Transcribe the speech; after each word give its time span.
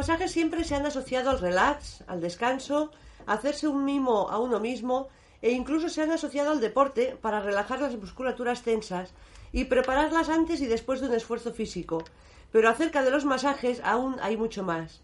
Masajes 0.00 0.32
siempre 0.32 0.64
se 0.64 0.74
han 0.74 0.86
asociado 0.86 1.28
al 1.28 1.40
relax, 1.40 2.02
al 2.06 2.22
descanso, 2.22 2.90
a 3.26 3.34
hacerse 3.34 3.68
un 3.68 3.84
mimo 3.84 4.30
a 4.30 4.38
uno 4.38 4.58
mismo 4.58 5.08
e 5.42 5.50
incluso 5.50 5.90
se 5.90 6.00
han 6.00 6.10
asociado 6.10 6.52
al 6.52 6.60
deporte 6.60 7.18
para 7.20 7.40
relajar 7.40 7.82
las 7.82 7.94
musculaturas 7.96 8.62
tensas 8.62 9.12
y 9.52 9.64
prepararlas 9.64 10.30
antes 10.30 10.62
y 10.62 10.66
después 10.66 11.02
de 11.02 11.08
un 11.08 11.12
esfuerzo 11.14 11.52
físico. 11.52 12.02
Pero 12.50 12.70
acerca 12.70 13.02
de 13.02 13.10
los 13.10 13.26
masajes 13.26 13.82
aún 13.84 14.16
hay 14.22 14.38
mucho 14.38 14.62
más. 14.62 15.02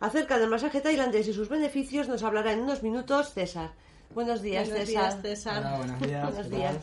Acerca 0.00 0.40
del 0.40 0.50
masaje 0.50 0.80
tailandés 0.80 1.28
y 1.28 1.34
sus 1.34 1.48
beneficios 1.48 2.08
nos 2.08 2.24
hablará 2.24 2.50
en 2.52 2.62
unos 2.62 2.82
minutos 2.82 3.32
César. 3.32 3.70
Buenos 4.12 4.42
días, 4.42 4.68
Buenos 4.68 4.88
César. 4.88 5.22
días, 5.22 5.22
César. 5.22 5.58
Hola, 5.58 5.76
buenos 5.76 6.00
días. 6.00 6.24
Buenos 6.24 6.48
¿qué 6.48 6.56
días. 6.56 6.76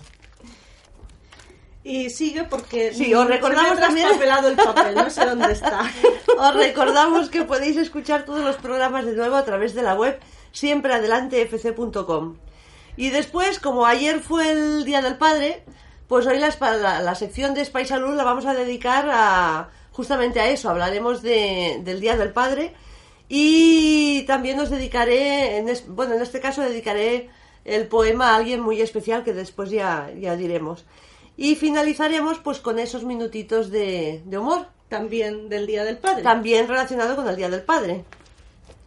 Y 1.83 2.09
sigue 2.09 2.43
porque 2.43 2.93
Sí, 2.93 3.13
os 3.13 3.25
recordamos 3.27 3.69
se 3.69 3.75
me 3.75 4.03
ha 4.03 4.09
también- 4.11 4.45
el 4.45 4.55
papel, 4.57 4.95
no 4.95 5.09
sé 5.09 5.25
dónde 5.25 5.53
está. 5.53 5.81
Os 6.37 6.53
recordamos 6.55 7.29
que 7.29 7.43
podéis 7.43 7.77
escuchar 7.77 8.25
todos 8.25 8.41
los 8.41 8.57
programas 8.57 9.05
de 9.05 9.13
nuevo 9.13 9.35
a 9.37 9.45
través 9.45 9.73
de 9.73 9.81
la 9.83 9.95
web 9.95 10.19
siempreadelantefc.com. 10.51 12.35
Y 12.97 13.09
después, 13.11 13.59
como 13.59 13.85
ayer 13.85 14.19
fue 14.19 14.51
el 14.51 14.83
Día 14.85 15.01
del 15.01 15.15
Padre, 15.17 15.63
pues 16.07 16.27
hoy 16.27 16.37
la, 16.39 16.49
la- 16.77 17.01
la 17.01 17.15
sección 17.15 17.53
de 17.53 17.63
Spy 17.63 17.85
Salud 17.85 18.13
la 18.15 18.23
vamos 18.23 18.45
a 18.45 18.53
dedicar 18.53 19.07
a 19.09 19.69
justamente 19.91 20.39
a 20.39 20.49
eso. 20.49 20.69
Hablaremos 20.69 21.21
de- 21.21 21.79
del 21.83 22.01
Día 22.01 22.17
del 22.17 22.31
Padre 22.33 22.73
y 23.29 24.23
también 24.23 24.59
os 24.59 24.69
dedicaré, 24.69 25.57
en 25.57 25.69
es- 25.69 25.87
bueno, 25.87 26.15
en 26.15 26.21
este 26.21 26.39
caso 26.41 26.61
dedicaré 26.61 27.29
el 27.63 27.87
poema 27.87 28.31
a 28.31 28.35
alguien 28.35 28.59
muy 28.61 28.81
especial 28.81 29.23
que 29.23 29.33
después 29.33 29.69
ya, 29.69 30.09
ya 30.19 30.35
diremos. 30.35 30.85
Y 31.41 31.55
finalizaremos 31.55 32.39
pues 32.39 32.59
con 32.59 32.79
esos 32.79 33.05
minutitos 33.05 33.71
de, 33.71 34.21
de 34.25 34.37
humor 34.37 34.67
También 34.89 35.47
del 35.47 35.67
Día 35.67 35.85
del 35.85 35.97
Padre. 35.97 36.21
también 36.21 36.67
relacionado 36.67 37.15
con 37.15 37.29
el 37.29 37.37
Día 37.37 37.49
del 37.49 37.61
Padre. 37.61 38.03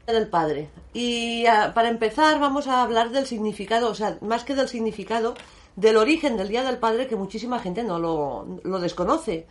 Del 0.07 0.29
Padre. 0.29 0.69
Y 0.93 1.47
ah, 1.47 1.73
para 1.75 1.89
empezar 1.89 2.39
vamos 2.41 2.67
a 2.67 2.83
hablar 2.83 3.09
del 3.09 3.25
significado, 3.25 3.89
o 3.89 3.95
sea, 3.95 4.19
más 4.21 4.45
que 4.45 4.55
del 4.55 4.69
significado, 4.69 5.33
del 5.77 5.97
origen 5.97 6.37
del 6.37 6.49
Día 6.49 6.63
del 6.63 6.77
Padre 6.77 7.07
que 7.07 7.17
muchísima 7.17 7.59
gente 7.59 7.85
no 7.85 7.99
lo, 7.99 8.61
lo 8.65 8.81
desconoce. 8.81 9.47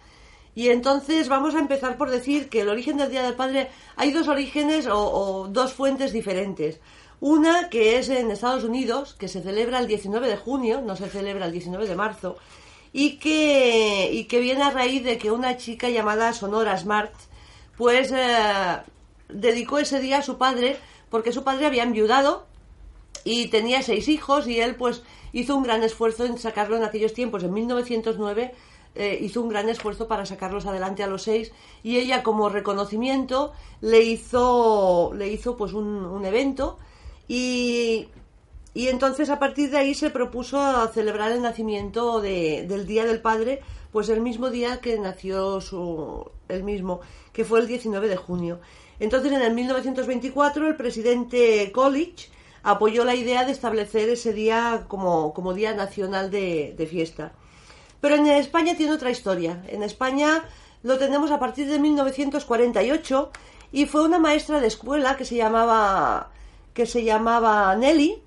Y 0.54 0.70
entonces 0.70 1.28
vamos 1.28 1.56
a 1.56 1.60
empezar 1.60 1.98
por 1.98 2.12
decir 2.12 2.50
que 2.50 2.62
el 2.62 2.70
origen 2.70 2.98
del 2.98 3.10
Día 3.10 3.24
del 3.24 3.34
Padre 3.34 3.70
hay 3.96 4.12
dos 4.12 4.28
orígenes 4.28 4.86
o, 4.86 5.00
o 5.00 5.48
dos 5.48 5.74
fuentes 5.74 6.14
diferentes. 6.14 6.80
Una 7.20 7.70
que 7.70 7.98
es 7.98 8.10
en 8.10 8.30
Estados 8.30 8.64
Unidos, 8.64 9.16
que 9.16 9.28
se 9.28 9.42
celebra 9.42 9.80
el 9.80 9.88
19 9.88 10.28
de 10.28 10.38
junio, 10.38 10.82
no 10.82 10.96
se 10.96 11.10
celebra 11.10 11.48
el 11.48 11.52
19 11.52 11.88
de 11.88 11.96
marzo, 11.96 12.38
y 12.94 13.18
que, 13.18 14.10
y 14.12 14.26
que 14.26 14.40
viene 14.40 14.64
a 14.64 14.72
raíz 14.72 15.04
de 15.04 15.18
que 15.18 15.32
una 15.32 15.58
chica 15.58 15.90
llamada 15.90 16.34
Sonora 16.34 16.78
Smart 16.78 17.14
pues 17.78 18.12
eh, 18.12 18.78
dedicó 19.30 19.80
ese 19.80 20.00
día 20.00 20.20
a 20.20 20.24
su 20.24 20.38
padre 20.38 20.78
porque 21.10 21.32
su 21.32 21.44
padre 21.44 21.66
había 21.66 21.84
enviudado 21.84 22.46
y 23.24 23.48
tenía 23.48 23.82
seis 23.82 24.08
hijos 24.08 24.48
y 24.48 24.60
él 24.60 24.76
pues 24.76 25.04
hizo 25.34 25.56
un 25.56 25.64
gran 25.64 25.84
esfuerzo 25.84 26.26
en 26.26 26.38
sacarlo 26.38 26.76
en 26.78 26.84
aquellos 26.84 27.14
tiempos, 27.14 27.44
en 27.44 27.54
1909 27.54 28.54
eh, 28.96 29.20
hizo 29.22 29.42
un 29.42 29.50
gran 29.50 29.70
esfuerzo 29.70 30.08
para 30.08 30.26
sacarlos 30.26 30.66
adelante 30.66 31.02
a 31.02 31.08
los 31.08 31.22
seis 31.22 31.54
y 31.82 31.98
ella 31.98 32.24
como 32.24 32.50
reconocimiento 32.50 33.54
le 33.80 34.02
hizo 34.02 35.14
le 35.14 35.30
hizo 35.30 35.56
pues 35.56 35.72
un, 35.72 36.06
un 36.06 36.26
evento 36.26 36.78
y, 37.30 38.10
y 38.74 38.88
entonces 38.88 39.30
a 39.30 39.40
partir 39.40 39.70
de 39.72 39.78
ahí 39.78 39.94
se 39.94 40.10
propuso 40.10 40.88
celebrar 40.94 41.32
el 41.32 41.42
nacimiento 41.42 42.22
de- 42.22 42.66
del 42.68 42.86
Día 42.88 43.06
del 43.06 43.22
Padre, 43.22 43.62
pues 43.92 44.08
el 44.10 44.22
mismo 44.22 44.50
día 44.50 44.80
que 44.80 44.98
nació 45.00 45.60
su, 45.60 46.30
el 46.48 46.64
mismo, 46.64 47.02
que 47.34 47.44
fue 47.44 47.60
el 47.60 47.68
19 47.68 48.08
de 48.08 48.16
junio. 48.16 48.60
Entonces 49.00 49.32
en 49.34 49.42
el 49.42 49.54
1924 49.54 50.68
el 50.68 50.76
presidente 50.78 51.72
Coolidge 51.74 52.30
apoyó 52.64 53.04
la 53.04 53.16
idea 53.16 53.44
de 53.44 53.52
establecer 53.52 54.08
ese 54.10 54.32
día 54.34 54.86
como, 54.88 55.34
como 55.34 55.54
Día 55.54 55.74
Nacional 55.74 56.30
de, 56.32 56.74
de 56.78 56.86
fiesta. 56.88 57.34
Pero 58.00 58.16
en 58.16 58.28
España 58.28 58.76
tiene 58.78 58.94
otra 58.94 59.10
historia. 59.12 59.64
En 59.68 59.84
España 59.84 60.46
lo 60.84 60.98
tenemos 60.98 61.30
a 61.32 61.40
partir 61.40 61.68
de 61.70 61.78
1948 61.80 63.32
y 63.72 63.86
fue 63.86 64.04
una 64.04 64.20
maestra 64.20 64.60
de 64.60 64.68
escuela 64.68 65.18
que 65.18 65.26
se 65.26 65.36
llamaba 65.36 66.32
que 66.74 66.86
se 66.86 67.04
llamaba 67.04 67.76
Nelly 67.76 68.22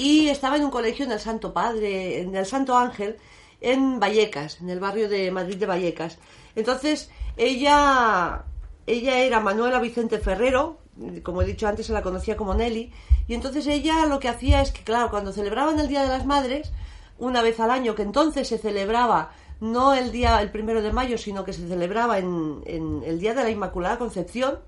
y 0.00 0.30
estaba 0.30 0.56
en 0.56 0.64
un 0.64 0.70
colegio 0.70 1.04
en 1.04 1.12
el 1.12 1.20
Santo 1.20 1.52
Padre, 1.52 2.22
en 2.22 2.34
el 2.34 2.46
Santo 2.46 2.74
Ángel, 2.74 3.18
en 3.60 4.00
Vallecas, 4.00 4.58
en 4.62 4.70
el 4.70 4.80
barrio 4.80 5.10
de 5.10 5.30
Madrid 5.30 5.58
de 5.58 5.66
Vallecas. 5.66 6.16
Entonces, 6.56 7.10
ella, 7.36 8.44
ella 8.86 9.18
era 9.18 9.40
Manuela 9.40 9.78
Vicente 9.78 10.18
Ferrero, 10.18 10.78
como 11.22 11.42
he 11.42 11.44
dicho 11.44 11.68
antes, 11.68 11.86
se 11.86 11.92
la 11.92 12.00
conocía 12.00 12.38
como 12.38 12.54
Nelly, 12.54 12.90
y 13.28 13.34
entonces 13.34 13.66
ella 13.66 14.06
lo 14.06 14.20
que 14.20 14.30
hacía 14.30 14.62
es 14.62 14.72
que, 14.72 14.84
claro, 14.84 15.10
cuando 15.10 15.34
celebraban 15.34 15.78
el 15.78 15.88
Día 15.88 16.00
de 16.00 16.08
las 16.08 16.24
Madres, 16.24 16.72
una 17.18 17.42
vez 17.42 17.60
al 17.60 17.70
año, 17.70 17.94
que 17.94 18.02
entonces 18.02 18.48
se 18.48 18.56
celebraba 18.56 19.32
no 19.60 19.92
el 19.92 20.12
día 20.12 20.40
el 20.40 20.50
primero 20.50 20.80
de 20.80 20.94
mayo, 20.94 21.18
sino 21.18 21.44
que 21.44 21.52
se 21.52 21.68
celebraba 21.68 22.18
en, 22.18 22.62
el 23.04 23.20
Día 23.20 23.34
de 23.34 23.42
la 23.42 23.50
Inmaculada 23.50 23.98
Concepción, 23.98 24.60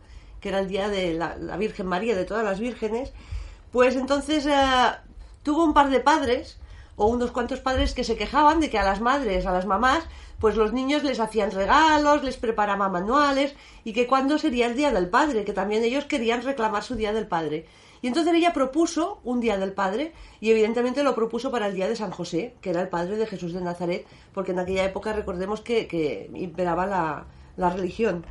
que 0.42 0.50
era 0.50 0.58
el 0.58 0.68
día 0.68 0.90
de 0.90 1.14
la, 1.14 1.36
la 1.36 1.56
Virgen 1.56 1.86
María, 1.86 2.14
de 2.14 2.26
todas 2.26 2.44
las 2.44 2.60
vírgenes, 2.60 3.14
pues 3.70 3.96
entonces 3.96 4.44
eh, 4.44 4.52
tuvo 5.42 5.64
un 5.64 5.74
par 5.74 5.90
de 5.90 6.00
padres 6.00 6.58
o 6.96 7.06
unos 7.06 7.30
cuantos 7.30 7.60
padres 7.60 7.94
que 7.94 8.04
se 8.04 8.16
quejaban 8.16 8.60
de 8.60 8.70
que 8.70 8.78
a 8.78 8.84
las 8.84 9.00
madres, 9.00 9.46
a 9.46 9.52
las 9.52 9.66
mamás, 9.66 10.04
pues 10.38 10.56
los 10.56 10.72
niños 10.72 11.04
les 11.04 11.20
hacían 11.20 11.50
regalos, 11.50 12.22
les 12.22 12.36
preparaban 12.36 12.92
manuales 12.92 13.54
y 13.84 13.92
que 13.92 14.06
cuándo 14.06 14.38
sería 14.38 14.66
el 14.66 14.76
Día 14.76 14.90
del 14.90 15.08
Padre, 15.08 15.44
que 15.44 15.52
también 15.52 15.84
ellos 15.84 16.04
querían 16.04 16.42
reclamar 16.42 16.82
su 16.82 16.96
Día 16.96 17.12
del 17.12 17.28
Padre. 17.28 17.66
Y 18.02 18.08
entonces 18.08 18.34
ella 18.34 18.52
propuso 18.52 19.20
un 19.22 19.40
Día 19.40 19.56
del 19.56 19.72
Padre 19.72 20.12
y 20.40 20.50
evidentemente 20.50 21.04
lo 21.04 21.14
propuso 21.14 21.52
para 21.52 21.68
el 21.68 21.74
Día 21.74 21.88
de 21.88 21.94
San 21.94 22.10
José, 22.10 22.56
que 22.60 22.70
era 22.70 22.82
el 22.82 22.88
padre 22.88 23.16
de 23.16 23.26
Jesús 23.26 23.52
de 23.52 23.60
Nazaret, 23.60 24.04
porque 24.34 24.50
en 24.50 24.58
aquella 24.58 24.84
época 24.84 25.12
recordemos 25.12 25.60
que, 25.60 26.28
imperaba 26.34 26.86
la, 26.86 27.26
la 27.56 27.70
religión. 27.70 28.26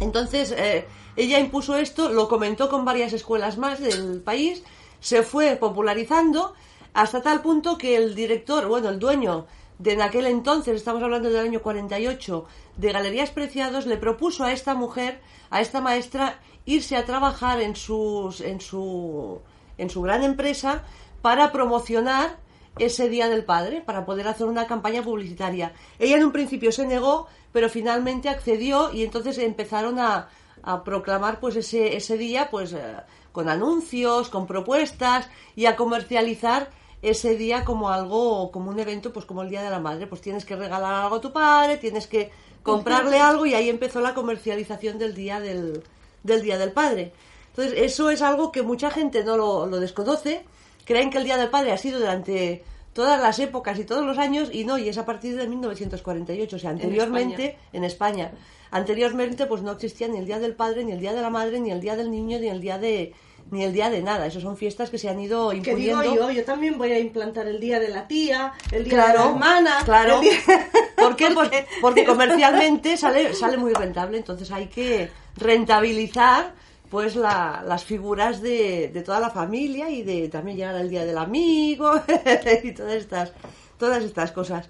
Entonces, 0.00 0.52
eh, 0.52 0.86
ella 1.16 1.38
impuso 1.38 1.76
esto, 1.76 2.08
lo 2.08 2.28
comentó 2.28 2.70
con 2.70 2.86
varias 2.86 3.12
escuelas 3.12 3.58
más 3.58 3.80
del 3.80 4.22
país, 4.22 4.62
se 5.00 5.22
fue 5.22 5.56
popularizando 5.56 6.54
hasta 6.94 7.22
tal 7.22 7.42
punto 7.42 7.76
que 7.76 7.96
el 7.96 8.14
director, 8.14 8.66
bueno, 8.66 8.88
el 8.88 8.98
dueño 8.98 9.46
de 9.78 9.92
en 9.92 10.02
aquel 10.02 10.26
entonces, 10.26 10.76
estamos 10.76 11.02
hablando 11.02 11.28
del 11.28 11.46
año 11.46 11.60
48, 11.60 12.46
de 12.76 12.92
Galerías 12.92 13.30
Preciados, 13.30 13.86
le 13.86 13.98
propuso 13.98 14.44
a 14.44 14.52
esta 14.52 14.74
mujer, 14.74 15.20
a 15.50 15.60
esta 15.60 15.80
maestra, 15.80 16.40
irse 16.64 16.96
a 16.96 17.04
trabajar 17.04 17.60
en, 17.60 17.76
sus, 17.76 18.40
en, 18.40 18.60
su, 18.60 19.40
en 19.76 19.90
su 19.90 20.00
gran 20.02 20.22
empresa 20.22 20.82
para 21.20 21.52
promocionar 21.52 22.38
ese 22.78 23.08
Día 23.08 23.28
del 23.28 23.44
Padre 23.44 23.80
para 23.80 24.04
poder 24.04 24.28
hacer 24.28 24.46
una 24.46 24.66
campaña 24.66 25.02
publicitaria. 25.02 25.72
Ella 25.98 26.16
en 26.16 26.24
un 26.24 26.32
principio 26.32 26.72
se 26.72 26.86
negó, 26.86 27.26
pero 27.52 27.68
finalmente 27.68 28.28
accedió 28.28 28.92
y 28.92 29.02
entonces 29.02 29.38
empezaron 29.38 29.98
a, 29.98 30.28
a 30.62 30.84
proclamar 30.84 31.40
pues 31.40 31.56
ese, 31.56 31.96
ese 31.96 32.18
día 32.18 32.48
pues 32.50 32.72
eh, 32.72 32.96
con 33.36 33.50
anuncios, 33.50 34.30
con 34.30 34.46
propuestas 34.46 35.28
y 35.54 35.66
a 35.66 35.76
comercializar 35.76 36.70
ese 37.02 37.36
día 37.36 37.66
como 37.66 37.90
algo, 37.90 38.50
como 38.50 38.70
un 38.70 38.80
evento, 38.80 39.12
pues 39.12 39.26
como 39.26 39.42
el 39.42 39.50
Día 39.50 39.62
de 39.62 39.68
la 39.68 39.78
Madre. 39.78 40.06
Pues 40.06 40.22
tienes 40.22 40.46
que 40.46 40.56
regalar 40.56 40.94
algo 40.94 41.16
a 41.16 41.20
tu 41.20 41.34
padre, 41.34 41.76
tienes 41.76 42.06
que 42.06 42.30
comprarle 42.62 43.18
algo 43.18 43.44
y 43.44 43.52
ahí 43.52 43.68
empezó 43.68 44.00
la 44.00 44.14
comercialización 44.14 44.96
del 44.96 45.14
Día 45.14 45.38
del, 45.38 45.82
del 46.22 46.40
Día 46.40 46.56
del 46.56 46.72
Padre. 46.72 47.12
Entonces, 47.50 47.74
eso 47.76 48.08
es 48.08 48.22
algo 48.22 48.52
que 48.52 48.62
mucha 48.62 48.90
gente 48.90 49.22
no 49.22 49.36
lo, 49.36 49.66
lo 49.66 49.80
desconoce. 49.80 50.46
Creen 50.86 51.10
que 51.10 51.18
el 51.18 51.24
Día 51.24 51.36
del 51.36 51.50
Padre 51.50 51.72
ha 51.72 51.76
sido 51.76 51.98
durante 51.98 52.64
todas 52.94 53.20
las 53.20 53.38
épocas 53.38 53.78
y 53.78 53.84
todos 53.84 54.06
los 54.06 54.16
años 54.16 54.48
y 54.50 54.64
no, 54.64 54.78
y 54.78 54.88
es 54.88 54.96
a 54.96 55.04
partir 55.04 55.36
de 55.36 55.46
1948, 55.46 56.56
o 56.56 56.58
sea, 56.58 56.70
anteriormente 56.70 57.58
en 57.74 57.84
España. 57.84 58.32
Anteriormente 58.70 59.44
pues 59.44 59.60
no 59.60 59.72
existía 59.72 60.08
ni 60.08 60.16
el 60.16 60.24
Día 60.24 60.38
del 60.38 60.54
Padre, 60.54 60.84
ni 60.84 60.92
el 60.92 61.00
Día 61.00 61.12
de 61.12 61.20
la 61.20 61.28
Madre, 61.28 61.60
ni 61.60 61.70
el 61.70 61.82
Día 61.82 61.96
del 61.96 62.10
Niño, 62.10 62.38
ni 62.38 62.48
el 62.48 62.62
Día 62.62 62.78
de 62.78 63.12
ni 63.50 63.62
el 63.64 63.72
día 63.72 63.90
de 63.90 64.02
nada, 64.02 64.26
eso 64.26 64.40
son 64.40 64.56
fiestas 64.56 64.90
que 64.90 64.98
se 64.98 65.08
han 65.08 65.20
ido 65.20 65.50
Que 65.50 65.56
imponiendo. 65.58 66.00
digo 66.02 66.14
yo, 66.14 66.30
yo 66.30 66.44
también 66.44 66.76
voy 66.78 66.90
a 66.92 66.98
implantar 66.98 67.46
el 67.46 67.60
día 67.60 67.78
de 67.78 67.88
la 67.88 68.08
tía, 68.08 68.52
el 68.72 68.84
día 68.84 68.92
Claro, 68.94 69.18
de 69.18 69.24
la 69.24 69.30
hermana. 69.30 69.78
claro. 69.84 70.20
día- 70.20 70.32
¿Por 70.96 71.14
qué? 71.14 71.28
Pues 71.32 71.50
porque 71.80 72.04
comercialmente 72.04 72.96
sale, 72.96 73.34
sale 73.34 73.56
muy 73.56 73.72
rentable, 73.72 74.18
entonces 74.18 74.50
hay 74.50 74.66
que 74.66 75.10
rentabilizar 75.36 76.54
pues 76.90 77.16
la- 77.16 77.62
las 77.66 77.84
figuras 77.84 78.40
de, 78.40 78.90
de 78.92 79.02
toda 79.02 79.18
la 79.20 79.30
familia 79.30 79.90
y 79.90 80.02
de 80.02 80.28
también 80.28 80.56
llegar 80.56 80.74
al 80.76 80.88
día 80.88 81.04
del 81.04 81.18
amigo 81.18 81.92
y 82.64 82.72
todas 82.72 82.94
estas, 82.94 83.32
todas 83.78 84.02
estas 84.04 84.32
cosas. 84.32 84.68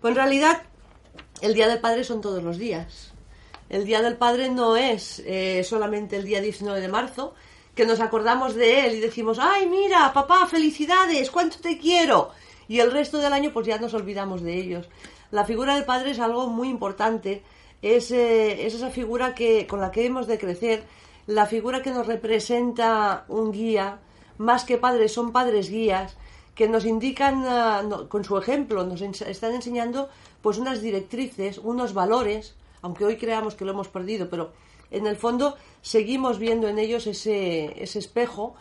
Pues 0.00 0.12
en 0.12 0.16
realidad 0.16 0.62
el 1.40 1.54
día 1.54 1.68
del 1.68 1.80
padre 1.80 2.04
son 2.04 2.20
todos 2.20 2.42
los 2.42 2.58
días. 2.58 3.12
El 3.70 3.84
día 3.86 4.02
del 4.02 4.16
padre 4.16 4.50
no 4.50 4.76
es 4.76 5.22
eh, 5.26 5.64
solamente 5.64 6.16
el 6.16 6.24
día 6.24 6.40
19 6.42 6.80
de 6.80 6.88
marzo, 6.88 7.34
que 7.74 7.86
nos 7.86 8.00
acordamos 8.00 8.54
de 8.54 8.86
él 8.86 8.94
y 8.96 9.00
decimos, 9.00 9.38
ay, 9.40 9.66
mira, 9.68 10.12
papá, 10.12 10.46
felicidades, 10.46 11.30
cuánto 11.30 11.58
te 11.60 11.78
quiero. 11.78 12.30
Y 12.68 12.80
el 12.80 12.92
resto 12.92 13.18
del 13.18 13.32
año 13.32 13.50
pues 13.52 13.66
ya 13.66 13.78
nos 13.78 13.94
olvidamos 13.94 14.42
de 14.42 14.54
ellos. 14.56 14.88
La 15.30 15.44
figura 15.44 15.74
del 15.74 15.84
padre 15.84 16.12
es 16.12 16.20
algo 16.20 16.46
muy 16.48 16.68
importante, 16.68 17.42
es, 17.82 18.10
eh, 18.10 18.66
es 18.66 18.74
esa 18.74 18.90
figura 18.90 19.34
que, 19.34 19.66
con 19.66 19.80
la 19.80 19.90
que 19.90 20.06
hemos 20.06 20.26
de 20.26 20.38
crecer, 20.38 20.84
la 21.26 21.46
figura 21.46 21.82
que 21.82 21.90
nos 21.90 22.06
representa 22.06 23.24
un 23.28 23.50
guía, 23.52 23.98
más 24.38 24.64
que 24.64 24.78
padres, 24.78 25.12
son 25.12 25.32
padres 25.32 25.68
guías, 25.70 26.16
que 26.54 26.68
nos 26.68 26.84
indican 26.84 27.42
no- 27.88 28.08
con 28.08 28.22
su 28.24 28.38
ejemplo, 28.38 28.84
nos 28.84 29.00
están 29.02 29.54
enseñando 29.54 30.08
pues 30.42 30.58
unas 30.58 30.80
directrices, 30.80 31.58
unos 31.58 31.94
valores, 31.94 32.54
aunque 32.82 33.04
hoy 33.04 33.16
creamos 33.16 33.54
que 33.54 33.64
lo 33.64 33.72
hemos 33.72 33.88
perdido, 33.88 34.28
pero 34.30 34.52
en 34.96 35.06
el 35.06 35.16
fondo 35.16 35.56
seguimos 35.82 36.38
viendo 36.38 36.68
en 36.68 36.78
ellos 36.78 37.06
ese, 37.06 37.82
ese 37.82 37.98
espejo 37.98 38.54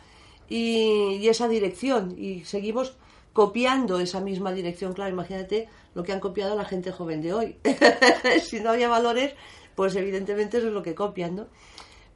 y, 0.50 1.18
y 1.22 1.30
esa 1.30 1.48
dirección 1.48 2.16
y 2.18 2.44
seguimos 2.46 2.96
copiando 3.34 4.00
esa 4.00 4.20
misma 4.20 4.52
dirección. 4.52 4.94
Claro, 4.94 5.12
imagínate 5.12 5.68
lo 5.96 6.04
que 6.04 6.12
han 6.12 6.20
copiado 6.20 6.56
la 6.56 6.66
gente 6.66 6.92
joven 6.92 7.22
de 7.22 7.34
hoy. 7.34 7.56
si 8.44 8.60
no 8.60 8.70
había 8.70 8.88
valores, 8.88 9.34
pues 9.76 9.96
evidentemente 9.96 10.58
eso 10.58 10.68
es 10.68 10.74
lo 10.74 10.84
que 10.84 10.96
copian, 10.96 11.36
¿no? 11.36 11.48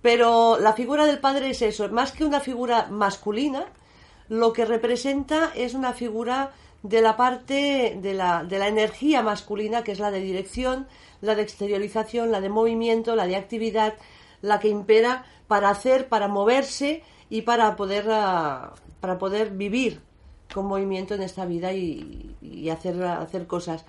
Pero 0.01 0.59
la 0.59 0.73
figura 0.73 1.05
del 1.05 1.19
padre 1.19 1.49
es 1.49 1.61
eso, 1.61 1.89
más 1.89 2.11
que 2.11 2.23
una 2.23 2.39
figura 2.39 2.87
masculina, 2.89 3.65
lo 4.29 4.53
que 4.53 4.65
representa 4.65 5.51
es 5.55 5.73
una 5.73 5.93
figura 5.93 6.51
de 6.83 7.01
la 7.01 7.17
parte 7.17 7.97
de 8.01 8.13
la, 8.13 8.43
de 8.43 8.59
la 8.59 8.67
energía 8.67 9.21
masculina, 9.21 9.83
que 9.83 9.91
es 9.91 9.99
la 9.99 10.11
de 10.11 10.19
dirección, 10.19 10.87
la 11.21 11.35
de 11.35 11.41
exteriorización, 11.41 12.31
la 12.31 12.41
de 12.41 12.49
movimiento, 12.49 13.15
la 13.15 13.27
de 13.27 13.35
actividad, 13.35 13.95
la 14.41 14.59
que 14.59 14.69
impera 14.69 15.25
para 15.47 15.69
hacer, 15.69 16.07
para 16.07 16.27
moverse 16.27 17.03
y 17.29 17.41
para 17.41 17.75
poder, 17.75 18.05
ah, 18.09 18.73
para 18.99 19.17
poder 19.17 19.51
vivir 19.51 20.01
con 20.53 20.65
movimiento 20.65 21.15
en 21.15 21.23
esta 21.23 21.45
vida 21.45 21.73
y, 21.73 22.69
hacer, 22.71 23.03
hacer 23.03 23.47
cosas. 23.47 23.85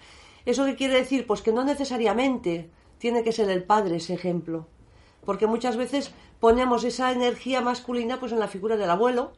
¿Eso 0.47 0.65
qué 0.65 0.77
quiere 0.77 0.95
decir? 0.95 1.27
Pues 1.27 1.43
que 1.43 1.53
no 1.53 1.65
necesariamente 1.65 2.71
tiene 2.99 3.23
que 3.23 3.33
ser 3.33 3.51
el 3.51 3.65
padre 3.65 3.97
ese 3.97 4.15
ejemplo 4.15 4.67
porque 5.29 5.47
muchas 5.47 5.77
veces 5.77 6.11
ponemos 6.41 6.85
esa 6.85 7.13
energía 7.13 7.61
masculina 7.61 8.19
pues 8.19 8.33
en 8.33 8.39
la 8.39 8.49
figura 8.49 8.79
del 8.79 8.89
abuelo 8.89 9.33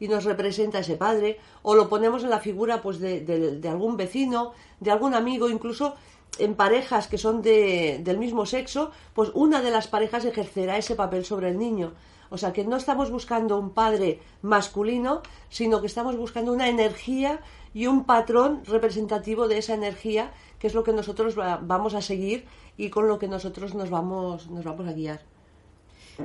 y 0.00 0.08
nos 0.08 0.24
representa 0.24 0.80
ese 0.80 0.96
padre 0.96 1.38
o 1.62 1.74
lo 1.74 1.88
ponemos 1.88 2.24
en 2.24 2.30
la 2.30 2.40
figura 2.40 2.82
pues 2.82 2.98
de, 2.98 3.20
de- 3.20 3.68
algún 3.68 3.96
vecino 3.96 4.52
de 4.80 4.90
algún 4.90 5.14
amigo 5.14 5.48
incluso 5.48 5.94
en 6.38 6.54
parejas 6.56 7.06
que 7.06 7.16
son 7.18 7.42
de- 7.42 8.00
del 8.02 8.18
mismo 8.18 8.44
sexo 8.46 8.90
pues 9.14 9.30
una 9.34 9.62
de 9.62 9.70
las 9.70 9.86
parejas 9.86 10.24
ejercerá 10.24 10.76
ese 10.78 10.96
papel 10.96 11.24
sobre 11.24 11.48
el 11.50 11.58
niño. 11.58 11.92
O 12.30 12.36
sea 12.38 12.52
que 12.52 12.64
no 12.64 12.76
estamos 12.76 13.10
buscando 13.10 13.56
un 13.58 13.70
padre 13.70 14.18
masculino 14.42 15.22
sino 15.48 15.80
que 15.80 15.86
estamos 15.86 16.16
buscando 16.16 16.52
una 16.52 16.68
energía 16.68 17.40
y 17.72 17.86
un 17.86 18.04
patrón 18.04 18.62
representativo 18.64 19.46
de 19.46 19.58
esa 19.58 19.74
energía 19.74 20.32
que 20.58 20.66
es 20.66 20.74
lo 20.74 20.82
que 20.82 20.92
nosotros 20.92 21.38
va- 21.38 21.60
vamos 21.62 21.94
a 21.94 22.02
seguir 22.02 22.46
y 22.76 22.90
con 22.90 23.06
lo 23.06 23.18
que 23.20 23.28
nosotros 23.28 23.74
nos 23.74 23.90
vamos 23.90 24.48
nos 24.50 24.64
vamos 24.64 24.88
a 24.88 24.92
guiar 24.92 25.20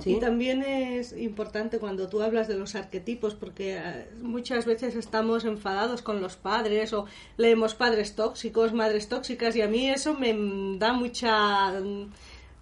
Y 0.06 0.20
también 0.20 0.62
es 0.64 1.14
importante 1.18 1.80
cuando 1.80 2.08
tú 2.10 2.22
hablas 2.22 2.48
de 2.48 2.56
los 2.58 2.76
arquetipos, 2.76 3.34
porque 3.36 3.78
eh, 3.78 4.08
muchas 4.22 4.66
veces 4.66 4.96
estamos 4.96 5.46
enfadados 5.46 6.02
con 6.04 6.22
los 6.22 6.36
padres 6.36 6.94
o 6.94 7.06
leemos 7.38 7.74
padres 7.74 8.16
tóxicos, 8.16 8.72
madres 8.74 9.08
tóxicas, 9.10 9.56
y 9.56 9.62
a 9.62 9.68
mí 9.68 9.90
eso 9.90 10.14
me 10.14 10.34
da 10.78 10.94
mucha... 10.94 11.72
mm, 11.80 12.12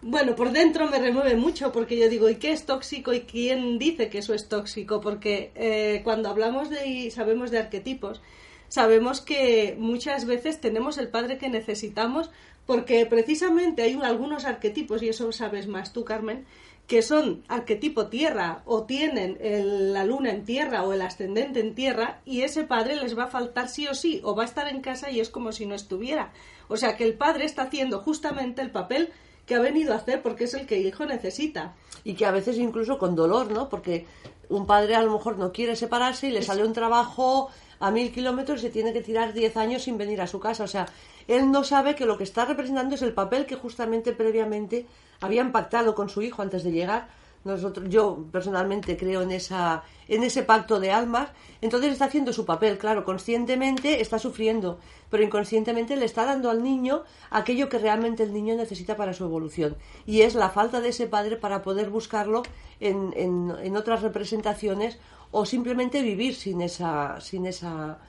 Bueno, 0.01 0.35
por 0.35 0.51
dentro 0.51 0.87
me 0.89 0.99
remueve 0.99 1.35
mucho 1.35 1.71
porque 1.71 1.97
yo 1.97 2.07
digo, 2.07 2.29
¿y 2.29 2.35
qué 2.35 2.51
es 2.51 2.65
tóxico 2.65 3.13
y 3.13 3.21
quién 3.21 3.77
dice 3.79 4.09
que 4.09 4.19
eso 4.19 4.33
es 4.33 4.47
tóxico? 4.47 5.01
Porque 5.01 5.51
eh, 5.55 6.01
cuando 6.03 6.29
hablamos 6.29 6.69
de 6.69 6.87
y 6.87 7.11
sabemos 7.11 7.51
de 7.51 7.57
arquetipos, 7.59 8.21
sabemos 8.69 9.21
que 9.21 9.75
muchas 9.79 10.25
veces 10.25 10.61
tenemos 10.61 10.97
el 10.97 11.07
padre 11.09 11.37
que 11.39 11.49
necesitamos 11.49 12.29
porque 12.67 13.05
precisamente 13.05 13.81
hay 13.81 13.95
un- 13.95 14.03
algunos 14.03 14.45
arquetipos, 14.45 15.01
y 15.01 15.09
eso 15.09 15.31
sabes 15.31 15.67
más 15.67 15.93
tú, 15.93 16.03
Carmen, 16.05 16.45
que 16.87 17.01
son 17.01 17.43
arquetipo 17.49 18.07
tierra 18.07 18.61
o 18.65 18.83
tienen 18.83 19.37
el- 19.41 19.93
la 19.93 20.05
luna 20.05 20.31
en 20.31 20.45
tierra 20.45 20.83
o 20.83 20.93
el 20.93 21.01
ascendente 21.01 21.59
en 21.59 21.75
tierra 21.75 22.21
y 22.25 22.41
ese 22.41 22.63
padre 22.63 22.95
les 22.95 23.17
va 23.17 23.25
a 23.25 23.27
faltar 23.27 23.67
sí 23.67 23.87
o 23.87 23.93
sí 23.93 24.21
o 24.23 24.35
va 24.35 24.43
a 24.43 24.45
estar 24.45 24.67
en 24.69 24.79
casa 24.81 25.11
y 25.11 25.19
es 25.19 25.29
como 25.29 25.51
si 25.51 25.65
no 25.65 25.75
estuviera. 25.75 26.31
O 26.69 26.77
sea 26.77 26.95
que 26.95 27.03
el 27.03 27.15
padre 27.15 27.43
está 27.45 27.63
haciendo 27.63 27.99
justamente 27.99 28.61
el 28.61 28.71
papel 28.71 29.09
que 29.45 29.55
ha 29.55 29.59
venido 29.59 29.93
a 29.93 29.97
hacer 29.97 30.21
porque 30.21 30.45
es 30.45 30.53
el 30.53 30.65
que 30.65 30.77
el 30.77 30.85
hijo 30.87 31.05
necesita. 31.05 31.75
y 32.03 32.13
que 32.13 32.25
a 32.25 32.31
veces 32.31 32.57
incluso 32.57 32.97
con 32.97 33.15
dolor, 33.17 33.51
¿no? 33.51 33.67
Porque 33.67 34.05
un 34.47 34.65
padre 34.65 34.95
a 34.95 35.01
lo 35.01 35.11
mejor 35.11 35.37
no 35.37 35.51
quiere 35.51 35.75
separarse 35.75 36.27
y 36.27 36.31
le 36.31 36.41
sale 36.41 36.63
un 36.63 36.71
trabajo 36.71 37.49
a 37.79 37.91
mil 37.91 38.11
kilómetros 38.11 38.61
se 38.61 38.69
tiene 38.69 38.93
que 38.93 39.01
tirar 39.01 39.33
diez 39.33 39.57
años 39.57 39.83
sin 39.83 39.97
venir 39.97 40.21
a 40.21 40.27
su 40.27 40.39
casa. 40.39 40.63
O 40.63 40.67
sea, 40.67 40.87
él 41.27 41.51
no 41.51 41.63
sabe 41.63 41.95
que 41.95 42.05
lo 42.05 42.17
que 42.17 42.23
está 42.23 42.45
representando 42.45 42.95
es 42.95 43.01
el 43.01 43.13
papel 43.13 43.45
que 43.45 43.55
justamente 43.55 44.13
previamente 44.13 44.85
habían 45.21 45.51
pactado 45.51 45.95
con 45.95 46.09
su 46.09 46.21
hijo 46.21 46.41
antes 46.41 46.63
de 46.63 46.71
llegar. 46.71 47.07
Nosotros, 47.43 47.87
yo 47.89 48.25
personalmente 48.31 48.97
creo 48.97 49.21
en 49.21 49.31
esa, 49.31 49.83
en 50.09 50.23
ese 50.23 50.43
pacto 50.43 50.79
de 50.79 50.91
almas. 50.91 51.29
Entonces 51.61 51.93
está 51.93 52.05
haciendo 52.05 52.33
su 52.33 52.45
papel, 52.45 52.77
claro, 52.77 53.05
conscientemente 53.05 54.01
está 54.01 54.19
sufriendo, 54.19 54.79
pero 55.09 55.23
inconscientemente 55.23 55.95
le 55.95 56.05
está 56.05 56.25
dando 56.25 56.49
al 56.49 56.61
niño 56.61 57.03
aquello 57.29 57.69
que 57.69 57.77
realmente 57.77 58.23
el 58.23 58.33
niño 58.33 58.55
necesita 58.55 58.97
para 58.97 59.13
su 59.13 59.23
evolución. 59.23 59.77
Y 60.05 60.21
es 60.21 60.35
la 60.35 60.49
falta 60.49 60.81
de 60.81 60.89
ese 60.89 61.07
padre 61.07 61.37
para 61.37 61.61
poder 61.61 61.89
buscarlo 61.89 62.43
en, 62.79 63.13
en, 63.15 63.53
en 63.63 63.77
otras 63.77 64.01
representaciones 64.01 64.99
o 65.31 65.45
simplemente 65.45 66.01
vivir 66.01 66.35
sin 66.35 66.61
esa, 66.61 67.19
sin 67.21 67.45
esa, 67.45 67.99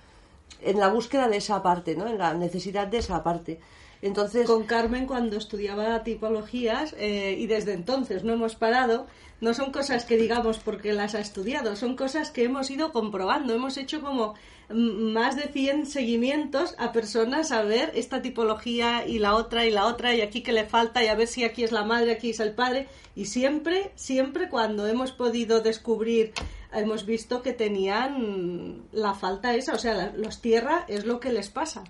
en 0.63 0.79
la 0.79 0.89
búsqueda 0.89 1.29
de 1.29 1.39
esa 1.39 1.63
parte, 1.63 1.97
¿no? 1.97 2.07
En 2.07 2.19
la 2.19 2.35
necesidad 2.35 2.87
de 2.87 2.99
esa 2.99 3.23
parte. 3.23 3.61
Entonces, 4.01 4.47
Con 4.47 4.65
Carmen 4.65 5.07
cuando 5.07 5.37
estudiaba 5.37 6.05
tipologías 6.05 6.95
eh, 6.99 7.35
y 7.37 7.47
desde 7.49 7.73
entonces 7.73 8.23
no 8.23 8.33
hemos 8.33 8.55
parado, 8.55 9.07
no 9.41 9.55
son 9.55 9.73
cosas 9.73 10.05
que 10.05 10.17
digamos 10.17 10.59
porque 10.59 10.93
las 10.93 11.17
ha 11.17 11.21
estudiado, 11.21 11.75
son 11.75 11.97
cosas 11.97 12.31
que 12.31 12.45
hemos 12.45 12.71
ido 12.71 12.93
comprobando, 12.93 13.55
hemos 13.55 13.77
hecho 13.77 14.01
como 14.01 14.35
mm, 14.69 15.13
más 15.13 15.35
de 15.35 15.49
100 15.49 15.87
seguimientos 15.87 16.77
a 16.79 16.93
personas 16.93 17.51
a 17.51 17.63
ver 17.63 17.91
esta 17.95 18.23
tipología 18.23 19.05
y 19.05 19.19
la 19.19 19.35
otra 19.35 19.67
y 19.67 19.73
la 19.73 19.87
otra 19.87 20.15
y 20.15 20.21
aquí 20.21 20.43
que 20.43 20.53
le 20.53 20.65
falta 20.65 21.03
y 21.03 21.09
a 21.09 21.17
ver 21.17 21.27
si 21.27 21.43
aquí 21.43 21.65
es 21.65 21.73
la 21.73 21.85
madre, 21.85 22.13
aquí 22.13 22.31
es 22.31 22.41
el 22.41 22.53
padre 22.53 22.87
y 23.17 23.25
siempre, 23.25 23.91
siempre 23.97 24.49
cuando 24.49 24.87
hemos 24.87 25.11
podido 25.11 25.61
descubrir 25.61 26.33
hemos 26.73 27.07
visto 27.07 27.43
que 27.43 27.53
tenían 27.53 28.83
la 28.93 29.15
falta 29.15 29.55
esa, 29.55 29.75
o 29.75 29.79
sea, 29.79 30.13
los 30.17 30.41
tierra 30.41 30.85
es 30.89 31.05
lo 31.05 31.21
que 31.21 31.33
les 31.33 31.49
pasa. 31.51 31.85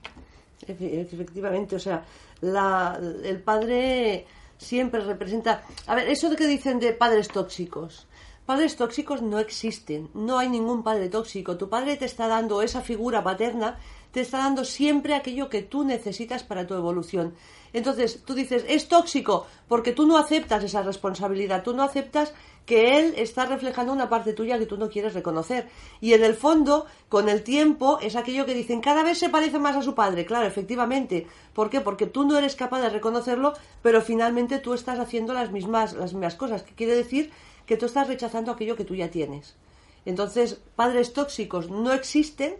Efe- 0.67 1.01
Efectivamente, 1.13 1.77
o 1.77 1.79
sea, 1.81 2.05
la- 2.41 2.99
el 3.25 3.41
padre 3.41 4.27
siempre 4.57 5.01
representa... 5.01 5.63
A 5.87 5.95
ver, 5.95 6.09
eso 6.09 6.31
de 6.31 6.37
que 6.37 6.47
dicen 6.47 6.81
de 6.81 6.93
padres 6.93 7.29
tóxicos. 7.29 8.07
Padres 8.47 8.77
tóxicos 8.77 9.21
no 9.21 9.39
existen, 9.41 10.09
no 10.15 10.39
hay 10.39 10.49
ningún 10.49 10.83
padre 10.83 11.09
tóxico. 11.11 11.57
Tu 11.59 11.69
padre 11.69 11.97
te 11.97 12.07
está 12.07 12.29
dando 12.29 12.63
esa 12.63 12.81
figura 12.81 13.23
paterna, 13.23 13.79
te 14.11 14.23
está 14.23 14.39
dando 14.39 14.65
siempre 14.65 15.15
aquello 15.15 15.51
que 15.51 15.63
tú 15.63 15.85
necesitas 15.85 16.43
para 16.45 16.67
tu 16.67 16.75
evolución. 16.75 17.35
Entonces, 17.75 18.23
tú 18.25 18.33
dices, 18.35 18.65
es 18.67 18.89
tóxico 18.89 19.47
porque 19.69 19.93
tú 19.93 20.07
no 20.07 20.17
aceptas 20.17 20.65
esa 20.65 20.83
responsabilidad, 20.83 21.63
tú 21.63 21.75
no 21.75 21.83
aceptas 21.83 22.33
que 22.69 22.99
él 22.99 23.15
está 23.17 23.47
reflejando 23.47 23.95
una 23.95 24.11
parte 24.11 24.35
tuya 24.35 24.59
que 24.59 24.67
tú 24.67 24.77
no 24.77 24.91
quieres 24.91 25.15
reconocer. 25.15 25.71
Y 26.03 26.13
en 26.13 26.23
el 26.23 26.35
fondo, 26.35 26.85
con 27.09 27.31
el 27.31 27.43
tiempo, 27.43 27.99
es 28.03 28.15
aquello 28.15 28.45
que 28.45 28.53
dicen, 28.53 28.83
cada 28.83 29.03
vez 29.03 29.17
se 29.17 29.31
parece 29.31 29.59
más 29.59 29.75
a 29.75 29.83
su 29.83 29.95
padre. 29.95 30.27
Claro, 30.27 30.47
efectivamente. 30.47 31.27
¿Por 31.55 31.71
qué? 31.71 31.81
Porque 31.81 32.05
tú 32.05 32.27
no 32.27 32.37
eres 32.37 32.57
capaz 32.57 32.83
de 32.83 32.91
reconocerlo, 32.91 33.55
pero 33.81 34.03
finalmente 34.03 34.59
tú 34.59 34.75
estás 34.75 34.99
haciendo 34.99 35.33
las 35.33 35.51
mismas, 35.51 35.95
las 35.95 36.13
mismas 36.13 36.35
cosas. 36.35 36.63
Que 36.63 36.75
quiere 36.75 36.95
decir 36.95 37.31
que 37.65 37.79
tú 37.79 37.87
estás 37.87 38.07
rechazando 38.07 38.53
aquello 38.53 38.77
que 38.77 38.85
tú 38.85 38.95
ya 38.95 39.11
tienes. 39.11 39.57
Entonces, 40.05 40.61
padres 40.77 41.15
tóxicos 41.15 41.71
no 41.71 41.95
existen, 41.95 42.57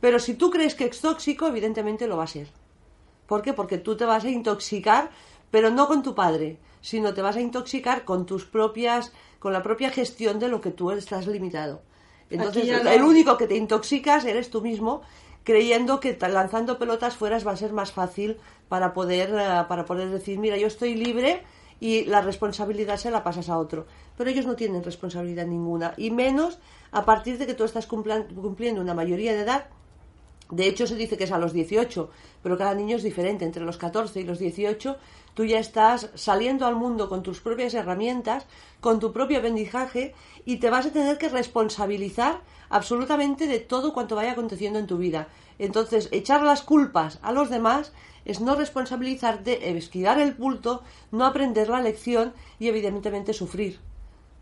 pero 0.00 0.18
si 0.18 0.34
tú 0.34 0.50
crees 0.50 0.74
que 0.74 0.86
es 0.86 1.00
tóxico, 1.00 1.46
evidentemente 1.46 2.08
lo 2.08 2.16
va 2.16 2.24
a 2.24 2.26
ser. 2.26 2.48
¿Por 3.28 3.42
qué? 3.42 3.52
Porque 3.52 3.78
tú 3.78 3.96
te 3.96 4.06
vas 4.06 4.24
a 4.24 4.28
intoxicar, 4.28 5.10
pero 5.52 5.70
no 5.70 5.86
con 5.86 6.02
tu 6.02 6.16
padre, 6.16 6.58
sino 6.80 7.14
te 7.14 7.22
vas 7.22 7.36
a 7.36 7.40
intoxicar 7.40 8.04
con 8.04 8.26
tus 8.26 8.44
propias 8.44 9.12
con 9.42 9.52
la 9.52 9.64
propia 9.64 9.90
gestión 9.90 10.38
de 10.38 10.48
lo 10.48 10.60
que 10.60 10.70
tú 10.70 10.92
estás 10.92 11.26
limitado. 11.26 11.82
Entonces, 12.30 12.68
el 12.68 13.02
único 13.02 13.36
que 13.36 13.48
te 13.48 13.56
intoxicas 13.56 14.24
eres 14.24 14.50
tú 14.50 14.62
mismo, 14.62 15.02
creyendo 15.42 15.98
que 15.98 16.16
lanzando 16.16 16.78
pelotas 16.78 17.16
fuera 17.16 17.40
va 17.40 17.50
a 17.50 17.56
ser 17.56 17.72
más 17.72 17.90
fácil 17.90 18.36
para 18.68 18.94
poder, 18.94 19.30
eh, 19.30 19.64
para 19.68 19.84
poder 19.84 20.10
decir, 20.10 20.38
mira, 20.38 20.56
yo 20.58 20.68
estoy 20.68 20.94
libre 20.94 21.42
y 21.80 22.04
la 22.04 22.20
responsabilidad 22.20 22.98
se 22.98 23.10
la 23.10 23.24
pasas 23.24 23.48
a 23.48 23.58
otro. 23.58 23.88
Pero 24.16 24.30
ellos 24.30 24.46
no 24.46 24.54
tienen 24.54 24.84
responsabilidad 24.84 25.44
ninguna, 25.44 25.92
y 25.96 26.12
menos 26.12 26.60
a 26.92 27.04
partir 27.04 27.36
de 27.36 27.46
que 27.48 27.54
tú 27.54 27.64
estás 27.64 27.88
cumpliendo 27.88 28.80
una 28.80 28.94
mayoría 28.94 29.32
de 29.32 29.40
edad. 29.40 29.66
De 30.52 30.68
hecho, 30.68 30.86
se 30.86 30.94
dice 30.94 31.16
que 31.16 31.24
es 31.24 31.32
a 31.32 31.38
los 31.38 31.52
18, 31.52 32.10
pero 32.44 32.56
cada 32.56 32.74
niño 32.74 32.96
es 32.96 33.02
diferente. 33.02 33.44
Entre 33.44 33.64
los 33.64 33.78
14 33.78 34.20
y 34.20 34.24
los 34.24 34.38
18 34.38 34.96
Tú 35.34 35.46
ya 35.46 35.58
estás 35.58 36.10
saliendo 36.14 36.66
al 36.66 36.76
mundo 36.76 37.08
con 37.08 37.22
tus 37.22 37.40
propias 37.40 37.72
herramientas, 37.72 38.46
con 38.80 39.00
tu 39.00 39.12
propio 39.12 39.38
aprendizaje 39.38 40.14
y 40.44 40.58
te 40.58 40.68
vas 40.68 40.86
a 40.86 40.92
tener 40.92 41.16
que 41.16 41.30
responsabilizar 41.30 42.40
absolutamente 42.68 43.46
de 43.46 43.58
todo 43.58 43.94
cuanto 43.94 44.16
vaya 44.16 44.32
aconteciendo 44.32 44.78
en 44.78 44.86
tu 44.86 44.98
vida. 44.98 45.28
Entonces, 45.58 46.08
echar 46.12 46.42
las 46.42 46.60
culpas 46.60 47.18
a 47.22 47.32
los 47.32 47.48
demás 47.48 47.92
es 48.26 48.40
no 48.40 48.54
responsabilizarte, 48.54 49.70
esquivar 49.76 50.20
el 50.20 50.34
pulto, 50.34 50.82
no 51.10 51.24
aprender 51.24 51.68
la 51.70 51.80
lección 51.80 52.34
y 52.58 52.68
evidentemente 52.68 53.32
sufrir. 53.32 53.80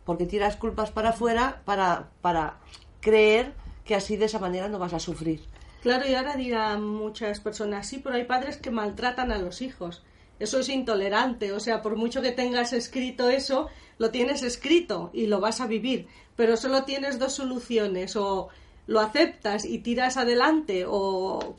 Porque 0.04 0.26
tiras 0.26 0.56
culpas 0.56 0.90
para 0.90 1.10
afuera 1.10 1.62
para, 1.64 2.10
para 2.20 2.58
creer 3.00 3.54
que 3.84 3.94
así 3.94 4.16
de 4.16 4.24
esa 4.24 4.40
manera 4.40 4.68
no 4.68 4.80
vas 4.80 4.92
a 4.92 4.98
sufrir. 4.98 5.40
Claro, 5.82 6.08
y 6.08 6.14
ahora 6.14 6.36
dirán 6.36 6.84
muchas 6.84 7.40
personas, 7.40 7.86
sí, 7.86 8.00
pero 8.02 8.16
hay 8.16 8.24
padres 8.24 8.58
que 8.58 8.70
maltratan 8.70 9.32
a 9.32 9.38
los 9.38 9.62
hijos 9.62 10.02
eso 10.40 10.58
es 10.58 10.68
intolerante. 10.70 11.52
O 11.52 11.60
sea, 11.60 11.82
por 11.82 11.94
mucho 11.96 12.22
que 12.22 12.32
tengas 12.32 12.72
escrito 12.72 13.28
eso, 13.28 13.68
lo 13.98 14.10
tienes 14.10 14.42
escrito 14.42 15.10
y 15.12 15.26
lo 15.26 15.38
vas 15.38 15.60
a 15.60 15.66
vivir. 15.66 16.08
Pero 16.34 16.56
solo 16.56 16.84
tienes 16.84 17.18
dos 17.18 17.34
soluciones. 17.34 18.16
O 18.16 18.48
lo 18.86 18.98
aceptas 18.98 19.64
y 19.66 19.78
tiras 19.78 20.16
adelante 20.16 20.84
o 20.88 21.54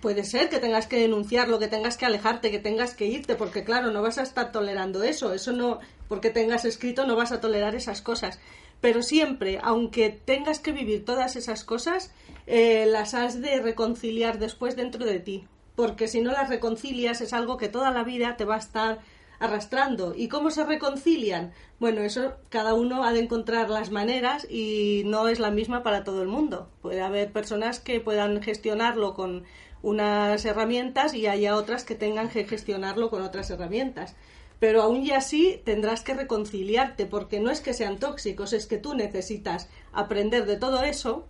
puede 0.00 0.24
ser 0.24 0.48
que 0.48 0.58
tengas 0.58 0.88
que 0.88 0.98
denunciarlo, 0.98 1.60
que 1.60 1.68
tengas 1.68 1.96
que 1.96 2.06
alejarte, 2.06 2.50
que 2.50 2.58
tengas 2.58 2.94
que 2.94 3.06
irte, 3.06 3.36
porque 3.36 3.62
claro, 3.62 3.92
no 3.92 4.02
vas 4.02 4.18
a 4.18 4.22
estar 4.22 4.50
tolerando 4.50 5.04
eso, 5.04 5.32
eso 5.32 5.52
no, 5.52 5.78
porque 6.08 6.30
tengas 6.30 6.64
escrito 6.64 7.06
no 7.06 7.14
vas 7.14 7.30
a 7.30 7.40
tolerar 7.40 7.76
esas 7.76 8.02
cosas. 8.02 8.40
Pero 8.82 9.02
siempre, 9.02 9.58
aunque 9.62 10.10
tengas 10.10 10.60
que 10.60 10.72
vivir 10.72 11.06
todas 11.06 11.36
esas 11.36 11.64
cosas, 11.64 12.12
eh, 12.46 12.84
las 12.86 13.14
has 13.14 13.40
de 13.40 13.62
reconciliar 13.62 14.38
después 14.38 14.76
dentro 14.76 15.06
de 15.06 15.20
ti 15.20 15.48
porque 15.74 16.08
si 16.08 16.20
no 16.20 16.32
las 16.32 16.48
reconcilias 16.48 17.20
es 17.20 17.32
algo 17.32 17.56
que 17.56 17.68
toda 17.68 17.90
la 17.90 18.04
vida 18.04 18.36
te 18.36 18.44
va 18.44 18.56
a 18.56 18.58
estar 18.58 19.00
arrastrando. 19.38 20.14
¿Y 20.14 20.28
cómo 20.28 20.50
se 20.50 20.64
reconcilian? 20.64 21.52
Bueno, 21.80 22.02
eso 22.02 22.34
cada 22.48 22.74
uno 22.74 23.04
ha 23.04 23.12
de 23.12 23.20
encontrar 23.20 23.70
las 23.70 23.90
maneras 23.90 24.46
y 24.48 25.02
no 25.06 25.28
es 25.28 25.40
la 25.40 25.50
misma 25.50 25.82
para 25.82 26.04
todo 26.04 26.22
el 26.22 26.28
mundo. 26.28 26.68
Puede 26.80 27.00
haber 27.00 27.32
personas 27.32 27.80
que 27.80 28.00
puedan 28.00 28.42
gestionarlo 28.42 29.14
con 29.14 29.44
unas 29.82 30.44
herramientas 30.44 31.14
y 31.14 31.26
haya 31.26 31.56
otras 31.56 31.84
que 31.84 31.96
tengan 31.96 32.28
que 32.28 32.44
gestionarlo 32.44 33.10
con 33.10 33.22
otras 33.22 33.50
herramientas. 33.50 34.14
Pero 34.62 34.82
aún 34.82 35.04
y 35.04 35.10
así 35.10 35.60
tendrás 35.64 36.02
que 36.02 36.14
reconciliarte 36.14 37.04
porque 37.04 37.40
no 37.40 37.50
es 37.50 37.60
que 37.60 37.74
sean 37.74 37.98
tóxicos, 37.98 38.52
es 38.52 38.66
que 38.66 38.78
tú 38.78 38.94
necesitas 38.94 39.68
aprender 39.92 40.46
de 40.46 40.56
todo 40.56 40.84
eso 40.84 41.26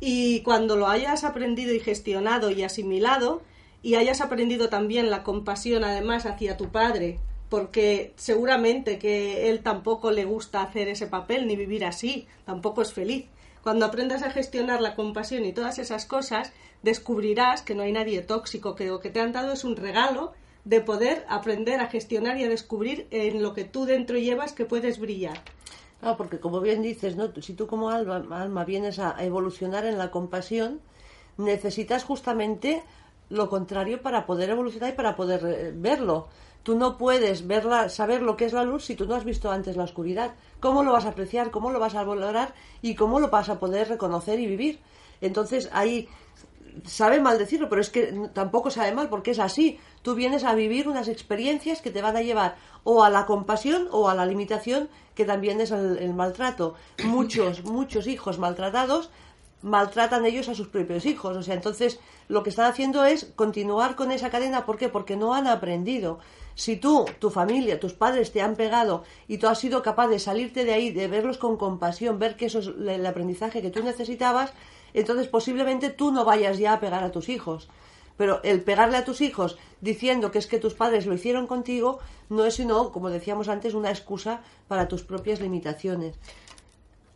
y 0.00 0.40
cuando 0.44 0.76
lo 0.76 0.86
hayas 0.86 1.24
aprendido 1.24 1.74
y 1.74 1.80
gestionado 1.80 2.50
y 2.50 2.62
asimilado, 2.62 3.42
y 3.82 3.96
hayas 3.96 4.22
aprendido 4.22 4.70
también 4.70 5.10
la 5.10 5.24
compasión 5.24 5.84
además 5.84 6.24
hacia 6.24 6.56
tu 6.56 6.70
padre, 6.70 7.18
porque 7.50 8.14
seguramente 8.16 8.98
que 8.98 9.50
él 9.50 9.60
tampoco 9.62 10.10
le 10.10 10.24
gusta 10.24 10.62
hacer 10.62 10.88
ese 10.88 11.06
papel 11.06 11.46
ni 11.46 11.56
vivir 11.56 11.84
así, 11.84 12.28
tampoco 12.46 12.80
es 12.80 12.94
feliz. 12.94 13.26
Cuando 13.62 13.84
aprendas 13.84 14.22
a 14.22 14.30
gestionar 14.30 14.80
la 14.80 14.94
compasión 14.94 15.44
y 15.44 15.52
todas 15.52 15.78
esas 15.78 16.06
cosas, 16.06 16.54
descubrirás 16.82 17.60
que 17.60 17.74
no 17.74 17.82
hay 17.82 17.92
nadie 17.92 18.22
tóxico, 18.22 18.74
que 18.74 18.86
lo 18.86 19.00
que 19.00 19.10
te 19.10 19.20
han 19.20 19.32
dado 19.32 19.52
es 19.52 19.64
un 19.64 19.76
regalo 19.76 20.32
de 20.64 20.80
poder 20.80 21.24
aprender 21.28 21.80
a 21.80 21.86
gestionar 21.86 22.36
y 22.38 22.44
a 22.44 22.48
descubrir 22.48 23.06
en 23.10 23.42
lo 23.42 23.54
que 23.54 23.64
tú 23.64 23.84
dentro 23.84 24.18
llevas 24.18 24.52
que 24.52 24.64
puedes 24.64 24.98
brillar. 24.98 25.40
Ah, 26.02 26.16
porque 26.16 26.40
como 26.40 26.60
bien 26.60 26.82
dices, 26.82 27.16
¿no? 27.16 27.30
si 27.40 27.54
tú 27.54 27.66
como 27.66 27.90
alma, 27.90 28.24
alma 28.40 28.64
vienes 28.64 28.98
a 28.98 29.22
evolucionar 29.22 29.84
en 29.84 29.98
la 29.98 30.10
compasión, 30.10 30.80
necesitas 31.36 32.04
justamente 32.04 32.82
lo 33.28 33.48
contrario 33.48 34.02
para 34.02 34.26
poder 34.26 34.50
evolucionar 34.50 34.90
y 34.90 34.96
para 34.96 35.16
poder 35.16 35.44
eh, 35.44 35.72
verlo. 35.74 36.28
Tú 36.62 36.76
no 36.76 36.98
puedes 36.98 37.46
verla, 37.46 37.88
saber 37.88 38.20
lo 38.22 38.36
que 38.36 38.44
es 38.44 38.52
la 38.52 38.64
luz 38.64 38.84
si 38.84 38.94
tú 38.94 39.06
no 39.06 39.14
has 39.14 39.24
visto 39.24 39.50
antes 39.50 39.76
la 39.76 39.84
oscuridad. 39.84 40.32
¿Cómo 40.58 40.82
lo 40.82 40.92
vas 40.92 41.06
a 41.06 41.10
apreciar? 41.10 41.50
¿Cómo 41.50 41.70
lo 41.70 41.80
vas 41.80 41.94
a 41.94 42.04
valorar? 42.04 42.54
¿Y 42.82 42.94
cómo 42.94 43.18
lo 43.18 43.30
vas 43.30 43.48
a 43.48 43.58
poder 43.58 43.88
reconocer 43.88 44.38
y 44.40 44.46
vivir? 44.46 44.80
Entonces 45.22 45.70
ahí 45.72 46.08
sabe 46.84 47.20
mal 47.20 47.38
decirlo, 47.38 47.68
pero 47.68 47.80
es 47.80 47.90
que 47.90 48.12
tampoco 48.32 48.70
sabe 48.70 48.92
mal 48.92 49.08
porque 49.08 49.32
es 49.32 49.38
así. 49.38 49.78
Tú 50.02 50.14
vienes 50.14 50.44
a 50.44 50.54
vivir 50.54 50.88
unas 50.88 51.08
experiencias 51.08 51.80
que 51.80 51.90
te 51.90 52.02
van 52.02 52.16
a 52.16 52.22
llevar 52.22 52.56
o 52.84 53.04
a 53.04 53.10
la 53.10 53.26
compasión 53.26 53.88
o 53.90 54.08
a 54.08 54.14
la 54.14 54.26
limitación, 54.26 54.88
que 55.14 55.24
también 55.24 55.60
es 55.60 55.70
el 55.70 56.14
maltrato. 56.14 56.74
Muchos, 57.04 57.64
muchos 57.64 58.06
hijos 58.06 58.38
maltratados 58.38 59.10
maltratan 59.62 60.24
ellos 60.24 60.48
a 60.48 60.54
sus 60.54 60.68
propios 60.68 61.06
hijos. 61.06 61.36
O 61.36 61.42
sea, 61.42 61.54
entonces 61.54 62.00
lo 62.28 62.42
que 62.42 62.50
están 62.50 62.70
haciendo 62.70 63.04
es 63.04 63.26
continuar 63.36 63.96
con 63.96 64.10
esa 64.10 64.30
cadena. 64.30 64.66
¿Por 64.66 64.78
qué? 64.78 64.88
Porque 64.88 65.16
no 65.16 65.34
han 65.34 65.46
aprendido. 65.46 66.18
Si 66.54 66.76
tú, 66.76 67.06
tu 67.18 67.30
familia, 67.30 67.80
tus 67.80 67.94
padres 67.94 68.32
te 68.32 68.42
han 68.42 68.56
pegado 68.56 69.04
y 69.28 69.38
tú 69.38 69.48
has 69.48 69.58
sido 69.58 69.82
capaz 69.82 70.08
de 70.08 70.18
salirte 70.18 70.64
de 70.64 70.74
ahí, 70.74 70.90
de 70.90 71.08
verlos 71.08 71.38
con 71.38 71.56
compasión, 71.56 72.18
ver 72.18 72.36
que 72.36 72.46
eso 72.46 72.58
es 72.58 72.66
el 72.66 73.06
aprendizaje 73.06 73.62
que 73.62 73.70
tú 73.70 73.82
necesitabas, 73.82 74.52
entonces 74.94 75.28
posiblemente 75.28 75.90
tú 75.90 76.12
no 76.12 76.24
vayas 76.24 76.58
ya 76.58 76.72
a 76.72 76.80
pegar 76.80 77.04
a 77.04 77.12
tus 77.12 77.28
hijos. 77.28 77.68
Pero 78.16 78.42
el 78.42 78.62
pegarle 78.62 78.98
a 78.98 79.04
tus 79.04 79.22
hijos 79.22 79.56
diciendo 79.80 80.30
que 80.30 80.38
es 80.38 80.46
que 80.46 80.58
tus 80.58 80.74
padres 80.74 81.06
lo 81.06 81.14
hicieron 81.14 81.46
contigo 81.46 82.00
no 82.28 82.44
es 82.44 82.54
sino, 82.54 82.92
como 82.92 83.08
decíamos 83.08 83.48
antes, 83.48 83.72
una 83.72 83.88
excusa 83.88 84.42
para 84.68 84.88
tus 84.88 85.02
propias 85.02 85.40
limitaciones 85.40 86.16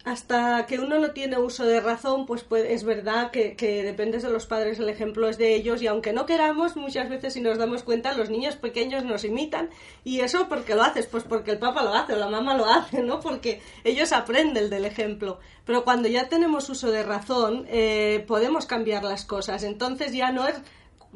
hasta 0.04 0.66
que 0.66 0.78
uno 0.78 0.98
no 0.98 1.12
tiene 1.12 1.38
uso 1.38 1.64
de 1.64 1.80
razón, 1.80 2.26
pues, 2.26 2.44
pues 2.44 2.66
es 2.68 2.84
verdad 2.84 3.30
que, 3.30 3.56
que 3.56 3.82
dependes 3.82 4.22
de 4.22 4.28
los 4.28 4.44
padres, 4.44 4.78
el 4.78 4.90
ejemplo 4.90 5.30
es 5.30 5.38
de 5.38 5.54
ellos 5.54 5.80
y 5.80 5.86
aunque 5.86 6.12
no 6.12 6.26
queramos, 6.26 6.76
muchas 6.76 7.08
veces 7.08 7.32
si 7.32 7.40
nos 7.40 7.56
damos 7.56 7.82
cuenta, 7.82 8.12
los 8.12 8.28
niños 8.28 8.56
pequeños 8.56 9.04
nos 9.04 9.24
imitan 9.24 9.70
y 10.04 10.20
eso 10.20 10.46
porque 10.48 10.74
lo 10.74 10.82
haces, 10.82 11.06
pues 11.06 11.24
porque 11.24 11.52
el 11.52 11.58
papá 11.58 11.82
lo 11.82 11.94
hace 11.94 12.12
o 12.12 12.16
la 12.16 12.28
mamá 12.28 12.54
lo 12.54 12.66
hace, 12.66 13.02
¿no? 13.02 13.20
Porque 13.20 13.62
ellos 13.82 14.12
aprenden 14.12 14.68
del 14.68 14.84
ejemplo. 14.84 15.38
Pero 15.64 15.84
cuando 15.84 16.08
ya 16.08 16.28
tenemos 16.28 16.68
uso 16.68 16.90
de 16.90 17.02
razón, 17.02 17.66
eh, 17.70 18.24
podemos 18.26 18.66
cambiar 18.66 19.04
las 19.04 19.24
cosas. 19.24 19.62
Entonces 19.62 20.12
ya 20.12 20.32
no 20.32 20.46
es 20.46 20.56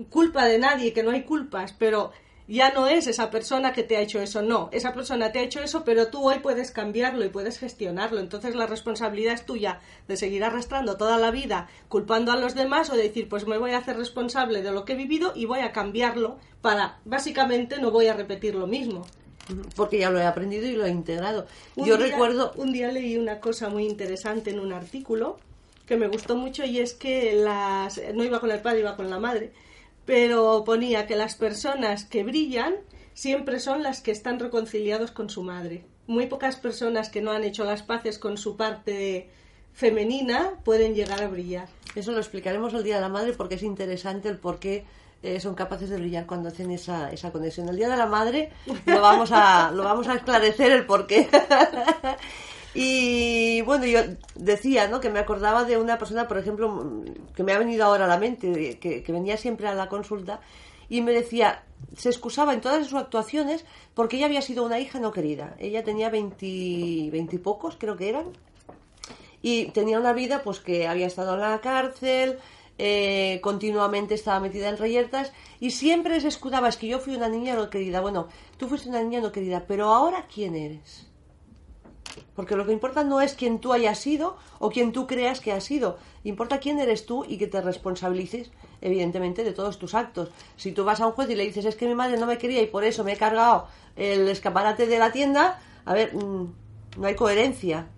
culpa 0.09 0.47
de 0.47 0.59
nadie, 0.59 0.95
que 0.95 1.03
no 1.03 1.11
hay 1.11 1.25
culpas, 1.25 1.75
pero 1.75 2.13
ya 2.49 2.73
no 2.73 2.89
es 2.89 3.07
esa 3.07 3.31
persona 3.31 3.75
que 3.75 3.83
te 3.83 3.97
ha 3.97 4.01
hecho 4.01 4.21
eso, 4.21 4.41
no, 4.41 4.71
esa 4.73 4.95
persona 4.95 5.31
te 5.31 5.39
ha 5.39 5.43
hecho 5.43 5.61
eso, 5.61 5.85
pero 5.85 6.09
tú 6.09 6.27
hoy 6.27 6.39
puedes 6.39 6.71
cambiarlo 6.71 7.25
y 7.25 7.29
puedes 7.29 7.59
gestionarlo. 7.59 8.21
Entonces 8.21 8.55
la 8.55 8.67
responsabilidad 8.67 9.35
es 9.35 9.45
tuya 9.45 9.81
de 10.09 10.17
seguir 10.17 10.43
arrastrando 10.43 10.97
toda 10.97 11.19
la 11.19 11.31
vida 11.31 11.69
culpando 11.89 12.33
a 12.33 12.37
los 12.37 12.55
demás 12.55 12.89
o 12.89 12.97
de 12.97 13.03
decir, 13.03 13.29
pues 13.29 13.47
me 13.47 13.59
voy 13.59 13.73
a 13.73 13.79
hacer 13.79 13.99
responsable 13.99 14.63
de 14.63 14.73
lo 14.73 14.87
que 14.87 14.95
he 14.95 14.97
vivido 14.97 15.33
y 15.37 15.45
voy 15.45 15.61
a 15.61 15.73
cambiarlo 15.73 16.39
para, 16.63 17.01
básicamente, 17.05 17.79
no 17.81 17.91
voy 17.91 18.07
a 18.07 18.15
repetir 18.15 18.55
lo 18.55 18.67
mismo. 18.67 19.07
Porque 19.77 19.99
ya 19.99 20.11
lo 20.11 20.19
he 20.19 20.27
aprendido 20.27 20.67
y 20.67 20.73
lo 20.73 20.87
he 20.87 20.91
integrado. 20.91 21.47
Yo 21.77 21.99
recuerdo... 21.99 22.53
Un 22.57 22.73
día 22.73 22.91
leí 22.91 23.19
una 23.19 23.41
cosa 23.41 23.69
muy 23.69 23.87
interesante 23.87 24.51
en 24.51 24.61
un 24.61 24.73
artículo 24.73 25.39
que 25.87 25.97
me 25.97 26.09
gustó 26.09 26.37
mucho 26.37 26.65
y 26.65 26.81
es 26.81 26.95
que 26.95 27.35
las... 27.35 28.01
no 28.15 28.25
iba 28.25 28.41
con 28.41 28.51
el 28.51 28.61
padre, 28.61 28.81
iba 28.81 28.97
con 28.97 29.11
la 29.11 29.19
madre 29.19 29.53
pero 30.09 30.65
ponía 30.65 31.07
que 31.07 31.17
las 31.17 31.35
personas 31.35 32.07
que 32.07 32.25
brillan 32.25 32.77
siempre 33.13 33.61
son 33.61 33.83
las 33.83 34.01
que 34.01 34.11
están 34.11 34.39
reconciliados 34.39 35.11
con 35.11 35.29
su 35.29 35.43
madre. 35.43 35.85
Muy 36.07 36.25
pocas 36.29 36.57
personas 36.57 37.11
que 37.11 37.21
no 37.21 37.31
han 37.31 37.45
hecho 37.45 37.63
las 37.65 37.83
paces 37.83 38.19
con 38.19 38.39
su 38.39 38.57
parte 38.57 39.29
femenina 39.75 40.53
pueden 40.65 40.95
llegar 40.95 41.23
a 41.23 41.29
brillar. 41.29 41.69
Eso 41.95 42.13
lo 42.13 42.21
explicaremos 42.21 42.73
el 42.73 42.85
Día 42.85 42.95
de 42.95 43.03
la 43.03 43.11
Madre 43.11 43.35
porque 43.35 43.57
es 43.57 43.63
interesante 43.63 44.31
el 44.31 44.39
por 44.39 44.59
qué 44.59 44.87
eh, 45.23 45.41
son 45.41 45.55
capaces 45.55 45.91
de 45.91 45.99
brillar 45.99 46.25
cuando 46.25 46.49
hacen 46.49 46.71
esa, 46.71 47.13
esa 47.13 47.31
conexión. 47.31 47.69
El 47.69 47.77
Día 47.77 47.91
de 47.91 47.99
la 47.99 48.07
Madre 48.07 48.51
lo 48.87 49.03
vamos 49.03 49.29
a, 49.31 49.71
lo 49.73 49.85
vamos 49.85 50.09
a 50.09 50.15
esclarecer 50.15 50.73
el 50.73 50.87
por 50.87 51.07
qué. 51.07 51.29
y 52.81 53.61
bueno, 53.63 53.87
yo 53.87 53.99
decía 54.37 54.87
¿no? 54.87 55.01
que 55.01 55.11
me 55.11 55.19
acordaba 55.19 55.65
de 55.65 55.77
una 55.77 55.99
persona, 55.99 56.29
por 56.29 56.39
ejemplo, 56.39 57.03
que 57.35 57.43
me 57.43 57.51
ha 57.51 57.59
venido 57.59 57.85
ahora 57.85 58.05
a 58.05 58.09
la 58.09 58.19
mente, 58.19 58.79
que, 58.79 59.05
venía 59.09 59.37
siempre 59.37 59.67
a 59.67 59.75
la 59.75 59.89
consulta 59.89 60.39
y 60.89 61.01
me 61.01 61.11
decía, 61.11 61.65
se 61.97 62.09
excusaba 62.09 62.55
en 62.55 62.61
todas 62.61 62.87
sus 62.87 62.97
actuaciones 62.97 63.65
porque 63.95 64.17
ella 64.17 64.27
había 64.27 64.43
sido 64.43 64.65
una 64.65 64.79
hija 64.79 65.01
no 65.01 65.11
querida. 65.11 65.57
Ella 65.59 65.83
tenía 65.83 66.09
veintipocos, 66.09 67.75
creo 67.81 67.97
que 67.97 68.11
eran, 68.11 68.27
y 69.43 69.73
tenía 69.73 69.99
una 69.99 70.13
vida 70.13 70.43
pues 70.45 70.61
que 70.61 70.87
había 70.87 71.09
estado 71.09 71.35
en 71.35 71.41
la 71.41 71.61
cárcel, 71.61 72.39
eh, 72.79 73.41
continuamente 73.43 74.15
estaba 74.15 74.39
metida 74.39 74.69
en 74.69 74.77
reyertas 74.77 75.33
y 75.59 75.73
siempre 75.73 76.21
se 76.21 76.29
escudaba, 76.29 76.69
es 76.69 76.77
que 76.77 76.87
yo 76.87 77.01
fui 77.01 77.17
una 77.17 77.29
niña 77.29 77.57
no 77.57 77.71
querida. 77.71 78.01
Bueno, 78.01 78.29
tú 78.57 78.69
fuiste 78.69 78.89
una 78.89 79.03
niña 79.03 79.21
no 79.21 79.33
querida, 79.33 79.65
pero 79.67 79.87
ahora 79.93 80.29
¿quién 80.33 80.55
eres? 80.55 81.09
Porque 82.35 82.57
lo 82.57 82.67
que 82.67 82.73
importa 82.73 83.05
no 83.05 83.21
es 83.21 83.35
quién 83.35 83.59
tú 83.59 83.73
hayas 83.73 83.99
sido 83.99 84.37
o 84.59 84.71
quién 84.71 84.93
tú 84.93 85.07
creas 85.07 85.41
que 85.41 85.53
has 85.53 85.65
sido. 85.65 85.99
Importa 86.25 86.59
quién 86.59 86.79
eres 86.79 87.07
tú 87.07 87.25
y 87.27 87.39
que 87.39 87.47
te 87.47 87.61
responsabilices, 87.61 88.51
evidentemente, 88.81 89.45
de 89.45 89.53
todos 89.53 89.79
tus 89.79 89.95
actos. 89.95 90.31
Si 90.57 90.73
tú 90.73 90.85
vas 90.85 91.01
a 91.01 91.07
un 91.07 91.13
juez 91.13 91.31
y 91.31 91.35
le 91.35 91.45
dices, 91.45 91.65
es 91.65 91.77
que 91.77 91.87
mi 91.87 91.95
madre 91.95 92.19
no 92.19 92.27
me 92.27 92.39
quería 92.39 92.63
y 92.63 92.67
por 92.67 92.85
eso 92.85 93.05
me 93.05 93.13
he 93.13 93.17
cargado 93.17 93.67
el 93.97 94.29
escaparate 94.29 94.87
de 94.87 94.99
la 94.99 95.13
tienda, 95.13 95.61
a 95.85 95.95
ver, 95.95 96.15
mm, 96.15 96.53
no 96.99 97.07
hay 97.07 97.15
coherencia. 97.15 97.89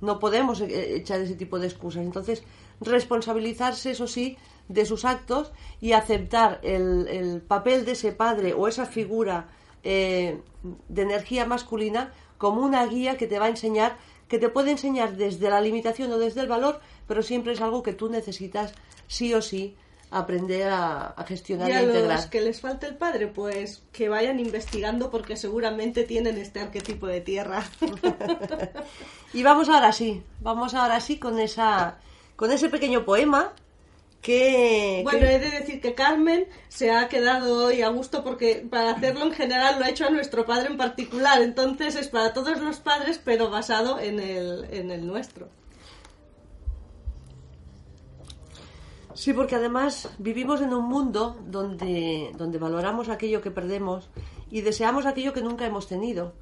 No 0.00 0.18
podemos 0.18 0.60
eh, 0.60 0.96
echar 0.96 1.20
ese 1.20 1.34
tipo 1.34 1.58
de 1.58 1.66
excusas. 1.66 2.04
Entonces, 2.04 2.44
responsabilizarse, 2.80 3.92
eso 3.92 4.06
sí, 4.06 4.36
de 4.68 4.84
sus 4.84 5.04
actos 5.04 5.52
y 5.80 5.92
aceptar 5.92 6.60
el, 6.62 7.42
papel 7.46 7.84
de 7.84 7.92
ese 7.92 8.12
padre 8.12 8.52
o 8.52 8.68
esa 8.68 8.86
figura 8.86 9.48
eh, 9.82 10.40
de 10.88 11.02
energía 11.02 11.46
masculina 11.46 12.12
como 12.38 12.62
una 12.62 12.86
guía 12.86 13.16
que 13.16 13.26
te 13.26 13.38
va 13.38 13.46
a 13.46 13.50
enseñar, 13.50 13.96
que 14.28 14.38
te 14.38 14.48
puede 14.48 14.70
enseñar 14.70 15.16
desde 15.16 15.50
la 15.50 15.60
limitación 15.60 16.12
o 16.12 16.18
desde 16.18 16.40
el 16.40 16.48
valor, 16.48 16.80
pero 17.06 17.22
siempre 17.22 17.52
es 17.52 17.60
algo 17.60 17.82
que 17.82 17.92
tú 17.92 18.08
necesitas 18.08 18.74
sí 19.06 19.34
o 19.34 19.42
sí 19.42 19.76
aprender 20.10 20.68
a, 20.68 21.14
gestionar 21.26 21.68
y 21.68 21.72
a 21.72 21.82
integrar. 21.82 22.16
los 22.16 22.26
que 22.26 22.40
les 22.40 22.60
falta 22.60 22.86
el 22.86 22.96
padre, 22.96 23.26
pues 23.26 23.82
que 23.92 24.08
vayan 24.08 24.38
investigando 24.38 25.10
porque 25.10 25.36
seguramente 25.36 26.04
tienen 26.04 26.38
este 26.38 26.60
arquetipo 26.60 27.06
de 27.06 27.20
tierra. 27.20 27.64
y 29.32 29.42
vamos 29.42 29.68
ahora 29.68 29.92
sí, 29.92 30.22
vamos 30.40 30.74
ahora 30.74 31.00
sí 31.00 31.18
con 31.18 31.38
esa 31.40 31.98
con 32.36 32.52
ese 32.52 32.68
pequeño 32.68 33.04
poema 33.04 33.54
que... 34.26 35.02
Bueno, 35.04 35.24
he 35.24 35.38
de 35.38 35.50
decir 35.50 35.80
que 35.80 35.94
Carmen 35.94 36.48
se 36.66 36.90
ha 36.90 37.06
quedado 37.06 37.66
hoy 37.66 37.82
a 37.82 37.90
gusto 37.90 38.24
porque 38.24 38.66
para 38.68 38.90
hacerlo 38.90 39.24
en 39.24 39.30
general 39.30 39.78
lo 39.78 39.84
ha 39.84 39.88
hecho 39.88 40.04
a 40.04 40.10
nuestro 40.10 40.44
padre 40.44 40.66
en 40.66 40.76
particular, 40.76 41.40
entonces 41.42 41.94
es 41.94 42.08
para 42.08 42.32
todos 42.32 42.60
los 42.60 42.80
padres 42.80 43.20
pero 43.24 43.50
basado 43.50 44.00
en 44.00 44.18
el, 44.18 44.66
en 44.72 44.90
el 44.90 45.06
nuestro. 45.06 45.48
Sí, 49.14 49.32
porque 49.32 49.54
además 49.54 50.10
vivimos 50.18 50.60
en 50.60 50.74
un 50.74 50.86
mundo 50.86 51.36
donde, 51.46 52.32
donde 52.36 52.58
valoramos 52.58 53.08
aquello 53.08 53.40
que 53.40 53.52
perdemos 53.52 54.08
y 54.50 54.62
deseamos 54.62 55.06
aquello 55.06 55.32
que 55.32 55.40
nunca 55.40 55.66
hemos 55.66 55.86
tenido. 55.86 56.32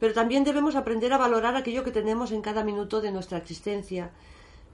Pero 0.00 0.12
también 0.12 0.42
debemos 0.42 0.74
aprender 0.74 1.12
a 1.12 1.18
valorar 1.18 1.54
aquello 1.54 1.84
que 1.84 1.92
tenemos 1.92 2.32
en 2.32 2.42
cada 2.42 2.64
minuto 2.64 3.00
de 3.00 3.12
nuestra 3.12 3.38
existencia 3.38 4.10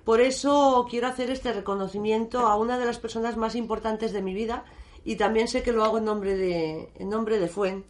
por 0.08 0.22
eso 0.22 0.86
quiero 0.88 1.06
hacer 1.06 1.30
este 1.30 1.52
reconocimiento 1.52 2.46
a 2.46 2.56
una 2.56 2.78
de 2.78 2.86
las 2.86 2.98
personas 2.98 3.36
más 3.36 3.54
importantes 3.54 4.10
de 4.10 4.22
mi 4.22 4.32
vida 4.32 4.64
y 5.04 5.16
también 5.16 5.48
sé 5.48 5.62
que 5.62 5.70
lo 5.70 5.84
hago 5.84 5.98
en 5.98 6.06
nombre 6.06 6.34
de, 6.34 6.88
en 6.98 7.10
nombre 7.10 7.38
de 7.38 7.46
Fuen, 7.46 7.84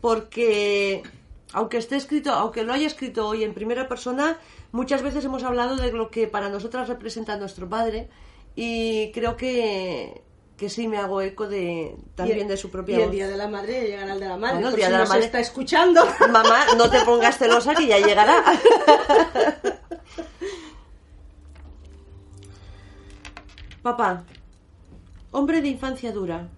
porque 0.00 1.02
aunque 1.52 1.76
esté 1.76 1.96
escrito, 1.96 2.32
aunque 2.32 2.64
lo 2.64 2.72
haya 2.72 2.86
escrito 2.86 3.28
hoy 3.28 3.44
en 3.44 3.52
primera 3.52 3.88
persona, 3.88 4.38
muchas 4.72 5.02
veces 5.02 5.22
hemos 5.26 5.44
hablado 5.44 5.76
de 5.76 5.92
lo 5.92 6.10
que 6.10 6.26
para 6.26 6.48
nosotras 6.48 6.88
representa 6.88 7.36
nuestro 7.36 7.68
padre 7.68 8.08
y 8.56 9.12
creo 9.12 9.36
que, 9.36 10.22
que 10.56 10.70
sí 10.70 10.88
me 10.88 10.96
hago 10.96 11.20
eco 11.20 11.46
de 11.46 11.94
también 12.14 12.48
de 12.48 12.56
su 12.56 12.70
propia 12.70 13.00
y 13.00 13.02
el 13.02 13.10
día 13.10 13.28
de 13.28 13.36
la 13.36 13.48
madre 13.48 13.86
llegará 13.86 14.14
el 14.14 14.20
de 14.20 14.28
la 14.28 14.38
madre 14.38 14.66
el 14.66 14.76
día 14.76 14.86
de 14.86 14.96
la 14.96 15.04
madre 15.04 15.26
está 15.26 15.40
escuchando. 15.40 16.06
Mamá 16.20 16.68
no 16.78 16.88
te 16.88 17.00
pongas 17.00 17.36
celosa 17.36 17.74
que 17.74 17.86
ya 17.86 17.98
llegará 17.98 18.42
Papá, 23.82 24.24
hombre 25.32 25.62
de 25.62 25.68
infancia 25.68 26.12
dura, 26.12 26.50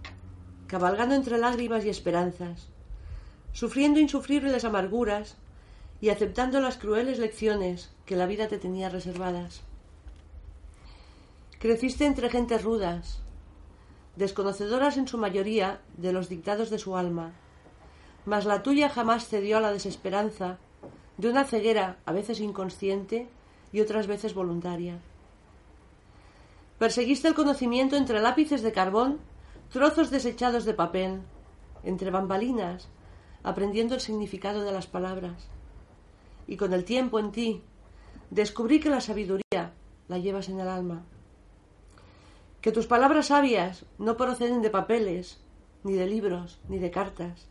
cabalgando 0.67 1.15
entre 1.15 1.39
lágrimas 1.39 1.85
y 1.85 1.89
esperanzas, 1.89 2.67
sufriendo 3.53 4.01
insufribles 4.01 4.65
amarguras 4.65 5.37
y 6.01 6.09
aceptando 6.09 6.59
las 6.59 6.79
crueles 6.79 7.21
lecciones 7.21 7.93
que 8.07 8.17
la 8.17 8.27
vida 8.27 8.49
te 8.49 8.59
tenía 8.59 8.89
reservadas. 8.89 9.63
Creciste 11.61 12.07
entre 12.07 12.29
gentes 12.29 12.65
rudas, 12.65 13.21
desconocedoras 14.17 14.97
en 14.97 15.07
su 15.07 15.17
mayoría 15.17 15.81
de 15.97 16.13
los 16.13 16.29
dictados 16.29 16.71
de 16.71 16.81
su 16.81 16.97
alma, 16.97 17.31
mas 18.27 18.47
la 18.47 18.65
tuya 18.65 18.89
jamás 18.89 19.29
cedió 19.29 19.59
a 19.59 19.61
la 19.61 19.71
desesperanza 19.71 20.59
de 21.19 21.29
una 21.29 21.45
ceguera 21.45 21.99
a 22.05 22.11
veces 22.11 22.41
inconsciente 22.41 23.29
y 23.73 23.81
otras 23.81 24.09
veces 24.09 24.35
voluntaria. 24.35 24.99
Perseguiste 26.83 27.29
el 27.29 27.35
conocimiento 27.35 27.95
entre 27.95 28.19
lápices 28.19 28.61
de 28.61 28.73
carbón, 28.73 29.21
trozos 29.71 30.11
desechados 30.11 30.65
de 30.65 30.75
papel, 30.75 31.21
entre 31.85 32.11
bambalinas, 32.11 32.89
aprendiendo 33.45 33.95
el 33.95 34.01
significado 34.01 34.63
de 34.65 34.73
las 34.73 34.89
palabras. 34.89 35.47
Y 36.49 36.57
con 36.57 36.73
el 36.73 36.85
tiempo 36.85 37.21
en 37.21 37.31
ti, 37.31 37.63
descubrí 38.31 38.81
que 38.81 38.91
la 38.91 39.01
sabiduría 39.01 39.71
la 40.09 40.19
llevas 40.19 40.49
en 40.49 40.59
el 40.59 40.67
alma. 40.67 41.05
Que 42.61 42.73
tus 42.73 42.89
palabras 42.89 43.27
sabias 43.27 43.87
no 43.99 44.17
proceden 44.17 44.61
de 44.61 44.71
papeles, 44.71 45.39
ni 45.85 45.93
de 45.93 46.09
libros, 46.09 46.59
ni 46.69 46.81
de 46.81 46.91
cartas. 46.91 47.47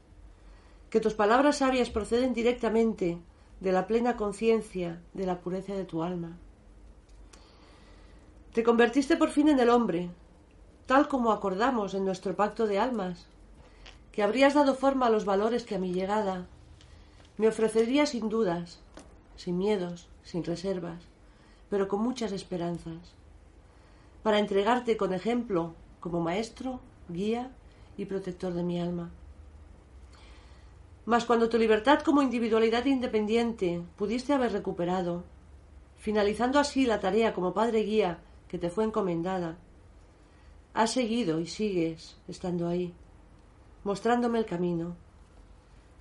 Que 0.89 0.99
tus 0.99 1.13
palabras 1.13 1.59
sabias 1.59 1.89
proceden 1.89 2.33
directamente 2.33 3.17
de 3.61 3.71
la 3.71 3.87
plena 3.87 4.17
conciencia 4.17 5.01
de 5.13 5.25
la 5.25 5.39
pureza 5.39 5.73
de 5.73 5.85
tu 5.85 6.03
alma. 6.03 6.37
Te 8.53 8.63
convertiste 8.63 9.15
por 9.15 9.29
fin 9.29 9.47
en 9.47 9.61
el 9.61 9.69
hombre, 9.69 10.09
tal 10.85 11.07
como 11.07 11.31
acordamos 11.31 11.93
en 11.93 12.03
nuestro 12.03 12.35
pacto 12.35 12.67
de 12.67 12.79
almas, 12.79 13.27
que 14.11 14.23
habrías 14.23 14.55
dado 14.55 14.75
forma 14.75 15.05
a 15.05 15.09
los 15.09 15.23
valores 15.23 15.63
que 15.63 15.75
a 15.75 15.79
mi 15.79 15.93
llegada 15.93 16.47
me 17.37 17.47
ofrecería 17.47 18.05
sin 18.05 18.27
dudas, 18.27 18.81
sin 19.37 19.57
miedos, 19.57 20.09
sin 20.23 20.43
reservas, 20.43 21.01
pero 21.69 21.87
con 21.87 22.01
muchas 22.01 22.33
esperanzas, 22.33 23.13
para 24.21 24.39
entregarte 24.39 24.97
con 24.97 25.13
ejemplo 25.13 25.73
como 26.01 26.19
maestro, 26.19 26.81
guía 27.07 27.51
y 27.95 28.03
protector 28.03 28.53
de 28.53 28.63
mi 28.63 28.81
alma. 28.81 29.11
Mas 31.05 31.23
cuando 31.23 31.47
tu 31.47 31.57
libertad 31.57 32.01
como 32.01 32.21
individualidad 32.21 32.83
independiente 32.83 33.81
pudiste 33.95 34.33
haber 34.33 34.51
recuperado, 34.51 35.23
finalizando 35.99 36.59
así 36.59 36.85
la 36.85 36.99
tarea 36.99 37.33
como 37.33 37.53
padre 37.53 37.83
guía 37.83 38.19
que 38.51 38.57
te 38.57 38.69
fue 38.69 38.83
encomendada. 38.83 39.55
Has 40.73 40.91
seguido 40.91 41.39
y 41.39 41.47
sigues 41.47 42.17
estando 42.27 42.67
ahí, 42.67 42.93
mostrándome 43.85 44.39
el 44.39 44.45
camino. 44.45 44.97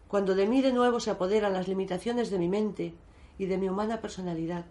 Cuando 0.08 0.34
de 0.34 0.48
mí 0.48 0.60
de 0.60 0.72
nuevo 0.72 0.98
se 0.98 1.12
apoderan 1.12 1.52
las 1.52 1.68
limitaciones 1.68 2.28
de 2.28 2.40
mi 2.40 2.48
mente 2.48 2.92
y 3.38 3.46
de 3.46 3.56
mi 3.56 3.68
humana 3.68 4.00
personalidad, 4.00 4.64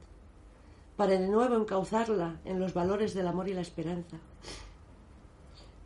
para 0.97 1.13
de 1.13 1.29
nuevo 1.29 1.55
encauzarla 1.55 2.41
en 2.43 2.59
los 2.59 2.73
valores 2.73 3.13
del 3.13 3.29
amor 3.29 3.47
y 3.47 3.53
la 3.53 3.61
esperanza. 3.61 4.17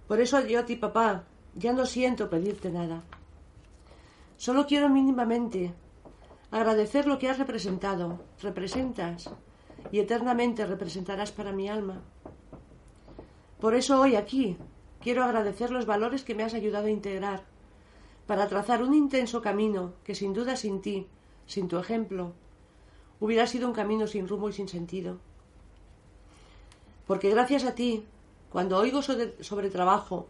Por 0.08 0.20
eso 0.20 0.44
yo 0.48 0.62
a 0.62 0.66
ti, 0.66 0.78
papá, 0.78 1.26
ya 1.54 1.74
no 1.74 1.86
siento 1.86 2.28
pedirte 2.28 2.72
nada. 2.72 3.04
Solo 4.38 4.66
quiero 4.66 4.90
mínimamente 4.90 5.76
agradecer 6.50 7.06
lo 7.06 7.20
que 7.20 7.30
has 7.30 7.38
representado, 7.38 8.20
representas 8.42 9.30
y 9.92 10.00
eternamente 10.00 10.66
representarás 10.66 11.32
para 11.32 11.52
mi 11.52 11.70
alma. 11.70 12.02
Por 13.60 13.76
eso 13.76 14.00
hoy 14.00 14.16
aquí 14.16 14.58
quiero 15.02 15.24
agradecer 15.24 15.72
los 15.72 15.86
valores 15.86 16.24
que 16.24 16.36
me 16.36 16.44
has 16.44 16.54
ayudado 16.54 16.88
a 16.88 16.92
integrar, 16.92 17.44
para 18.26 18.48
trazar 18.48 18.82
un 18.82 18.94
intenso 18.94 19.42
camino 19.42 19.94
que 20.04 20.16
sin 20.16 20.34
duda 20.34 20.56
sin 20.56 20.82
ti, 20.82 21.08
sin 21.46 21.68
tu 21.68 21.78
ejemplo, 21.78 22.34
hubiera 23.20 23.48
sido 23.48 23.68
un 23.68 23.74
camino 23.74 24.08
sin 24.08 24.28
rumbo 24.28 24.50
y 24.50 24.54
sin 24.54 24.70
sentido. 24.70 25.20
Porque 27.06 27.30
gracias 27.30 27.66
a 27.66 27.76
ti, 27.76 28.06
cuando 28.50 28.78
oigo 28.78 29.02
sobre, 29.02 29.44
sobre 29.44 29.70
trabajo, 29.70 30.28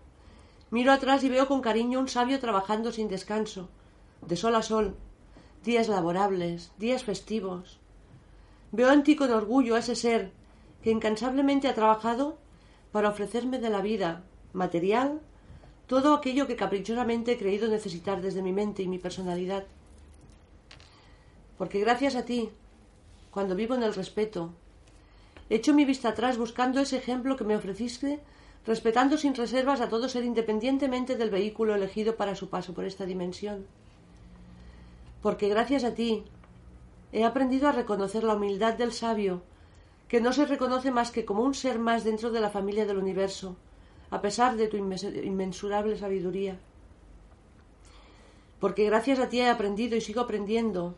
miro 0.72 0.92
atrás 0.92 1.24
y 1.24 1.30
veo 1.30 1.48
con 1.48 1.62
cariño 1.62 2.00
un 2.00 2.08
sabio 2.08 2.40
trabajando 2.40 2.92
sin 2.92 3.08
descanso, 3.08 3.70
de 4.22 4.36
sol 4.36 4.56
a 4.56 4.64
sol, 4.64 4.96
días 5.64 5.88
laborables, 5.88 6.72
días 6.78 7.04
festivos, 7.04 7.80
Veo 8.74 8.92
en 8.92 9.04
ti 9.04 9.16
con 9.16 9.30
orgullo 9.30 9.76
a 9.76 9.80
ese 9.86 9.96
ser 9.96 10.32
que 10.82 10.90
incansablemente 10.90 11.68
ha 11.68 11.76
trabajado 11.76 12.40
para 12.92 13.10
ofrecerme 13.10 13.60
de 13.60 13.70
la 13.70 13.82
vida 13.82 14.24
material 14.52 15.22
todo 15.86 16.16
aquello 16.16 16.48
que 16.48 16.56
caprichosamente 16.56 17.34
he 17.34 17.38
creído 17.38 17.68
necesitar 17.68 18.20
desde 18.20 18.42
mi 18.42 18.52
mente 18.52 18.82
y 18.82 18.88
mi 18.88 18.98
personalidad. 18.98 19.66
Porque 21.60 21.80
gracias 21.80 22.16
a 22.16 22.26
ti, 22.26 22.50
cuando 23.30 23.56
vivo 23.56 23.76
en 23.76 23.84
el 23.84 23.94
respeto, 23.94 24.50
echo 25.52 25.76
mi 25.76 25.86
vista 25.86 26.10
atrás 26.10 26.40
buscando 26.40 26.80
ese 26.80 26.98
ejemplo 26.98 27.38
que 27.38 27.44
me 27.44 27.56
ofreciste, 27.56 28.22
respetando 28.66 29.18
sin 29.20 29.36
reservas 29.36 29.82
a 29.82 29.90
todo 29.90 30.10
ser 30.10 30.24
independientemente 30.24 31.16
del 31.16 31.30
vehículo 31.30 31.76
elegido 31.76 32.16
para 32.16 32.34
su 32.34 32.50
paso 32.50 32.74
por 32.74 32.86
esta 32.86 33.06
dimensión. 33.06 33.68
Porque 35.22 35.48
gracias 35.48 35.84
a 35.84 35.94
ti 35.94 36.24
he 37.14 37.24
aprendido 37.24 37.70
a 37.70 37.72
reconocer 37.72 38.24
la 38.24 38.34
humildad 38.34 38.74
del 38.74 38.92
sabio, 38.92 39.44
que 40.08 40.20
no 40.20 40.34
se 40.34 40.46
reconoce 40.46 40.92
más 40.92 41.12
que 41.12 41.26
como 41.26 41.44
un 41.44 41.54
ser 41.54 41.78
más 41.78 42.04
dentro 42.04 42.32
de 42.32 42.42
la 42.42 42.50
familia 42.50 42.86
del 42.86 42.98
universo, 42.98 43.56
a 44.10 44.20
pesar 44.20 44.58
de 44.58 44.68
tu 44.68 44.78
inmensurable 44.78 45.96
sabiduría. 45.98 46.60
Porque 48.60 48.86
gracias 48.86 49.20
a 49.20 49.30
ti 49.30 49.40
he 49.40 49.50
aprendido 49.50 49.96
y 49.96 50.02
sigo 50.02 50.22
aprendiendo 50.22 50.96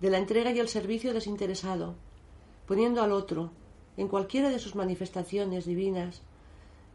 de 0.00 0.10
la 0.10 0.18
entrega 0.18 0.52
y 0.52 0.58
el 0.58 0.68
servicio 0.68 1.14
desinteresado, 1.14 1.94
poniendo 2.66 3.02
al 3.02 3.12
otro, 3.12 3.50
en 3.96 4.08
cualquiera 4.08 4.50
de 4.50 4.58
sus 4.58 4.74
manifestaciones 4.74 5.64
divinas, 5.64 6.20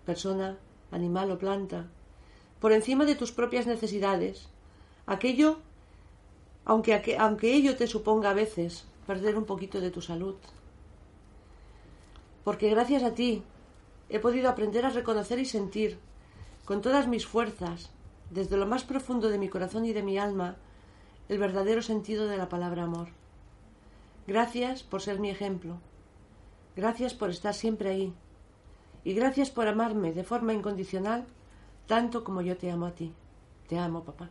persona, 0.06 0.60
animal 0.92 1.32
o 1.32 1.40
planta, 1.40 1.88
por 2.60 2.72
encima 2.72 3.06
de 3.06 3.16
tus 3.16 3.32
propias 3.32 3.66
necesidades, 3.66 4.48
aquello, 5.06 5.58
aunque, 6.66 7.18
aunque 7.18 7.54
ello 7.54 7.76
te 7.76 7.88
suponga 7.88 8.30
a 8.30 8.34
veces 8.34 8.86
perder 9.06 9.38
un 9.38 9.46
poquito 9.46 9.82
de 9.82 9.92
tu 9.92 10.02
salud. 10.02 10.36
Porque 12.44 12.70
gracias 12.70 13.04
a 13.04 13.14
ti 13.14 13.44
he 14.10 14.20
podido 14.20 14.50
aprender 14.50 14.86
a 14.86 14.90
reconocer 14.90 15.40
y 15.40 15.46
sentir, 15.46 16.00
con 16.66 16.82
todas 16.82 17.08
mis 17.08 17.26
fuerzas, 17.26 17.90
desde 18.30 18.58
lo 18.58 18.66
más 18.66 18.84
profundo 18.84 19.30
de 19.30 19.38
mi 19.38 19.50
corazón 19.50 19.86
y 19.86 19.94
de 19.94 20.04
mi 20.04 20.18
alma, 20.18 20.56
el 21.30 21.38
verdadero 21.38 21.82
sentido 21.82 22.28
de 22.28 22.38
la 22.38 22.50
palabra 22.50 22.84
amor. 22.84 23.10
Gracias 24.28 24.84
por 24.84 25.02
ser 25.02 25.20
mi 25.20 25.30
ejemplo. 25.30 25.78
Gracias 26.76 27.14
por 27.14 27.30
estar 27.30 27.54
siempre 27.54 27.90
ahí. 27.90 28.14
Y 29.04 29.14
gracias 29.14 29.52
por 29.52 29.68
amarme 29.68 30.14
de 30.14 30.24
forma 30.24 30.54
incondicional, 30.54 31.26
tanto 31.88 32.24
como 32.24 32.42
yo 32.42 32.58
te 32.58 32.72
amo 32.72 32.86
a 32.86 32.92
ti. 32.92 33.14
Te 33.68 33.78
amo, 33.78 34.04
papá. 34.04 34.30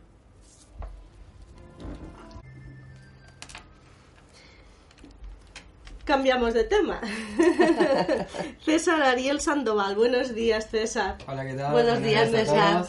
Cambiamos 6.03 6.53
de 6.53 6.65
tema. 6.65 6.99
César 8.65 9.01
Ariel 9.03 9.39
Sandoval. 9.39 9.95
Buenos 9.95 10.35
días, 10.35 10.69
César. 10.69 11.17
Hola, 11.27 11.45
¿qué 11.45 11.53
tal? 11.53 11.71
Buenos 11.71 12.01
días, 12.01 12.29
César. 12.29 12.85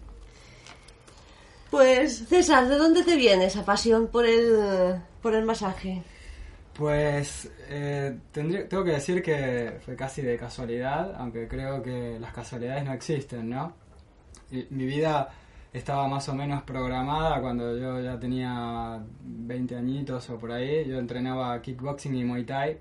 Pues 1.71 2.29
César, 2.29 2.69
¿de 2.69 2.77
dónde 2.77 3.03
te 3.03 3.17
viene 3.17 3.47
esa 3.47 3.65
pasión 3.65 4.07
por 4.07 4.25
el, 4.25 5.03
por 5.21 5.35
el 5.35 5.45
masaje? 5.45 6.05
Pues 6.75 7.51
eh, 7.69 8.17
tengo 8.31 8.85
que 8.85 8.93
decir 8.93 9.21
que 9.21 9.81
fue 9.85 9.97
casi 9.97 10.23
de 10.23 10.39
casualidad, 10.39 11.17
aunque 11.19 11.49
creo 11.49 11.83
que 11.83 12.21
las 12.21 12.33
casualidades 12.33 12.85
no 12.85 12.93
existen, 12.93 13.51
¿no? 13.51 13.75
mi 14.51 14.87
vida 14.87 15.29
estaba 15.73 16.09
más 16.09 16.29
o 16.29 16.35
menos 16.35 16.63
programada 16.63 17.41
cuando 17.41 17.77
yo 17.77 18.01
ya 18.01 18.19
tenía 18.19 19.03
20 19.23 19.77
añitos 19.77 20.29
o 20.31 20.39
por 20.39 20.53
ahí. 20.53 20.87
Yo 20.87 20.99
entrenaba 20.99 21.61
kickboxing 21.61 22.15
y 22.15 22.25
muay 22.25 22.45
thai 22.45 22.79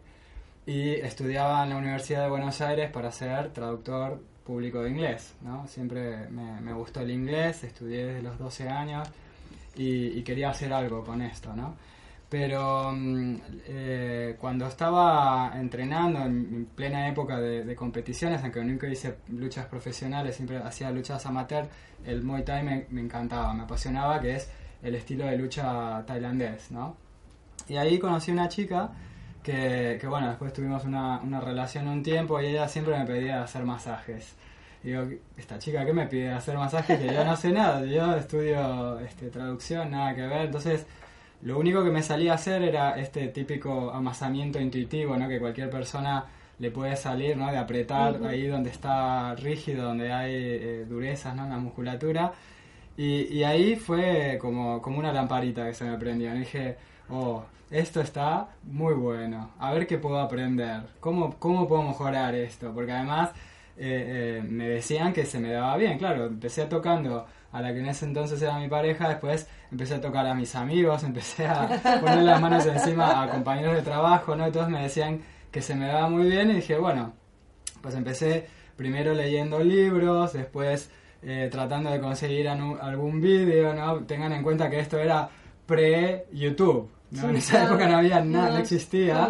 y 0.65 0.91
estudiaba 0.95 1.63
en 1.63 1.69
la 1.69 1.77
Universidad 1.77 2.23
de 2.23 2.29
Buenos 2.29 2.59
Aires 2.61 2.91
para 2.91 3.11
ser 3.11 3.53
traductor 3.53 4.21
público 4.43 4.81
de 4.81 4.89
inglés, 4.89 5.33
¿no? 5.41 5.67
Siempre 5.67 6.27
me, 6.29 6.73
gustó 6.73 7.01
el 7.01 7.11
inglés, 7.11 7.63
estudié 7.63 8.05
desde 8.05 8.21
los 8.21 8.37
12 8.37 8.69
años 8.69 9.07
y, 9.75 10.21
quería 10.23 10.49
hacer 10.49 10.73
algo 10.73 11.03
con 11.03 11.21
esto, 11.21 11.53
¿no? 11.55 11.75
Pero 12.29 12.91
mm, 12.91 13.35
eh, 13.67 14.35
cuando 14.39 14.67
estaba 14.67 15.53
entrenando 15.55 16.19
en, 16.23 16.65
plena 16.75 17.07
época 17.07 17.39
de, 17.39 17.75
competiciones, 17.75 18.43
aunque 18.43 18.63
nunca 18.63 18.87
hice 18.87 19.17
luchas 19.29 19.65
profesionales, 19.67 20.35
siempre 20.35 20.57
hacía 20.57 20.91
luchas 20.91 21.25
amateur, 21.25 21.67
el 22.05 22.23
Muay 22.23 22.43
Thai 22.43 22.63
me, 22.63 22.85
me, 22.89 23.01
encantaba, 23.01 23.53
me 23.53 23.63
apasionaba, 23.63 24.19
que 24.19 24.35
es 24.35 24.49
el 24.83 24.95
estilo 24.95 25.25
de 25.25 25.37
lucha 25.37 26.03
tailandés, 26.05 26.71
¿no? 26.71 26.97
Y 27.67 27.77
ahí 27.77 27.99
conocí 27.99 28.31
una 28.31 28.49
chica 28.49 28.91
que, 29.43 30.07
bueno, 30.07 30.27
después 30.27 30.51
tuvimos 30.51 30.83
una, 30.83 31.21
una, 31.21 31.39
relación 31.39 31.87
un 31.87 32.03
tiempo 32.03 32.41
y 32.41 32.47
ella 32.47 32.67
siempre 32.67 32.97
me 32.97 33.05
pedía 33.05 33.43
hacer 33.43 33.63
masajes. 33.63 34.35
digo, 34.83 35.03
esta 35.37 35.57
chica 35.57 35.85
que 35.85 35.93
me 35.93 36.05
pide 36.07 36.31
hacer 36.31 36.57
masajes 36.57 36.99
que 36.99 37.13
yo 37.13 37.23
no 37.23 37.35
sé 37.35 37.51
nada, 37.51 37.85
yo 37.85 38.15
estudio 38.15 38.99
este, 38.99 39.29
traducción, 39.29 39.91
nada 39.91 40.13
que 40.15 40.21
ver, 40.27 40.45
entonces 40.47 40.85
lo 41.41 41.59
único 41.59 41.83
que 41.83 41.91
me 41.91 42.01
salía 42.01 42.33
a 42.33 42.35
hacer 42.35 42.63
era 42.63 42.99
este 42.99 43.27
típico 43.27 43.91
amasamiento 43.91 44.59
intuitivo, 44.59 45.17
¿no? 45.17 45.27
Que 45.27 45.39
cualquier 45.39 45.69
persona 45.69 46.25
le 46.59 46.71
puede 46.71 46.95
salir, 46.95 47.37
¿no? 47.37 47.51
De 47.51 47.57
apretar 47.57 48.19
ahí 48.25 48.47
donde 48.47 48.69
está 48.71 49.35
rígido, 49.35 49.85
donde 49.85 50.11
hay 50.11 50.33
eh, 50.33 50.85
durezas, 50.87 51.35
¿no? 51.35 51.43
En 51.43 51.51
la 51.51 51.57
musculatura. 51.57 52.33
Y, 52.97 53.33
y, 53.33 53.43
ahí 53.43 53.75
fue 53.75 54.39
como, 54.41 54.81
como 54.81 54.97
una 54.97 55.13
lamparita 55.13 55.67
que 55.67 55.73
se 55.75 55.85
me 55.85 55.97
prendió. 55.99 56.33
Y 56.33 56.39
dije, 56.39 56.77
oh, 57.09 57.43
esto 57.69 58.01
está 58.01 58.47
muy 58.63 58.93
bueno, 58.93 59.51
a 59.59 59.73
ver 59.73 59.87
qué 59.87 59.97
puedo 59.97 60.19
aprender, 60.19 60.83
cómo, 60.99 61.35
cómo 61.37 61.67
puedo 61.67 61.83
mejorar 61.83 62.33
esto, 62.33 62.71
porque 62.73 62.93
además 62.93 63.31
eh, 63.77 64.39
eh, 64.39 64.43
me 64.47 64.69
decían 64.69 65.11
que 65.11 65.25
se 65.25 65.39
me 65.39 65.51
daba 65.51 65.75
bien, 65.75 65.97
claro, 65.97 66.27
empecé 66.27 66.65
tocando 66.65 67.25
a 67.51 67.61
la 67.61 67.73
que 67.73 67.79
en 67.79 67.87
ese 67.87 68.05
entonces 68.05 68.41
era 68.41 68.57
mi 68.59 68.67
pareja, 68.67 69.09
después 69.09 69.47
empecé 69.71 69.95
a 69.95 70.01
tocar 70.01 70.25
a 70.25 70.33
mis 70.33 70.55
amigos, 70.55 71.03
empecé 71.05 71.47
a 71.47 71.67
poner 71.99 72.23
las 72.23 72.41
manos 72.41 72.65
encima 72.65 73.23
a 73.23 73.29
compañeros 73.29 73.75
de 73.75 73.81
trabajo, 73.81 74.35
¿no? 74.35 74.47
Y 74.47 74.51
todos 74.51 74.69
me 74.69 74.81
decían 74.81 75.21
que 75.51 75.61
se 75.61 75.75
me 75.75 75.87
daba 75.87 76.09
muy 76.09 76.29
bien 76.29 76.51
y 76.51 76.55
dije, 76.55 76.77
bueno, 76.77 77.13
pues 77.81 77.95
empecé 77.95 78.47
primero 78.75 79.13
leyendo 79.13 79.59
libros, 79.59 80.33
después 80.33 80.91
eh, 81.21 81.49
tratando 81.51 81.89
de 81.89 81.99
conseguir 81.99 82.47
algún 82.47 83.21
vídeo, 83.21 83.73
¿no? 83.73 84.03
Tengan 84.03 84.33
en 84.33 84.43
cuenta 84.43 84.69
que 84.69 84.79
esto 84.79 84.99
era 84.99 85.29
pre-YouTube, 85.65 86.89
en 87.11 87.35
esa 87.35 87.65
época 87.65 87.87
no 87.87 87.97
había 87.97 88.21
nada, 88.21 88.51
no, 88.51 88.57
existía. 88.57 89.27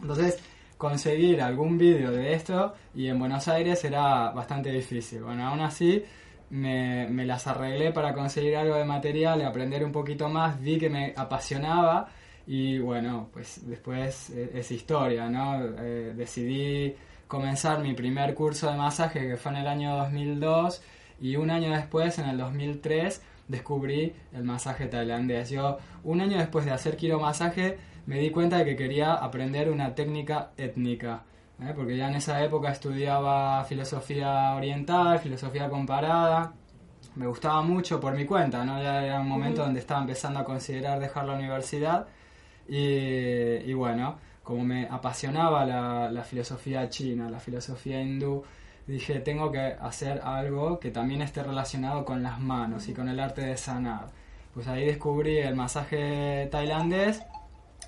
Entonces, 0.00 0.38
conseguir 0.76 1.40
algún 1.40 1.78
vídeo 1.78 2.10
de 2.10 2.34
esto 2.34 2.74
y 2.94 3.06
en 3.06 3.18
Buenos 3.18 3.46
Aires 3.48 3.84
era 3.84 4.30
bastante 4.30 4.70
difícil. 4.70 5.22
Bueno, 5.22 5.46
aún 5.46 5.60
así 5.60 6.04
me, 6.52 7.24
las 7.24 7.46
arreglé 7.46 7.92
para 7.92 8.14
conseguir 8.14 8.56
algo 8.56 8.76
de 8.76 8.84
material 8.84 9.40
y 9.40 9.44
aprender 9.44 9.84
un 9.84 9.92
poquito 9.92 10.28
más. 10.28 10.60
Vi 10.60 10.78
que 10.78 10.90
me 10.90 11.14
apasionaba 11.16 12.08
y 12.46 12.78
bueno, 12.78 13.28
pues 13.32 13.66
después 13.66 14.30
es, 14.30 14.70
historia, 14.70 15.28
¿no? 15.30 15.64
Eh, 15.78 16.12
decidí 16.14 16.94
comenzar 17.26 17.80
mi 17.80 17.94
primer 17.94 18.34
curso 18.34 18.70
de 18.70 18.76
masaje 18.76 19.20
que 19.20 19.36
fue 19.36 19.52
en 19.52 19.58
el 19.58 19.66
año 19.66 19.96
2002 19.96 20.82
y 21.20 21.36
un 21.36 21.50
año 21.50 21.70
después, 21.70 22.18
en 22.18 22.28
el 22.28 22.36
2003, 22.36 23.22
descubrí 23.48 24.12
el 24.32 24.44
masaje 24.44 24.86
tailandés. 24.86 25.50
Yo, 25.50 25.78
un 26.04 26.20
año 26.20 26.36
después 26.38 26.64
de 26.66 26.72
hacer 26.72 26.96
quiromasaje, 26.96 27.78
me 28.06 28.18
di 28.18 28.30
cuenta 28.30 28.58
de 28.58 28.64
que 28.64 28.76
quería 28.76 29.14
aprender 29.14 29.70
una 29.70 29.94
técnica 29.94 30.50
étnica. 30.58 31.22
¿Eh? 31.60 31.72
Porque 31.74 31.96
ya 31.96 32.08
en 32.08 32.14
esa 32.14 32.42
época 32.44 32.70
estudiaba 32.70 33.64
filosofía 33.64 34.54
oriental, 34.54 35.18
filosofía 35.18 35.68
comparada. 35.68 36.54
Me 37.14 37.26
gustaba 37.26 37.62
mucho 37.62 38.00
por 38.00 38.14
mi 38.14 38.24
cuenta, 38.24 38.64
¿no? 38.64 38.82
Ya 38.82 39.04
era 39.04 39.20
un 39.20 39.28
momento 39.28 39.62
donde 39.62 39.80
estaba 39.80 40.00
empezando 40.00 40.40
a 40.40 40.44
considerar 40.44 40.98
dejar 40.98 41.26
la 41.26 41.34
universidad. 41.34 42.06
Y, 42.68 43.72
bueno, 43.74 44.18
como 44.42 44.64
me 44.64 44.86
apasionaba 44.88 45.64
la, 45.66 46.10
la 46.10 46.22
filosofía 46.24 46.88
china, 46.88 47.28
la 47.28 47.40
filosofía 47.40 48.00
hindú, 48.00 48.44
dije, 48.86 49.20
tengo 49.20 49.52
que 49.52 49.60
hacer 49.60 50.20
algo 50.24 50.80
que 50.80 50.90
también 50.90 51.22
esté 51.22 51.42
relacionado 51.42 52.04
con 52.04 52.22
las 52.22 52.40
manos 52.40 52.88
y 52.88 52.94
con 52.94 53.08
el 53.08 53.20
arte 53.20 53.42
de 53.42 53.56
sanar. 53.56 54.06
Pues 54.54 54.68
ahí 54.68 54.86
descubrí 54.86 55.38
el 55.38 55.54
masaje 55.54 56.48
tailandés 56.50 57.22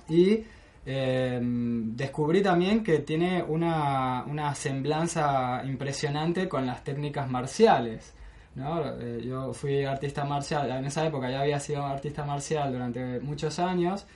y 0.09 0.44
eh, 0.87 1.40
descubrí 1.42 2.42
también 2.42 2.83
que 2.83 2.99
tiene 2.99 3.42
una, 3.42 4.25
una, 4.27 4.55
semblanza 4.55 5.62
impresionante 5.64 6.49
con 6.49 6.66
las 6.66 6.85
técnicas 6.85 7.29
marciales. 7.29 8.14
¿no? 8.55 8.85
Eh, 9.01 9.23
yo 9.27 9.53
fui 9.53 9.85
artista 9.85 10.25
marcial, 10.25 10.70
en 10.70 10.85
esa 10.85 11.07
época 11.07 11.31
ya 11.31 11.40
había 11.40 11.59
sido 11.59 11.85
artista 11.85 12.25
marcial 12.25 12.73
durante 12.73 13.20
muchos 13.20 13.59
años 13.59 14.07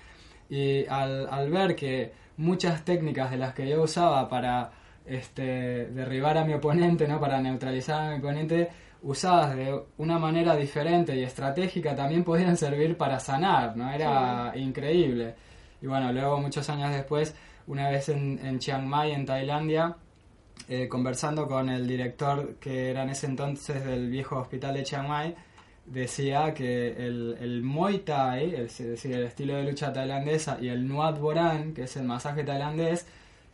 y 0.48 0.86
al, 0.86 1.26
al 1.30 1.50
ver 1.50 1.74
que 1.74 2.12
muchas 2.36 2.84
técnicas 2.84 3.30
de 3.30 3.38
las 3.38 3.54
que 3.54 3.68
yo 3.68 3.82
usaba 3.82 4.28
para 4.28 4.70
este, 5.06 5.86
derribar 5.86 6.36
a 6.38 6.44
mi 6.44 6.54
oponente, 6.54 7.08
¿no? 7.08 7.18
para 7.18 7.40
neutralizar 7.40 8.02
a 8.02 8.10
mi 8.10 8.18
oponente, 8.18 8.68
usadas 9.02 9.56
de 9.56 9.80
una 9.96 10.18
manera 10.18 10.56
diferente 10.56 11.16
y 11.16 11.22
estratégica 11.22 11.94
también 11.94 12.24
podían 12.24 12.56
servir 12.56 12.96
para 12.96 13.20
sanar, 13.20 13.76
¿no? 13.76 13.90
Era 13.92 14.52
increíble. 14.56 15.34
Y 15.80 15.86
bueno, 15.86 16.12
luego 16.12 16.40
muchos 16.40 16.68
años 16.70 16.90
después, 16.92 17.34
una 17.66 17.88
vez 17.88 18.08
en, 18.08 18.58
Chiang 18.58 18.86
Mai, 18.86 19.12
en 19.12 19.26
Tailandia, 19.26 19.96
eh, 20.68 20.88
conversando 20.88 21.46
con 21.46 21.68
el 21.68 21.86
director 21.86 22.56
que 22.56 22.90
era 22.90 23.02
en 23.04 23.10
ese 23.10 23.26
entonces 23.26 23.84
del 23.84 24.10
viejo 24.10 24.38
hospital 24.38 24.74
de 24.74 24.82
Chiang 24.82 25.08
Mai, 25.08 25.34
decía 25.86 26.52
que 26.52 26.88
el, 27.06 27.36
el 27.40 27.62
Muay 27.62 28.00
Thai, 28.00 28.54
es 28.54 28.78
decir, 28.78 29.14
el 29.14 29.24
estilo 29.24 29.56
de 29.56 29.64
lucha 29.64 29.92
tailandesa, 29.92 30.58
y 30.60 30.68
el 30.68 30.86
Nuat 30.86 31.18
Boran, 31.18 31.72
que 31.72 31.82
es 31.82 31.96
el 31.96 32.04
masaje 32.04 32.44
tailandés, 32.44 33.06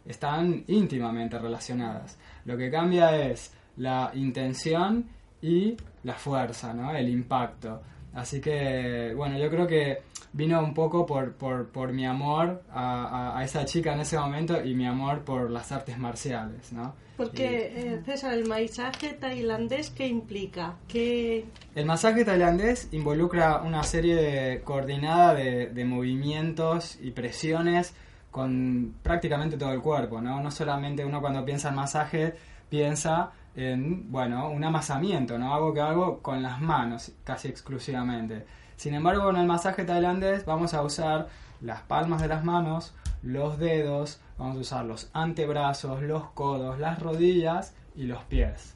están 0.06 0.64
íntimamente 0.66 1.38
relacionadas. 1.38 2.18
Lo 2.44 2.56
que 2.56 2.70
cambia 2.70 3.16
es 3.16 3.52
la 3.76 4.10
intención 4.14 5.08
y 5.40 5.76
la 6.02 6.14
fuerza, 6.14 6.72
¿no? 6.74 6.94
El 6.94 7.08
impacto. 7.08 7.82
Así 8.14 8.40
que, 8.40 9.12
bueno, 9.16 9.38
yo 9.38 9.50
creo 9.50 9.66
que 9.66 10.03
vino 10.33 10.61
un 10.61 10.74
poco 10.74 11.07
por, 11.07 11.35
por, 11.35 11.68
por 11.68 11.92
mi 11.92 12.07
amor 12.07 12.62
a, 12.70 13.38
a, 13.38 13.44
esa 13.44 13.64
chica 13.64 13.92
en 13.92 14.00
ese 14.00 14.18
momento 14.18 14.64
y 14.64 14.74
mi 14.74 14.87
amor 14.87 15.24
por 15.24 15.50
las 15.50 15.72
artes 15.72 15.98
marciales, 15.98 16.72
¿no? 16.72 16.94
Porque, 17.16 17.72
eh, 17.77 18.03
César, 18.05 18.35
el 18.35 18.48
masaje 18.48 19.12
tailandés, 19.12 19.90
¿qué 19.90 20.09
implica? 20.09 20.77
¿Qué... 20.88 21.44
El 21.74 21.87
masaje 21.87 22.24
tailandés 22.24 22.88
involucra 22.90 23.62
una 23.62 23.85
serie 23.85 24.62
coordinada 24.62 25.35
de, 25.35 25.66
de 25.66 25.85
movimientos 25.85 26.98
y 27.00 27.12
presiones 27.12 27.94
con 28.33 28.96
prácticamente 29.00 29.57
todo 29.57 29.72
el 29.72 29.81
cuerpo, 29.81 30.20
¿no? 30.20 30.40
No 30.40 30.50
solamente 30.50 31.05
uno 31.05 31.20
cuando 31.20 31.44
piensa 31.44 31.68
en 31.68 31.77
masaje 31.77 32.35
piensa 32.68 33.31
en, 33.57 34.11
bueno, 34.11 34.51
un 34.51 34.64
amasamiento, 34.64 35.38
¿no? 35.38 35.55
Algo 35.55 35.73
que 35.73 35.81
hago 35.81 36.21
con 36.23 36.43
las 36.43 36.61
manos 36.61 37.12
casi 37.25 37.49
exclusivamente. 37.49 38.45
Sin 38.77 38.95
embargo, 38.95 39.31
en 39.31 39.37
el 39.37 39.47
masaje 39.47 39.85
tailandés 39.85 40.45
vamos 40.45 40.75
a 40.75 40.83
usar 40.83 41.29
las 41.61 41.83
palmas 41.83 42.21
de 42.21 42.29
las 42.29 42.45
manos, 42.45 42.95
los 43.23 43.59
dedos, 43.59 44.21
vamos 44.38 44.57
a 44.57 44.61
usar 44.61 44.85
los 44.85 45.11
antebrazos, 45.12 46.03
los 46.03 46.25
codos, 46.31 46.79
las 46.79 46.99
rodillas 47.01 47.75
y 47.95 48.05
los 48.05 48.23
pies. 48.25 48.75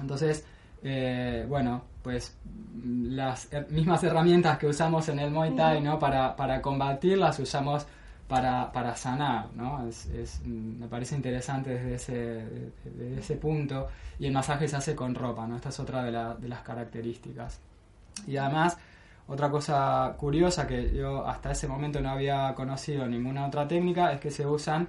Entonces, 0.00 0.46
eh, 0.82 1.44
bueno, 1.48 1.82
pues 2.02 2.36
las 2.82 3.48
mismas 3.68 4.02
herramientas 4.04 4.58
que 4.58 4.66
usamos 4.66 5.08
en 5.08 5.18
el 5.18 5.30
Muay 5.30 5.54
Thai, 5.54 5.80
¿no? 5.82 5.98
Para, 5.98 6.36
para 6.36 6.62
combatirlas 6.62 7.38
usamos 7.38 7.86
para, 8.28 8.70
para 8.70 8.94
sanar, 8.94 9.48
¿no? 9.54 9.88
Es, 9.88 10.06
es, 10.06 10.42
me 10.44 10.86
parece 10.86 11.16
interesante 11.16 11.70
desde 11.70 11.94
ese, 11.94 12.72
ese 13.18 13.36
punto. 13.36 13.88
Y 14.18 14.26
el 14.26 14.32
masaje 14.32 14.68
se 14.68 14.76
hace 14.76 14.94
con 14.94 15.14
ropa, 15.14 15.46
¿no? 15.46 15.56
Esta 15.56 15.70
es 15.70 15.80
otra 15.80 16.02
de, 16.02 16.12
de 16.38 16.48
las 16.48 16.60
características. 16.60 17.58
Y 18.26 18.36
además, 18.36 18.76
otra 19.26 19.50
cosa 19.50 20.14
curiosa 20.18 20.66
que 20.66 20.94
yo 20.94 21.26
hasta 21.26 21.52
ese 21.52 21.66
momento 21.66 22.00
no 22.00 22.10
había 22.10 22.54
conocido 22.54 23.06
ninguna 23.06 23.46
otra 23.46 23.66
técnica 23.66 24.12
es 24.12 24.20
que 24.20 24.30
se 24.30 24.46
usan 24.46 24.88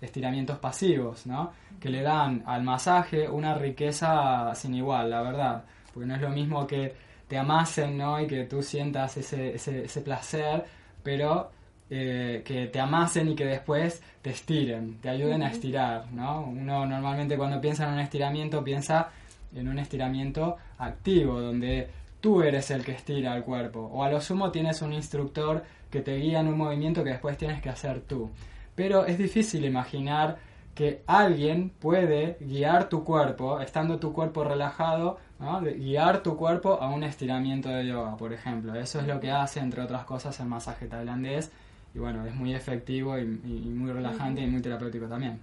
estiramientos 0.00 0.58
pasivos, 0.58 1.26
¿no? 1.26 1.52
Que 1.78 1.90
le 1.90 2.02
dan 2.02 2.42
al 2.46 2.62
masaje 2.62 3.28
una 3.28 3.54
riqueza 3.54 4.54
sin 4.54 4.74
igual, 4.74 5.10
la 5.10 5.20
verdad. 5.20 5.64
Porque 5.92 6.06
no 6.06 6.14
es 6.14 6.22
lo 6.22 6.30
mismo 6.30 6.66
que 6.66 6.94
te 7.28 7.36
amasen, 7.36 7.98
¿no? 7.98 8.18
Y 8.18 8.26
que 8.26 8.44
tú 8.44 8.62
sientas 8.62 9.18
ese, 9.18 9.54
ese 9.54 10.00
placer, 10.00 10.64
pero 11.02 11.50
eh, 11.90 12.42
que 12.44 12.66
te 12.66 12.80
amasen 12.80 13.30
y 13.30 13.34
que 13.34 13.46
después 13.46 14.02
te 14.20 14.30
estiren, 14.30 14.98
te 15.00 15.08
ayuden 15.08 15.42
a 15.42 15.50
estirar, 15.50 16.12
¿no? 16.12 16.42
Uno 16.42 16.84
normalmente 16.84 17.36
cuando 17.36 17.60
piensa 17.60 17.86
en 17.86 17.94
un 17.94 18.00
estiramiento 18.00 18.62
piensa 18.62 19.08
en 19.54 19.68
un 19.68 19.78
estiramiento 19.78 20.56
activo, 20.76 21.40
donde 21.40 21.88
tú 22.20 22.42
eres 22.42 22.70
el 22.70 22.84
que 22.84 22.92
estira 22.92 23.34
el 23.34 23.42
cuerpo, 23.42 23.80
o 23.80 24.04
a 24.04 24.10
lo 24.10 24.20
sumo 24.20 24.50
tienes 24.50 24.82
un 24.82 24.92
instructor 24.92 25.64
que 25.90 26.00
te 26.00 26.16
guía 26.16 26.40
en 26.40 26.48
un 26.48 26.58
movimiento 26.58 27.02
que 27.02 27.10
después 27.10 27.38
tienes 27.38 27.62
que 27.62 27.70
hacer 27.70 28.00
tú. 28.00 28.30
Pero 28.74 29.06
es 29.06 29.16
difícil 29.16 29.64
imaginar 29.64 30.36
que 30.74 31.02
alguien 31.06 31.70
puede 31.70 32.36
guiar 32.40 32.88
tu 32.88 33.02
cuerpo, 33.02 33.60
estando 33.60 33.98
tu 33.98 34.12
cuerpo 34.12 34.44
relajado, 34.44 35.18
¿no? 35.40 35.60
guiar 35.60 36.22
tu 36.22 36.36
cuerpo 36.36 36.74
a 36.80 36.88
un 36.88 37.02
estiramiento 37.02 37.70
de 37.70 37.86
yoga, 37.86 38.16
por 38.16 38.32
ejemplo. 38.32 38.74
Eso 38.74 39.00
es 39.00 39.06
lo 39.06 39.18
que 39.18 39.30
hace, 39.30 39.58
entre 39.60 39.82
otras 39.82 40.04
cosas, 40.04 40.38
el 40.38 40.46
masaje 40.46 40.86
tailandés 40.86 41.50
y 41.94 41.98
bueno, 41.98 42.26
es 42.26 42.34
muy 42.34 42.54
efectivo 42.54 43.18
y, 43.18 43.24
muy 43.24 43.90
relajante 43.92 44.42
y 44.42 44.46
muy 44.46 44.60
terapéutico 44.60 45.06
también. 45.06 45.40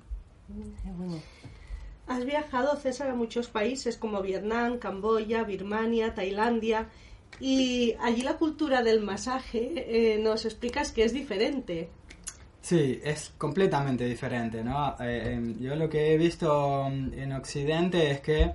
Has 2.08 2.24
viajado, 2.24 2.76
César, 2.76 3.10
a 3.10 3.16
muchos 3.16 3.48
países 3.48 3.98
como 3.98 4.22
Vietnam, 4.22 4.78
Camboya, 4.78 5.44
Birmania, 5.44 6.14
Tailandia 6.14 6.88
y 7.40 7.96
allí 8.00 8.22
la 8.22 8.38
cultura 8.38 8.84
del 8.84 9.02
masaje 9.02 9.74
eh, 9.88 10.20
nos 10.20 10.46
explicas 10.46 10.92
que 10.92 11.04
es 11.04 11.14
diferente. 11.14 11.90
Sí, 12.62 13.00
es 13.04 13.34
completamente 13.38 14.06
diferente, 14.06 14.64
¿no? 14.64 14.96
Eh, 15.00 15.34
em, 15.34 15.60
yo 15.60 15.76
lo 15.76 15.90
que 15.90 16.14
he 16.14 16.18
visto 16.18 16.88
en 16.88 17.32
Occidente 17.34 18.12
es 18.12 18.22
que 18.22 18.52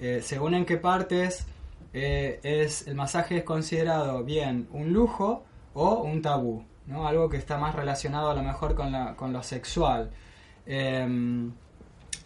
eh, 0.00 0.20
según 0.22 0.54
en 0.54 0.64
qué 0.64 0.76
partes 0.76 1.46
es 1.92 2.86
el 2.86 2.94
masaje 2.94 3.38
es 3.38 3.44
considerado 3.44 4.22
bien 4.22 4.68
un 4.72 4.92
lujo 4.92 5.44
o 5.74 6.02
un 6.02 6.22
tabú. 6.22 6.64
¿No? 6.88 7.06
Algo 7.06 7.28
que 7.28 7.36
está 7.36 7.58
más 7.58 7.74
relacionado 7.74 8.30
a 8.30 8.34
lo 8.34 8.42
mejor 8.42 8.74
con, 8.74 8.90
la, 8.90 9.14
con 9.14 9.32
lo 9.32 9.42
sexual. 9.42 10.10
Em, 10.66 11.52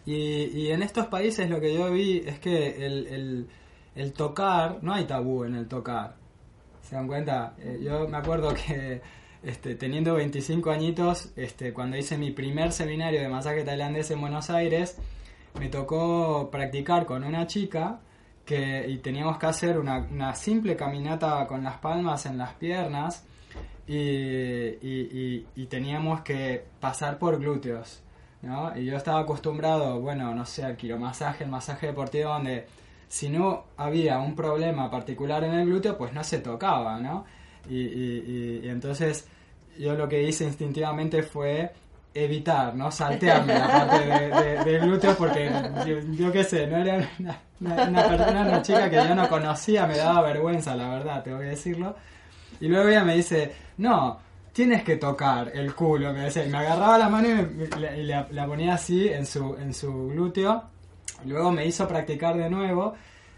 y, 0.05 0.69
en 0.69 0.81
estos 0.83 1.07
países 1.07 1.49
lo 1.49 1.59
que 1.59 1.73
yo 1.73 1.91
vi 1.91 2.23
es 2.25 2.39
que 2.39 2.85
el, 2.85 3.47
el, 3.95 4.13
tocar, 4.13 4.79
no 4.81 4.93
hay 4.93 5.05
tabú 5.05 5.43
en 5.43 5.55
el 5.55 5.67
tocar. 5.67 6.15
¿Se 6.81 6.95
dan 6.95 7.07
cuenta? 7.07 7.55
Eh, 7.59 7.79
yo 7.83 8.07
me 8.07 8.17
acuerdo 8.17 8.53
que 8.53 9.01
este, 9.43 9.75
teniendo 9.75 10.15
25 10.15 10.71
añitos, 10.71 11.31
este, 11.35 11.73
cuando 11.73 11.97
hice 11.97 12.17
mi 12.17 12.31
primer 12.31 12.71
seminario 12.71 13.21
de 13.21 13.29
masaje 13.29 13.63
tailandés 13.63 14.11
en 14.11 14.21
Buenos 14.21 14.49
Aires, 14.49 14.97
me 15.59 15.69
tocó 15.69 16.49
practicar 16.51 17.05
con 17.05 17.23
una 17.23 17.47
chica 17.47 17.99
que, 18.45 18.85
y 18.87 18.97
teníamos 18.97 19.37
que 19.37 19.45
hacer 19.45 19.77
una, 19.77 19.99
una 19.99 20.35
simple 20.35 20.75
caminata 20.75 21.45
con 21.47 21.63
las 21.63 21.77
palmas 21.77 22.25
en 22.25 22.37
las 22.37 22.53
piernas 22.55 23.25
y, 23.87 25.45
y, 25.55 25.65
teníamos 25.65 26.21
que 26.21 26.63
pasar 26.79 27.17
por 27.17 27.39
glúteos, 27.39 28.01
¿no? 28.41 28.77
Y 28.77 28.85
yo 28.85 28.95
estaba 28.95 29.21
acostumbrado, 29.21 29.99
bueno, 29.99 30.33
no 30.33 30.45
sé, 30.45 30.63
al 30.63 30.77
quiromasaje, 30.77 31.43
el 31.43 31.49
masaje 31.49 31.87
deportivo, 31.87 32.29
donde 32.29 32.65
si 33.07 33.29
no 33.29 33.65
había 33.77 34.19
un 34.19 34.35
problema 34.35 34.89
particular 34.89 35.43
en 35.43 35.53
el 35.53 35.65
glúteo, 35.65 35.97
pues 35.97 36.13
no 36.13 36.23
se 36.23 36.39
tocaba, 36.39 36.99
¿no? 36.99 37.25
Y, 37.69 37.79
y 37.79 38.69
entonces 38.69 39.27
yo 39.77 39.95
lo 39.95 40.07
que 40.07 40.21
hice 40.21 40.45
instintivamente 40.45 41.23
fue 41.23 41.71
evitar, 42.13 42.75
¿no? 42.75 42.91
Saltearme 42.91 43.53
la 43.53 43.67
parte 43.67 44.05
de, 44.05 44.63
de, 44.63 44.79
glúteo 44.79 45.15
porque 45.15 45.51
yo, 46.17 46.31
qué 46.31 46.43
sé, 46.43 46.67
no 46.67 46.77
era 46.77 47.09
una, 47.19 47.39
una, 47.59 48.07
persona, 48.07 48.41
una 48.41 48.61
chica 48.61 48.89
que 48.89 48.95
yo 48.97 49.15
no 49.15 49.27
conocía, 49.27 49.87
me 49.87 49.97
daba 49.97 50.21
vergüenza, 50.21 50.75
la 50.75 50.89
verdad, 50.89 51.23
tengo 51.23 51.39
que 51.39 51.45
decirlo. 51.45 51.95
Y 52.59 52.67
luego 52.67 52.87
ella 52.87 53.03
me 53.03 53.15
dice, 53.15 53.51
no, 53.77 54.19
tienes 54.53 54.83
que 54.83 54.97
tocar 54.97 55.51
el 55.53 55.73
culo, 55.73 56.13
me 56.13 56.21
decía. 56.21 56.45
Y 56.45 56.49
me 56.49 56.59
agarraba 56.59 56.97
la 56.97 57.09
mano 57.09 57.27
y, 57.27 58.03
la, 58.03 58.45
ponía 58.47 58.75
así 58.75 59.09
en 59.09 59.25
su, 59.25 59.55
en 59.57 59.73
su 59.73 60.09
glúteo. 60.09 60.63
Y 61.25 61.29
luego 61.29 61.51
me 61.51 61.65
hizo 61.65 61.87
practicar 61.87 62.37
de 62.37 62.49
nuevo 62.49 62.93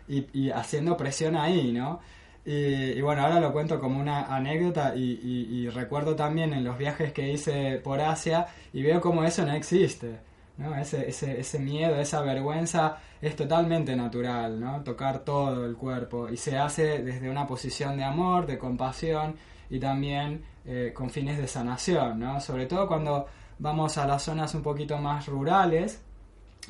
y, 0.07 0.51
haciendo 0.51 0.95
presión 0.97 1.35
ahí, 1.35 1.71
¿no? 1.71 1.99
Y, 2.45 3.01
bueno, 3.01 3.23
ahora 3.23 3.39
lo 3.39 3.51
cuento 3.51 3.79
como 3.79 3.99
una 3.99 4.25
anécdota 4.35 4.93
y, 4.95 5.67
recuerdo 5.69 6.15
también 6.15 6.53
en 6.53 6.63
los 6.63 6.77
viajes 6.77 7.11
que 7.11 7.31
hice 7.31 7.77
por 7.77 8.01
Asia 8.01 8.45
y 8.73 8.83
veo 8.83 9.01
como 9.01 9.23
eso 9.23 9.45
no 9.45 9.53
existe. 9.53 10.19
¿no? 10.57 10.73
Ese, 10.75 11.09
ese, 11.09 11.41
ese 11.41 11.59
miedo, 11.59 11.99
esa 11.99 12.21
vergüenza 12.21 12.97
es 13.21 13.35
totalmente 13.35 13.93
natural, 13.93 14.57
¿no? 14.57 14.81
Tocar 14.83 15.19
todo 15.19 15.65
el 15.65 15.75
cuerpo 15.75 16.29
y 16.29 16.37
se 16.37 16.57
hace 16.57 16.99
desde 16.99 17.29
una 17.29 17.45
posición 17.45 17.97
de 17.97 18.05
amor, 18.05 18.45
de 18.45 18.57
compasión 18.57 19.35
y 19.75 19.79
también 19.79 20.45
eh, 20.65 20.93
con 20.95 21.09
fines 21.09 21.37
de 21.37 21.47
sanación, 21.47 22.19
¿no? 22.19 22.39
Sobre 22.39 22.65
todo 22.65 22.87
cuando 22.87 23.27
vamos 23.59 23.97
a 23.97 24.07
las 24.07 24.23
zonas 24.23 24.55
un 24.55 24.61
poquito 24.61 24.97
más 24.97 25.27
rurales, 25.27 26.01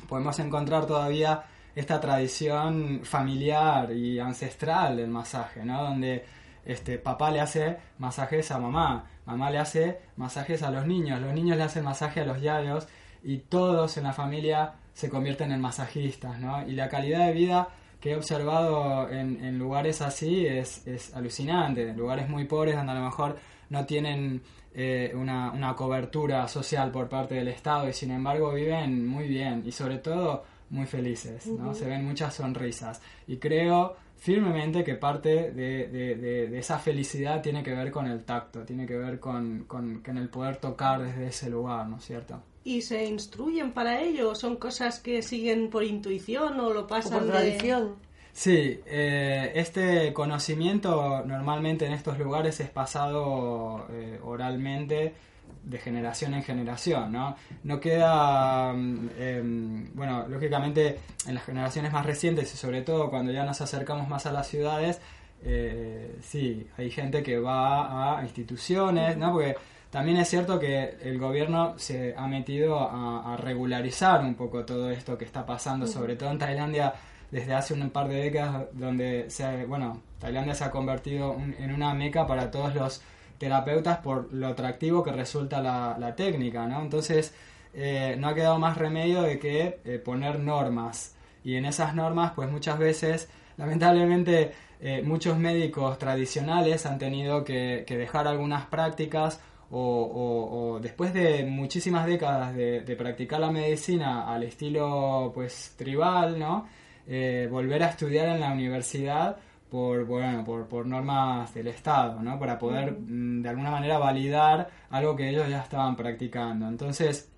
podemos 0.08 0.38
encontrar 0.40 0.86
todavía 0.86 1.44
esta 1.76 2.00
tradición 2.00 3.02
familiar 3.04 3.92
y 3.92 4.18
ancestral 4.18 4.96
del 4.96 5.08
masaje, 5.08 5.64
¿no? 5.64 5.84
Donde 5.84 6.24
este, 6.64 6.98
papá 6.98 7.30
le 7.30 7.40
hace 7.40 7.76
masajes 7.98 8.50
a 8.50 8.58
mamá, 8.58 9.06
mamá 9.24 9.50
le 9.50 9.58
hace 9.58 10.00
masajes 10.16 10.64
a 10.64 10.70
los 10.70 10.84
niños, 10.84 11.20
los 11.20 11.32
niños 11.32 11.56
le 11.56 11.62
hacen 11.62 11.84
masaje 11.84 12.22
a 12.22 12.24
los 12.24 12.42
labios 12.42 12.88
y 13.22 13.38
todos 13.38 13.96
en 13.98 14.04
la 14.04 14.12
familia 14.12 14.74
se 14.94 15.08
convierten 15.08 15.52
en 15.52 15.60
masajistas, 15.60 16.40
¿no? 16.40 16.66
Y 16.66 16.72
la 16.72 16.88
calidad 16.88 17.26
de 17.26 17.32
vida 17.32 17.68
que 18.00 18.12
he 18.12 18.16
observado 18.16 19.08
en, 19.10 19.58
lugares 19.58 20.02
así 20.02 20.46
es, 20.46 20.86
es, 20.86 21.14
alucinante, 21.14 21.92
lugares 21.94 22.28
muy 22.28 22.44
pobres 22.44 22.76
donde 22.76 22.92
a 22.92 22.96
lo 22.96 23.04
mejor 23.04 23.36
no 23.70 23.84
tienen 23.86 24.42
eh, 24.74 25.12
una, 25.14 25.50
una, 25.52 25.74
cobertura 25.74 26.46
social 26.48 26.90
por 26.90 27.08
parte 27.08 27.34
del 27.36 27.48
Estado 27.48 27.88
y 27.88 27.92
sin 27.92 28.10
embargo 28.10 28.52
viven 28.52 29.06
muy 29.06 29.26
bien 29.26 29.62
y 29.64 29.72
sobre 29.72 29.98
todo 29.98 30.44
muy 30.70 30.86
felices, 30.86 31.46
¿no? 31.46 31.74
Se 31.74 31.86
ven 31.86 32.04
muchas 32.04 32.34
sonrisas 32.34 33.00
y 33.26 33.36
creo 33.38 33.96
firmemente 34.16 34.82
que 34.82 34.94
parte 34.94 35.52
de, 35.52 35.88
de, 35.88 36.58
esa 36.58 36.78
felicidad 36.78 37.40
tiene 37.40 37.62
que 37.62 37.74
ver 37.74 37.90
con 37.90 38.06
el 38.06 38.24
tacto, 38.24 38.64
tiene 38.64 38.86
que 38.86 38.96
ver 38.96 39.20
con, 39.20 39.64
con, 39.64 40.02
con 40.02 40.18
el 40.18 40.28
poder 40.28 40.56
tocar 40.56 41.02
desde 41.02 41.28
ese 41.28 41.50
lugar, 41.50 41.88
¿no 41.88 41.96
es 41.96 42.04
cierto? 42.04 42.42
Y 42.66 42.82
se 42.82 43.04
instruyen 43.04 43.70
para 43.70 44.02
ello? 44.02 44.34
¿Son 44.34 44.56
cosas 44.56 44.98
que 44.98 45.22
siguen 45.22 45.70
por 45.70 45.84
intuición 45.84 46.58
o 46.58 46.74
lo 46.74 46.88
pasan 46.88 47.20
por 47.20 47.28
tradición? 47.28 47.94
Sí, 48.32 48.80
eh, 48.86 49.52
este 49.54 50.12
conocimiento 50.12 51.24
normalmente 51.24 51.86
en 51.86 51.92
estos 51.92 52.18
lugares 52.18 52.58
es 52.58 52.68
pasado 52.68 53.86
eh, 53.92 54.18
oralmente 54.20 55.14
de 55.62 55.78
generación 55.78 56.34
en 56.34 56.42
generación, 56.42 57.12
¿no? 57.12 57.36
No 57.62 57.78
queda, 57.78 58.72
em, 58.72 59.88
bueno, 59.94 60.26
lógicamente 60.28 60.98
en 61.24 61.34
las 61.34 61.44
generaciones 61.44 61.92
más 61.92 62.04
recientes 62.04 62.52
y 62.52 62.56
sobre 62.56 62.82
todo 62.82 63.10
cuando 63.10 63.30
ya 63.30 63.44
nos 63.44 63.60
acercamos 63.60 64.08
más 64.08 64.26
a 64.26 64.32
las 64.32 64.48
ciudades, 64.48 65.00
eh, 65.44 66.18
sí, 66.20 66.66
hay 66.76 66.90
gente 66.90 67.22
que 67.22 67.38
va 67.38 68.18
a 68.18 68.22
instituciones, 68.24 69.16
¿no? 69.16 69.32
Porque 69.32 69.54
también 69.90 70.18
es 70.18 70.28
cierto 70.28 70.58
que 70.58 70.96
el 71.02 71.18
gobierno 71.18 71.78
se 71.78 72.14
ha 72.16 72.26
metido 72.26 72.78
a, 72.80 73.36
regularizar 73.36 74.22
un 74.22 74.34
poco 74.34 74.64
todo 74.64 74.90
esto 74.90 75.16
que 75.16 75.24
está 75.24 75.46
pasando, 75.46 75.86
sobre 75.86 76.16
todo 76.16 76.30
en 76.30 76.38
Tailandia 76.38 76.94
desde 77.30 77.54
hace 77.54 77.74
un 77.74 77.90
par 77.90 78.08
de 78.08 78.16
décadas, 78.16 78.66
donde 78.72 79.26
se, 79.28 79.64
bueno, 79.66 80.00
Tailandia 80.18 80.54
se 80.54 80.64
ha 80.64 80.70
convertido 80.70 81.36
en 81.58 81.72
una 81.72 81.94
meca 81.94 82.26
para 82.26 82.50
todos 82.50 82.74
los 82.74 83.02
terapeutas 83.38 83.98
por 83.98 84.32
lo 84.32 84.48
atractivo 84.48 85.02
que 85.02 85.12
resulta 85.12 85.60
la, 85.60 86.14
técnica, 86.16 86.66
¿no? 86.66 86.82
Entonces, 86.82 87.34
eh, 87.74 88.16
no 88.18 88.28
ha 88.28 88.34
quedado 88.34 88.58
más 88.58 88.76
remedio 88.76 89.22
de 89.22 89.38
que 89.38 89.80
eh, 89.84 89.98
poner 89.98 90.40
normas. 90.40 91.14
Y 91.44 91.56
en 91.56 91.64
esas 91.64 91.94
normas, 91.94 92.32
pues 92.34 92.50
muchas 92.50 92.78
veces, 92.78 93.28
lamentablemente, 93.56 94.52
eh, 94.80 95.02
muchos 95.04 95.38
médicos 95.38 95.98
tradicionales 95.98 96.86
han 96.86 96.98
tenido 96.98 97.44
que, 97.44 97.84
que 97.86 97.96
dejar 97.96 98.26
algunas 98.26 98.66
prácticas 98.66 99.40
o, 99.70 100.78
después 100.80 101.12
de 101.12 101.44
muchísimas 101.44 102.06
décadas 102.06 102.54
de, 102.54 102.96
practicar 102.96 103.40
la 103.40 103.50
medicina 103.50 104.32
al 104.32 104.44
estilo 104.44 105.32
pues 105.34 105.74
tribal, 105.76 106.38
¿no? 106.38 106.66
Eh, 107.08 107.48
volver 107.50 107.82
a 107.84 107.90
estudiar 107.90 108.28
en 108.28 108.40
la 108.40 108.52
universidad 108.52 109.36
por 109.70 110.04
bueno 110.06 110.44
por, 110.44 110.66
por 110.66 110.86
normas 110.86 111.52
del 111.54 111.68
Estado, 111.68 112.22
¿no? 112.22 112.38
Para 112.38 112.58
poder 112.58 112.92
mm, 112.92 113.42
de 113.42 113.48
alguna 113.48 113.70
manera 113.70 113.98
validar 113.98 114.68
algo 114.90 115.14
que 115.16 115.28
ellos 115.28 115.48
ya 115.48 115.62
estaban 115.62 115.96
practicando. 115.96 116.68
Entonces, 116.68 117.30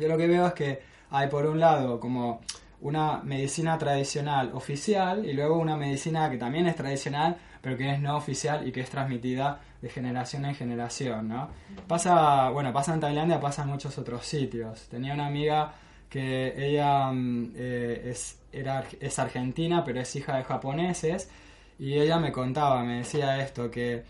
yo 0.00 0.08
lo 0.08 0.16
que 0.16 0.26
veo 0.26 0.46
es 0.46 0.52
que 0.54 0.80
hay 1.10 1.28
por 1.28 1.46
un 1.46 1.60
lado 1.60 2.00
como 2.00 2.40
una 2.80 3.22
medicina 3.22 3.78
tradicional 3.78 4.50
oficial 4.52 5.24
y 5.24 5.32
luego 5.32 5.58
una 5.58 5.76
medicina 5.76 6.28
que 6.30 6.36
también 6.36 6.66
es 6.66 6.76
tradicional 6.76 7.36
pero 7.64 7.78
que 7.78 7.90
es 7.90 7.98
no 7.98 8.18
oficial 8.18 8.68
y 8.68 8.72
que 8.72 8.82
es 8.82 8.90
transmitida 8.90 9.58
de 9.80 9.88
generación 9.88 10.44
en 10.44 10.54
generación, 10.54 11.28
¿no? 11.28 11.48
Pasa, 11.88 12.50
bueno, 12.50 12.74
pasa 12.74 12.92
en 12.92 13.00
Tailandia, 13.00 13.40
pasa 13.40 13.62
en 13.62 13.70
muchos 13.70 13.96
otros 13.96 14.26
sitios. 14.26 14.86
Tenía 14.90 15.14
una 15.14 15.28
amiga 15.28 15.72
que 16.10 16.52
ella 16.58 17.10
mm, 17.10 17.52
eh, 17.56 18.02
es, 18.10 18.38
era, 18.52 18.84
es 19.00 19.18
argentina, 19.18 19.82
pero 19.82 19.98
es 19.98 20.14
hija 20.14 20.36
de 20.36 20.44
japoneses, 20.44 21.30
y 21.78 21.94
ella 21.94 22.18
me 22.18 22.32
contaba, 22.32 22.84
me 22.84 22.98
decía 22.98 23.42
esto, 23.42 23.70
que 23.70 24.04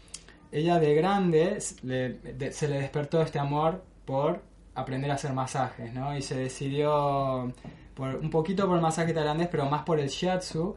ella 0.51 0.81
de 0.81 0.95
grande 0.97 1.61
se 1.61 1.79
le 2.69 2.81
despertó 2.81 3.23
este 3.23 3.39
amor 3.39 3.85
por 4.05 4.43
aprender 4.75 5.13
a 5.13 5.15
hacer 5.15 5.33
masajes, 5.33 5.95
¿no? 5.95 6.17
Y 6.17 6.23
se 6.23 6.35
decidió 6.37 7.53
por, 7.95 8.17
un 8.17 8.31
poquito 8.31 8.67
por 8.67 8.75
el 8.75 8.83
masaje 8.83 9.15
tailandés, 9.15 9.47
pero 9.47 9.71
más 9.71 9.85
por 9.85 10.01
el 10.01 10.09
shiatsu, 10.09 10.75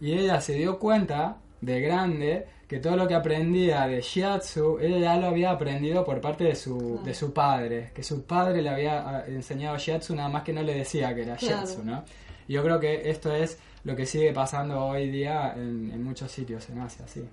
y 0.00 0.12
ella 0.12 0.40
se 0.40 0.54
dio 0.54 0.80
cuenta 0.80 1.36
de 1.60 1.80
grande 1.80 2.46
que 2.68 2.78
todo 2.78 2.96
lo 2.96 3.06
que 3.06 3.14
aprendía 3.14 3.86
de 3.86 4.00
shiatsu, 4.00 4.78
ella 4.80 4.98
ya 4.98 5.16
lo 5.16 5.28
había 5.28 5.52
aprendido 5.52 6.04
por 6.04 6.20
parte 6.20 6.44
de 6.44 6.56
su, 6.56 7.00
de 7.04 7.14
su 7.14 7.32
padre, 7.32 7.92
que 7.94 8.02
su 8.02 8.24
padre 8.24 8.60
le 8.60 8.68
había 8.68 9.08
ah, 9.08 9.24
enseñado 9.26 9.78
shiatsu, 9.78 10.16
nada 10.16 10.28
más 10.28 10.42
que 10.42 10.52
no 10.52 10.62
le 10.62 10.74
decía 10.74 11.14
que 11.14 11.22
era 11.22 11.36
shiatsu, 11.36 11.84
¿no? 11.84 12.04
Yo 12.48 12.62
creo 12.62 12.80
que 12.80 13.08
esto 13.08 13.32
es 13.32 13.58
lo 13.84 13.94
que 13.94 14.04
sigue 14.04 14.32
pasando 14.32 14.84
hoy 14.84 15.10
día 15.10 15.52
en, 15.54 15.90
en 15.92 16.02
muchos 16.02 16.30
sitios 16.30 16.68
en 16.70 16.80
Asia, 16.80 17.06
sí. 17.06 17.24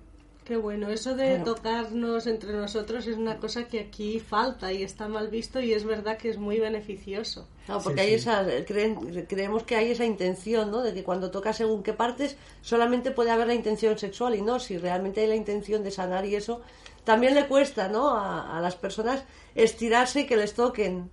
Qué 0.44 0.58
bueno, 0.58 0.90
eso 0.90 1.16
de 1.16 1.38
tocarnos 1.38 2.26
entre 2.26 2.52
nosotros 2.52 3.06
es 3.06 3.16
una 3.16 3.38
cosa 3.38 3.64
que 3.64 3.80
aquí 3.80 4.20
falta 4.20 4.70
y 4.74 4.82
está 4.82 5.08
mal 5.08 5.28
visto 5.28 5.58
y 5.58 5.72
es 5.72 5.86
verdad 5.86 6.18
que 6.18 6.28
es 6.28 6.36
muy 6.36 6.60
beneficioso. 6.60 7.48
No, 7.66 7.80
porque 7.80 8.02
hay 8.02 8.12
esa, 8.12 8.44
creemos 8.66 9.62
que 9.62 9.74
hay 9.74 9.90
esa 9.90 10.04
intención, 10.04 10.70
¿no? 10.70 10.82
De 10.82 10.92
que 10.92 11.02
cuando 11.02 11.30
tocas 11.30 11.56
según 11.56 11.82
qué 11.82 11.94
partes 11.94 12.36
solamente 12.60 13.10
puede 13.10 13.30
haber 13.30 13.46
la 13.46 13.54
intención 13.54 13.98
sexual 13.98 14.34
y 14.34 14.42
no, 14.42 14.60
si 14.60 14.76
realmente 14.76 15.22
hay 15.22 15.28
la 15.28 15.34
intención 15.34 15.82
de 15.82 15.90
sanar 15.90 16.26
y 16.26 16.34
eso, 16.34 16.60
también 17.04 17.34
le 17.34 17.46
cuesta, 17.48 17.88
¿no? 17.88 18.10
A, 18.10 18.60
las 18.60 18.76
personas 18.76 19.24
estirarse 19.54 20.20
y 20.20 20.26
que 20.26 20.36
les 20.36 20.52
toquen. 20.52 21.10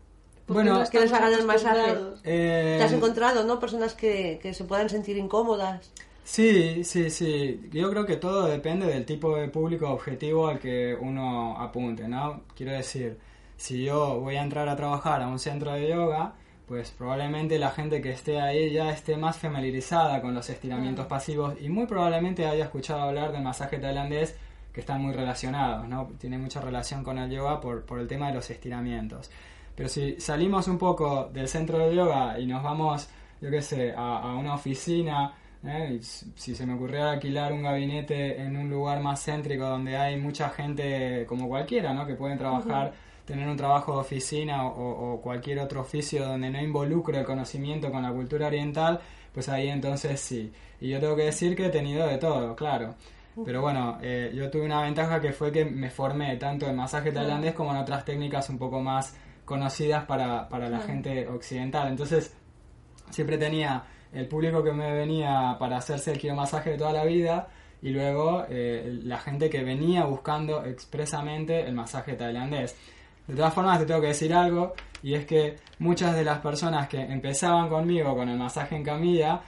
Bueno, 0.48 0.84
que 0.91 1.00
les 1.00 1.13
hagan 1.13 1.32
el 1.32 1.46
masaje. 1.46 1.96
Eh, 2.26 2.76
Te 2.78 2.84
has 2.84 2.91
encontrado, 2.91 3.46
¿no? 3.46 3.62
Personas 3.62 3.94
que, 3.94 4.39
que 4.41 4.54
se 4.54 4.65
puedan 4.65 4.89
sentir 4.89 5.17
incómodas. 5.17 5.89
Sí, 6.24 6.84
sí, 6.84 7.10
sí. 7.10 7.70
Yo 7.72 7.90
creo 7.90 8.06
que 8.06 8.16
todo 8.18 8.46
depende 8.48 8.86
del 8.88 9.06
tipo 9.06 9.36
de 9.36 9.50
público 9.50 9.90
objetivo 9.90 10.48
al 10.48 10.60
que 10.60 10.96
uno 11.00 11.58
apunte, 11.60 12.08
¿no? 12.08 12.44
Quiero 12.56 12.72
decir, 12.72 13.20
si 13.58 13.84
yo 13.84 14.20
voy 14.20 14.36
a 14.38 14.44
entrar 14.44 14.70
a 14.70 14.76
trabajar 14.76 15.22
a 15.22 15.28
un 15.28 15.40
centro 15.40 15.72
de 15.74 15.90
yoga, 15.90 16.36
pues 16.68 16.92
probablemente 16.92 17.60
la 17.60 17.72
gente 17.72 18.02
que 18.02 18.12
esté 18.12 18.40
ahí 18.40 18.72
ya 18.72 18.92
esté 18.92 19.18
más 19.18 19.38
familiarizada 19.38 20.22
con 20.22 20.34
los 20.34 20.50
estiramientos 20.50 21.06
pasivos 21.08 21.56
y 21.60 21.68
muy 21.70 21.86
probablemente 21.86 22.46
haya 22.48 22.64
escuchado 22.66 23.02
hablar 23.02 23.32
del 23.34 23.42
masaje 23.42 23.78
tailandés 23.78 24.36
que 24.72 24.80
están 24.80 25.02
muy 25.02 25.14
relacionados, 25.14 25.88
¿no? 25.88 26.12
Tiene 26.18 26.38
mucha 26.38 26.62
relación 26.62 27.04
con 27.04 27.18
el 27.18 27.30
yoga 27.30 27.60
por, 27.60 27.84
por 27.84 28.00
el 28.00 28.08
tema 28.08 28.28
de 28.28 28.36
los 28.36 28.50
estiramientos. 28.50 29.30
Pero 29.76 29.90
si 29.90 30.20
salimos 30.22 30.68
un 30.68 30.78
poco 30.78 31.30
del 31.34 31.48
centro 31.50 31.80
de 31.80 31.94
yoga 31.96 32.40
y 32.40 32.46
nos 32.46 32.64
vamos, 32.64 33.10
yo 33.42 33.50
qué 33.50 33.62
sé, 33.62 33.92
a, 33.92 34.20
a 34.20 34.36
una 34.36 34.54
oficina 34.56 35.34
¿eh? 35.63 36.00
si 36.02 36.56
se 36.56 36.65
me 36.65 36.74
ocurriera 36.74 37.12
alquilar 37.12 37.54
un 37.54 37.63
gabinete 37.63 38.41
en 38.41 38.56
un 38.58 38.69
lugar 38.69 39.02
más 39.02 39.24
céntrico 39.24 39.65
donde 39.65 39.97
hay 39.97 40.19
mucha 40.19 40.50
gente 40.50 41.26
como 41.28 41.47
cualquiera, 41.47 41.93
¿no? 41.93 42.06
Que 42.06 42.15
pueden 42.15 42.38
trabajar, 42.38 42.93
tener 43.26 43.47
un 43.47 43.58
trabajo 43.58 43.93
de 43.93 44.00
oficina 44.00 44.65
o, 44.65 45.19
cualquier 45.21 45.60
otro 45.60 45.82
oficio 45.82 46.26
donde 46.26 46.50
no 46.50 46.62
involucre 46.62 47.19
el 47.19 47.26
conocimiento 47.26 47.91
con 47.91 48.04
la 48.04 48.12
cultura 48.12 48.47
oriental, 48.47 49.00
pues 49.34 49.50
ahí 49.50 49.69
entonces 49.69 50.19
sí. 50.19 50.52
Y 50.80 50.89
yo 50.89 51.00
tengo 51.00 51.15
que 51.15 51.26
decir 51.26 51.56
que 51.56 51.67
he 51.67 51.69
tenido 51.69 52.08
de 52.08 52.17
todo, 52.17 52.56
claro. 52.56 52.95
Pero 53.45 53.62
bueno, 53.62 53.97
eh, 54.02 54.32
yo 54.36 54.52
tuve 54.52 54.65
una 54.65 54.82
ventaja 54.82 55.21
que 55.21 55.32
fue 55.32 55.54
que 55.54 55.63
me 55.63 55.89
formé 55.89 56.36
tanto 56.36 56.67
en 56.67 56.76
masaje 56.76 57.13
tailandés 57.13 57.54
como 57.54 57.71
en 57.71 57.78
otras 57.78 58.04
técnicas 58.04 58.50
un 58.50 58.58
poco 58.58 58.82
más 58.82 59.15
conocidas 59.45 60.04
para, 60.04 60.50
para 60.50 60.69
la 60.69 60.80
gente 60.80 61.28
occidental. 61.30 61.88
Entonces, 61.88 62.36
siempre 63.10 63.38
tenía 63.38 63.86
el 64.13 64.28
público 64.28 64.63
que 64.63 64.71
me 64.71 64.91
venía 64.93 65.56
para 65.60 65.78
hacerse 65.78 66.13
el 66.13 66.36
masaje 66.36 66.71
de 66.71 66.78
toda 66.78 66.93
la 66.93 67.06
vida 67.06 67.47
y 67.82 67.89
luego 67.89 68.45
eh, 68.50 69.00
la 69.04 69.17
gente 69.17 69.50
que 69.50 69.63
venía 69.63 70.06
buscando 70.06 70.63
expresamente 70.65 71.62
el 71.62 71.74
masaje 71.74 72.13
tailandés. 72.13 72.76
De 73.28 73.36
todas 73.36 73.54
formas, 73.54 73.80
te 73.80 73.86
tengo 73.86 74.02
que 74.02 74.08
decir 74.08 74.34
algo, 74.34 74.74
y 75.04 75.13
es 75.13 75.26
que 75.26 75.56
muchas 75.80 76.15
de 76.15 76.24
las 76.24 76.39
personas 76.39 76.88
que 76.88 77.00
empezaban 77.00 77.69
conmigo 77.69 78.15
con 78.15 78.30
el 78.30 78.38
masaje 78.38 78.76
en 78.76 78.84
camilla, 78.84 79.41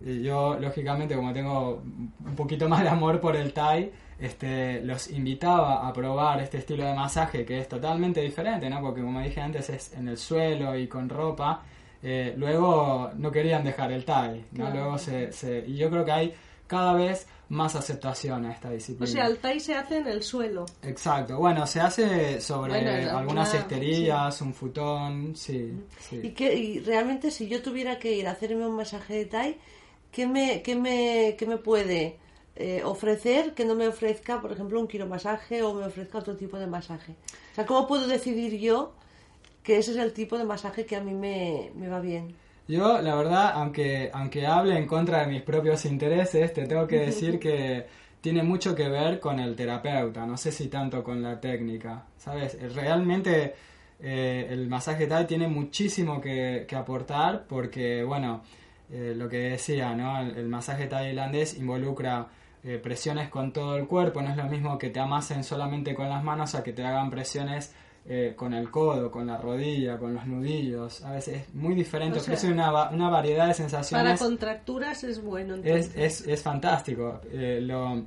yo 0.00 0.58
lógicamente 0.58 1.14
como 1.14 1.32
tengo 1.32 1.82
un 1.82 2.34
poquito 2.36 2.68
más 2.68 2.82
de 2.82 2.88
amor 2.88 3.20
por 3.20 3.36
el 3.36 3.52
Thai, 3.52 3.90
este, 4.18 4.80
los 4.82 5.10
invitaba 5.10 5.86
a 5.86 5.92
probar 5.92 6.40
este 6.40 6.58
estilo 6.58 6.84
de 6.84 6.94
masaje 6.94 7.44
que 7.44 7.58
es 7.58 7.68
totalmente 7.68 8.20
diferente, 8.20 8.68
¿no? 8.68 8.80
Porque 8.80 9.00
como 9.00 9.20
dije 9.20 9.40
antes 9.40 9.70
es 9.70 9.92
en 9.94 10.08
el 10.08 10.16
suelo 10.16 10.76
y 10.76 10.88
con 10.88 11.08
ropa, 11.08 11.62
eh, 12.02 12.34
luego 12.36 13.10
no 13.16 13.30
querían 13.30 13.64
dejar 13.64 13.92
el 13.92 14.04
Thai, 14.04 14.44
¿no? 14.52 14.70
Luego 14.70 14.98
se, 14.98 15.30
y 15.66 15.76
yo 15.76 15.90
creo 15.90 16.04
que 16.04 16.12
hay 16.12 16.34
cada 16.66 16.92
vez 16.92 17.26
más 17.48 17.74
aceptación 17.74 18.44
a 18.44 18.52
esta 18.52 18.70
disciplina. 18.70 19.10
O 19.10 19.12
sea, 19.12 19.26
el 19.26 19.38
Thai 19.38 19.58
se 19.58 19.74
hace 19.74 19.98
en 19.98 20.06
el 20.06 20.22
suelo. 20.22 20.66
Exacto, 20.82 21.38
bueno, 21.38 21.66
se 21.66 21.80
hace 21.80 22.40
sobre 22.40 23.08
algunas 23.08 23.52
esterillas, 23.54 24.40
un 24.42 24.52
futón, 24.52 25.34
sí. 25.34 25.72
¿Y, 26.12 26.30
que, 26.30 26.54
y 26.54 26.80
realmente 26.80 27.30
si 27.30 27.48
yo 27.48 27.62
tuviera 27.62 27.98
que 27.98 28.12
ir 28.12 28.28
a 28.28 28.32
hacerme 28.32 28.66
un 28.66 28.76
masaje 28.76 29.14
de 29.14 29.24
Thai, 29.24 29.56
¿qué 30.12 30.26
me, 30.26 30.62
qué 30.62 30.76
me, 30.76 31.36
qué 31.38 31.46
me 31.46 31.56
puede 31.56 32.18
eh, 32.60 32.82
ofrecer 32.84 33.54
que 33.54 33.64
no 33.64 33.76
me 33.76 33.86
ofrezca, 33.86 34.40
por 34.40 34.50
ejemplo, 34.50 34.80
un 34.80 34.88
quiromasaje 34.88 35.62
o 35.62 35.74
me 35.74 35.86
ofrezca 35.86 36.18
otro 36.18 36.36
tipo 36.36 36.58
de 36.58 36.66
masaje. 36.66 37.12
O 37.52 37.54
sea, 37.54 37.64
¿cómo 37.64 37.86
puedo 37.86 38.08
decidir 38.08 38.58
yo 38.58 38.94
que 39.68 39.76
ese 39.76 39.90
es 39.90 39.98
el 39.98 40.14
tipo 40.14 40.38
de 40.38 40.44
masaje 40.44 40.86
que 40.86 40.96
a 40.96 41.02
mí 41.02 41.12
me, 41.12 41.70
me 41.74 41.88
va 41.88 42.00
bien? 42.00 42.34
Yo, 42.66 43.02
la 43.02 43.14
verdad, 43.14 43.50
aunque, 43.52 44.08
aunque 44.14 44.46
hable 44.46 44.78
en 44.78 44.86
contra 44.86 45.20
de 45.20 45.26
mis 45.26 45.42
propios 45.42 45.84
intereses, 45.84 46.54
te 46.54 46.66
tengo 46.66 46.86
que 46.86 47.00
decir 47.00 47.38
que 47.38 47.84
tiene 48.22 48.42
mucho 48.42 48.74
que 48.74 48.88
ver 48.88 49.20
con 49.20 49.38
el 49.38 49.54
terapeuta, 49.54 50.24
no 50.24 50.38
sé 50.38 50.52
si 50.52 50.68
tanto 50.68 51.04
con 51.04 51.20
la 51.20 51.38
técnica, 51.38 52.06
¿sabes? 52.16 52.56
Realmente 52.74 53.56
eh, 54.00 54.46
el 54.48 54.68
masaje 54.68 55.06
Thai 55.06 55.26
tiene 55.26 55.48
muchísimo 55.48 56.18
que, 56.18 56.64
que 56.66 56.74
aportar 56.74 57.44
porque, 57.46 58.02
bueno, 58.04 58.40
eh, 58.90 59.12
lo 59.14 59.28
que 59.28 59.50
decía, 59.50 59.94
¿no? 59.94 60.18
El, 60.18 60.34
el 60.38 60.48
masaje 60.48 60.86
tailandés 60.86 61.58
involucra 61.58 62.26
eh, 62.64 62.78
presiones 62.78 63.28
con 63.28 63.52
todo 63.52 63.76
el 63.76 63.86
cuerpo, 63.86 64.22
no 64.22 64.30
es 64.30 64.36
lo 64.38 64.44
mismo 64.44 64.78
que 64.78 64.88
te 64.88 64.98
amasen 64.98 65.44
solamente 65.44 65.94
con 65.94 66.08
las 66.08 66.24
manos 66.24 66.54
a 66.54 66.62
que 66.62 66.72
te 66.72 66.82
hagan 66.82 67.10
presiones 67.10 67.74
eh, 68.10 68.32
con 68.34 68.54
el 68.54 68.70
codo, 68.70 69.10
con 69.10 69.26
la 69.26 69.36
rodilla, 69.36 69.98
con 69.98 70.14
los 70.14 70.26
nudillos. 70.26 71.04
A 71.04 71.12
veces 71.12 71.42
es 71.42 71.54
muy 71.54 71.74
diferente, 71.74 72.18
O 72.18 72.22
sea, 72.22 72.32
ofrece 72.34 72.50
una, 72.52 72.70
va- 72.70 72.90
una 72.90 73.10
variedad 73.10 73.44
de 73.44 73.52
Para 73.52 73.54
sensaciones. 73.54 74.18
contracturas 74.18 75.04
es 75.04 75.22
bueno. 75.22 75.56
Es, 75.62 75.94
es, 75.94 76.26
es 76.26 76.42
fantástico. 76.42 77.20
Eh, 77.30 77.60
lo, 77.62 78.02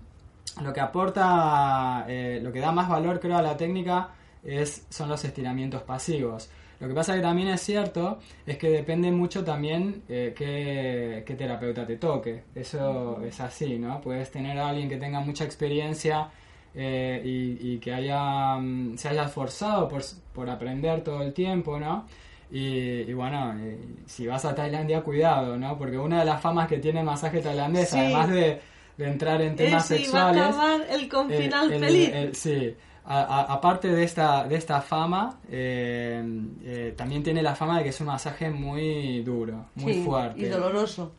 lo 0.61 0.73
que 0.73 0.79
aporta, 0.81 2.05
eh, 2.07 2.39
lo 2.41 2.51
que 2.51 2.59
da 2.59 2.71
más 2.71 2.89
valor 2.89 3.19
creo 3.19 3.37
a 3.37 3.41
la 3.41 3.55
técnica 3.55 4.09
es, 4.43 4.85
son 4.89 5.09
los 5.09 5.23
estiramientos 5.23 5.83
pasivos. 5.83 6.49
Lo 6.79 6.87
que 6.87 6.95
pasa 6.95 7.13
que 7.13 7.21
también 7.21 7.49
es 7.49 7.61
cierto 7.61 8.17
es 8.43 8.57
que 8.57 8.71
depende 8.71 9.11
mucho 9.11 9.43
también 9.43 10.01
eh, 10.09 10.33
qué, 10.35 11.23
qué 11.27 11.35
terapeuta 11.35 11.85
te 11.85 11.97
toque. 11.97 12.45
Eso 12.55 13.21
es 13.23 13.39
así, 13.39 13.77
¿no? 13.77 14.01
Puedes 14.01 14.31
tener 14.31 14.57
a 14.57 14.69
alguien 14.69 14.89
que 14.89 14.97
tenga 14.97 15.19
mucha 15.19 15.43
experiencia 15.43 16.29
eh, 16.75 17.21
y, 17.23 17.73
y 17.73 17.77
que 17.79 17.93
haya, 17.93 18.55
mm, 18.57 18.97
se 18.97 19.09
haya 19.09 19.23
esforzado 19.25 19.87
por, 19.87 20.01
por 20.33 20.49
aprender 20.49 21.03
todo 21.03 21.21
el 21.21 21.33
tiempo, 21.33 21.79
¿no? 21.79 22.05
Y, 22.51 23.01
y 23.09 23.13
bueno, 23.13 23.53
eh, 23.59 23.79
si 24.05 24.27
vas 24.27 24.43
a 24.45 24.53
Tailandia, 24.53 25.01
cuidado, 25.01 25.57
¿no? 25.57 25.77
Porque 25.77 25.97
una 25.97 26.19
de 26.19 26.25
las 26.25 26.41
famas 26.41 26.67
que 26.67 26.79
tiene 26.79 26.99
el 26.99 27.05
masaje 27.05 27.39
tailandés, 27.41 27.89
Sí. 27.89 27.97
además 27.97 28.29
de, 28.29 28.59
de 28.97 29.07
entrar 29.07 29.41
en 29.41 29.55
temas 29.55 29.89
Ese 29.89 30.03
iba 30.03 30.29
a 30.29 30.33
sexuales... 30.33 30.55
acabar 30.55 30.81
el 30.89 31.07
con 31.09 31.31
el- 31.31 31.43
final 31.43 31.71
el- 31.71 31.79
feliz. 31.79 32.09
el- 32.13 32.35
sí. 32.35 32.75
A- 33.05 33.21
a- 33.23 33.53
aparte 33.53 33.87
de 33.87 34.03
esta, 34.03 34.43
de 34.47 34.55
esta 34.55 34.79
fama, 34.81 35.39
eh, 35.49 36.23
eh, 36.63 36.93
también 36.95 37.23
tiene 37.23 37.41
la 37.41 37.55
fama 37.55 37.77
de 37.77 37.83
que 37.83 37.89
es 37.89 37.99
un 38.01 38.07
masaje 38.07 38.49
muy 38.51 39.23
duro, 39.23 39.65
muy 39.75 39.93
Sí, 39.95 40.03
fuerte 40.03 40.39
Y 40.41 40.45
doloroso. 40.49 41.11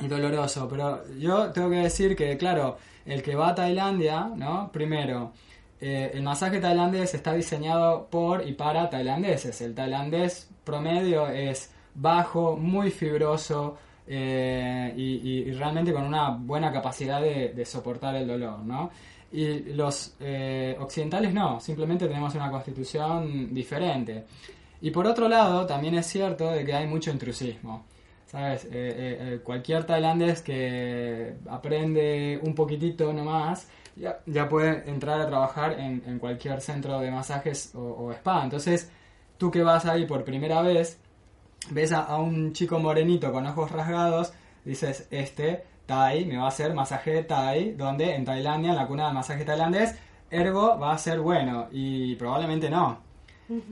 y 0.00 0.06
doloroso. 0.08 0.66
Pero 0.68 1.02
yo 1.18 1.50
tengo 1.52 1.68
que 1.70 1.76
decir 1.76 2.16
que, 2.16 2.36
claro, 2.38 2.78
el 3.06 3.22
que 3.22 3.34
va 3.34 3.48
a 3.48 3.54
Tailandia, 3.54 4.30
¿no? 4.34 4.70
Primero, 4.72 5.32
eh, 5.80 6.10
el 6.14 6.22
masaje 6.22 6.58
tailandés 6.58 7.14
está 7.14 7.34
diseñado 7.34 8.06
por 8.10 8.46
y 8.46 8.52
para 8.52 8.88
tailandeses. 8.88 9.60
El 9.60 9.74
tailandés 9.74 10.48
promedio 10.64 11.28
es 11.28 11.70
bajo, 11.94 12.56
muy 12.56 12.90
fibroso 12.90 13.76
eh, 14.06 14.92
y, 14.96 15.50
realmente 15.52 15.92
con 15.92 16.04
una 16.04 16.30
buena 16.30 16.72
capacidad 16.72 17.20
de, 17.20 17.50
de 17.50 17.64
soportar 17.64 18.14
el 18.16 18.26
dolor, 18.26 18.60
¿no? 18.60 18.90
Y 19.32 19.72
los 19.74 20.14
eh, 20.20 20.76
occidentales 20.78 21.34
no, 21.34 21.60
simplemente 21.60 22.06
tenemos 22.06 22.34
una 22.34 22.50
constitución 22.50 23.52
diferente. 23.52 24.24
Y 24.80 24.90
por 24.90 25.06
otro 25.06 25.28
lado, 25.28 25.66
también 25.66 25.94
es 25.96 26.06
cierto 26.06 26.50
de 26.50 26.64
que 26.64 26.72
hay 26.72 26.86
mucho 26.86 27.10
intrusismo. 27.10 27.84
¿Sabes? 28.26 28.64
Eh, 28.64 28.68
eh, 28.72 29.18
eh, 29.20 29.40
cualquier 29.42 29.84
tailandés 29.84 30.42
que 30.42 31.36
aprende 31.48 32.40
un 32.42 32.54
poquitito 32.54 33.12
nomás 33.12 33.68
ya, 33.94 34.18
ya 34.26 34.48
puede 34.48 34.90
entrar 34.90 35.20
a 35.20 35.26
trabajar 35.26 35.78
en, 35.78 36.02
en 36.06 36.18
cualquier 36.18 36.60
centro 36.60 36.98
de 36.98 37.10
masajes 37.10 37.72
o, 37.74 37.80
o 37.80 38.12
spa. 38.12 38.42
Entonces, 38.42 38.90
tú 39.38 39.50
que 39.50 39.62
vas 39.62 39.86
ahí 39.86 40.06
por 40.06 40.24
primera 40.24 40.60
vez, 40.60 40.98
ves 41.70 41.92
a, 41.92 42.00
a 42.00 42.18
un 42.18 42.52
chico 42.52 42.78
morenito 42.80 43.32
con 43.32 43.46
ojos 43.46 43.70
rasgados, 43.70 44.32
dices, 44.64 45.06
este 45.10 45.64
Thai 45.86 46.24
me 46.24 46.36
va 46.36 46.46
a 46.46 46.48
hacer 46.48 46.74
masaje 46.74 47.22
Thai, 47.22 47.72
donde 47.72 48.14
en 48.16 48.24
Tailandia, 48.24 48.70
en 48.70 48.76
la 48.76 48.88
cuna 48.88 49.06
del 49.06 49.14
masaje 49.14 49.44
tailandés, 49.44 49.96
ergo 50.30 50.76
va 50.78 50.92
a 50.92 50.98
ser 50.98 51.20
bueno 51.20 51.68
y 51.70 52.16
probablemente 52.16 52.68
no. 52.68 52.98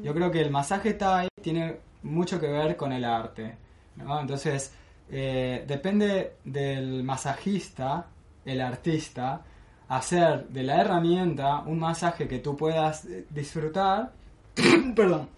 Yo 0.01 0.15
creo 0.15 0.31
que 0.31 0.41
el 0.41 0.51
masaje 0.51 0.95
Thai 0.95 1.27
tiene 1.43 1.77
mucho 2.05 2.39
que 2.39 2.47
ver 2.47 2.77
con 2.77 2.93
el 2.93 3.05
arte. 3.05 3.57
¿No? 3.97 4.21
Entonces, 4.21 4.73
eh, 5.11 5.65
depende 5.67 6.37
del 6.45 7.03
masajista, 7.03 8.07
el 8.45 8.61
artista, 8.61 9.43
hacer 9.89 10.49
de 10.49 10.63
la 10.63 10.81
herramienta 10.81 11.61
un 11.61 11.79
masaje 11.79 12.27
que 12.27 12.39
tú 12.39 12.57
puedas 12.57 13.05
eh, 13.05 13.27
disfrutar. 13.31 14.13
perdón, 14.97 15.29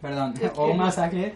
perdón, 0.00 0.34
o 0.56 0.66
un 0.66 0.78
masaje 0.78 1.34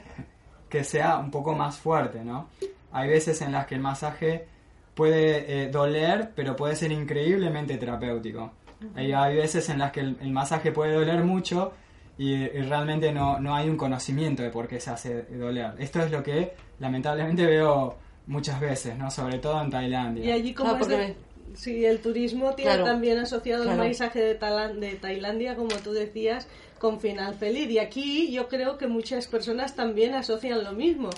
que 0.68 0.84
sea 0.84 1.18
un 1.18 1.30
poco 1.30 1.54
más 1.54 1.76
fuerte, 1.76 2.24
¿no? 2.24 2.48
Hay 2.92 3.08
veces 3.08 3.40
en 3.42 3.52
las 3.52 3.66
que 3.66 3.74
el 3.74 3.80
masaje 3.80 4.46
puede 4.94 5.64
eh, 5.64 5.68
doler, 5.68 6.32
pero 6.34 6.56
puede 6.56 6.76
ser 6.76 6.92
increíblemente 6.92 7.76
terapéutico. 7.76 8.52
Hay, 8.94 9.12
hay 9.12 9.36
veces 9.36 9.68
en 9.68 9.78
las 9.78 9.92
que 9.92 10.00
el, 10.00 10.16
el 10.20 10.32
masaje 10.32 10.72
puede 10.72 10.94
doler 10.94 11.22
mucho 11.24 11.72
y, 12.18 12.32
y 12.32 12.62
realmente 12.62 13.12
no, 13.12 13.38
no 13.40 13.54
hay 13.54 13.68
un 13.68 13.76
conocimiento 13.76 14.42
de 14.42 14.50
por 14.50 14.68
qué 14.68 14.80
se 14.80 14.90
hace 14.90 15.22
doler. 15.22 15.72
Esto 15.78 16.00
es 16.02 16.10
lo 16.10 16.22
que 16.22 16.52
lamentablemente 16.78 17.44
veo 17.46 17.96
muchas 18.26 18.60
veces, 18.60 18.96
¿no? 18.96 19.10
Sobre 19.10 19.38
todo 19.38 19.60
en 19.62 19.70
Tailandia. 19.70 20.24
Y 20.24 20.30
allí 20.32 20.54
como 20.54 20.70
Claro, 20.70 20.82
es 20.84 20.88
de- 20.88 20.96
porque 20.96 21.26
Sí, 21.54 21.86
el 21.86 22.00
turismo 22.00 22.54
tiene 22.54 22.72
Claro. 22.72 22.84
también 22.84 23.16
asociado 23.18 23.62
Claro. 23.62 23.76
el 23.82 23.86
paisaje 23.88 24.20
de, 24.20 24.38
Tailan- 24.38 24.78
de 24.78 24.94
Tailandia, 24.96 25.54
como 25.56 25.74
tú 25.76 25.92
decías, 25.92 26.48
con 26.78 27.00
final 27.00 27.34
feliz. 27.36 27.70
Y 27.70 27.78
aquí 27.78 28.30
yo 28.30 28.48
creo 28.48 28.76
que 28.76 28.88
muchas 28.88 29.26
personas 29.26 29.74
también 29.74 30.12
asocian 30.14 30.62
lo 30.64 30.72
mismo. 30.72 31.08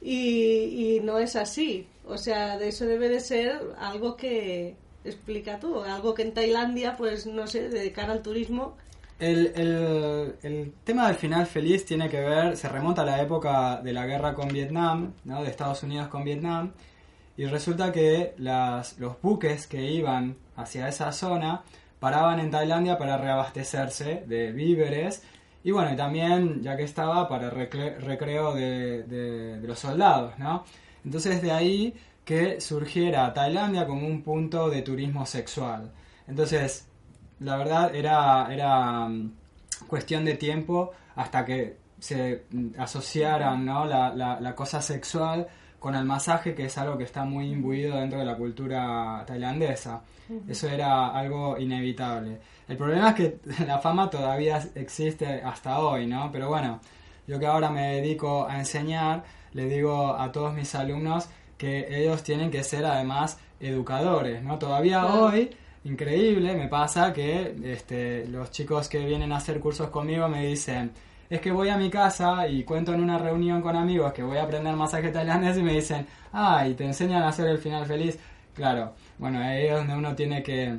Y, 0.00 0.96
y 0.96 1.00
no 1.00 1.18
es 1.18 1.36
así. 1.36 1.86
O 2.06 2.16
sea, 2.16 2.58
de 2.58 2.68
eso 2.68 2.86
debe 2.86 3.08
de 3.08 3.20
ser 3.20 3.60
algo 3.78 4.16
que 4.16 4.76
explica 5.04 5.58
tú, 5.58 5.80
algo 5.80 6.14
que 6.14 6.22
en 6.22 6.32
Tailandia, 6.32 6.96
pues 6.96 7.26
no 7.26 7.46
sé, 7.46 7.68
de 7.68 7.92
cara 7.92 8.12
al 8.12 8.22
turismo, 8.22 8.76
El, 9.22 9.52
el- 9.54 10.34
el 10.42 10.72
tema 10.82 11.06
del 11.06 11.14
final 11.16 11.46
feliz 11.46 11.84
tiene 11.84 12.08
que 12.08 12.18
ver, 12.20 12.56
se 12.56 12.68
remonta 12.68 13.02
a 13.02 13.04
la 13.04 13.22
época 13.22 13.80
de 13.80 13.92
la 13.92 14.04
guerra 14.04 14.34
con 14.34 14.48
Vietnam, 14.48 15.12
¿no? 15.24 15.42
de 15.44 15.48
Estados 15.48 15.82
Unidos 15.84 16.08
con 16.08 16.24
Vietnam, 16.24 16.72
y 17.36 17.44
resulta 17.46 17.92
que 17.92 18.34
las, 18.38 18.98
los 18.98 19.20
buques 19.22 19.68
que 19.68 19.80
iban 19.92 20.36
hacia 20.56 20.88
esa 20.88 21.12
zona 21.12 21.62
paraban 22.00 22.40
en 22.40 22.50
Tailandia 22.50 22.98
para 22.98 23.16
reabastecerse 23.16 24.24
de 24.26 24.50
víveres, 24.50 25.22
y 25.62 25.70
bueno, 25.70 25.92
y 25.92 25.96
también, 25.96 26.60
ya 26.60 26.76
que 26.76 26.82
estaba, 26.82 27.28
para 27.28 27.48
recre- 27.50 27.96
recreo 27.98 28.54
de, 28.54 29.04
de- 29.04 29.60
de 29.60 29.68
los 29.68 29.78
soldados, 29.78 30.36
¿no? 30.38 30.64
Entonces 31.04 31.40
de 31.42 31.52
ahí 31.52 31.94
que 32.24 32.60
surgiera 32.60 33.32
Tailandia 33.32 33.86
como 33.86 34.04
un 34.06 34.22
punto 34.22 34.68
de 34.68 34.82
turismo 34.82 35.26
sexual. 35.26 35.92
Entonces, 36.26 36.88
la 37.42 37.56
verdad 37.56 37.94
era, 37.94 38.48
era 38.52 39.06
mm, 39.08 39.32
cuestión 39.86 40.24
de 40.24 40.34
tiempo 40.34 40.92
hasta 41.16 41.44
que 41.44 41.76
se 41.98 42.44
mm, 42.50 42.68
asociaran 42.78 43.64
¿no? 43.64 43.84
la, 43.84 44.14
la- 44.14 44.40
la 44.40 44.54
cosa 44.54 44.80
sexual 44.82 45.46
con 45.78 45.94
el 45.96 46.04
masaje, 46.04 46.54
que 46.54 46.66
es 46.66 46.78
algo 46.78 46.96
que 46.96 47.04
está 47.04 47.24
muy 47.24 47.50
imbuido 47.50 47.96
dentro 47.98 48.18
de 48.20 48.24
la 48.24 48.36
cultura 48.36 49.24
tailandesa. 49.26 50.00
Eso 50.48 50.68
era 50.68 51.08
algo 51.08 51.58
inevitable. 51.58 52.38
El 52.68 52.76
problema 52.76 53.08
es 53.10 53.14
que 53.16 53.38
la 53.66 53.78
fama 53.80 54.08
todavía 54.08 54.62
existe 54.76 55.42
hasta 55.42 55.80
hoy, 55.80 56.06
¿no? 56.06 56.30
Pero 56.32 56.48
bueno, 56.48 56.80
yo 57.26 57.38
que 57.38 57.46
ahora 57.46 57.68
me 57.70 57.94
dedico 57.96 58.46
a 58.48 58.58
enseñar, 58.58 59.24
le 59.52 59.66
digo 59.66 60.14
a 60.16 60.30
todos 60.30 60.54
mis 60.54 60.72
alumnos 60.76 61.28
que 61.58 61.86
ellos 61.90 62.22
tienen 62.22 62.50
que 62.50 62.62
ser 62.64 62.84
además 62.86 63.38
educadores, 63.60 64.42
¿no? 64.42 64.58
Todavía 64.58 65.00
Claro. 65.00 65.24
hoy, 65.26 65.50
increíble, 65.84 66.54
me 66.54 66.68
pasa 66.68 67.12
que 67.12 67.54
este, 67.64 68.26
los 68.28 68.50
chicos 68.50 68.88
que 68.88 69.04
vienen 69.04 69.32
a 69.32 69.36
hacer 69.38 69.58
cursos 69.60 69.88
conmigo 69.90 70.28
me 70.28 70.46
dicen, 70.46 70.92
es 71.28 71.40
que 71.40 71.50
voy 71.50 71.70
a 71.70 71.76
mi 71.76 71.90
casa 71.90 72.46
y 72.46 72.62
cuento 72.62 72.92
en 72.94 73.00
una 73.02 73.18
reunión 73.18 73.62
con 73.62 73.74
amigos 73.74 74.12
que 74.12 74.22
voy 74.22 74.36
a 74.38 74.42
aprender 74.44 74.74
masaje 74.76 75.08
tailandés 75.10 75.56
y 75.58 75.62
me 75.62 75.72
dicen, 75.74 76.06
ah, 76.32 76.66
y 76.68 76.74
te 76.74 76.84
enseñan 76.84 77.22
a 77.22 77.28
hacer 77.28 77.48
el 77.48 77.58
final 77.58 77.86
feliz. 77.86 78.18
Claro, 78.54 78.92
bueno, 79.18 79.40
ahí 79.40 79.66
es 79.66 79.74
donde 79.76 79.94
uno 79.96 80.14
tiene 80.14 80.42
que 80.42 80.76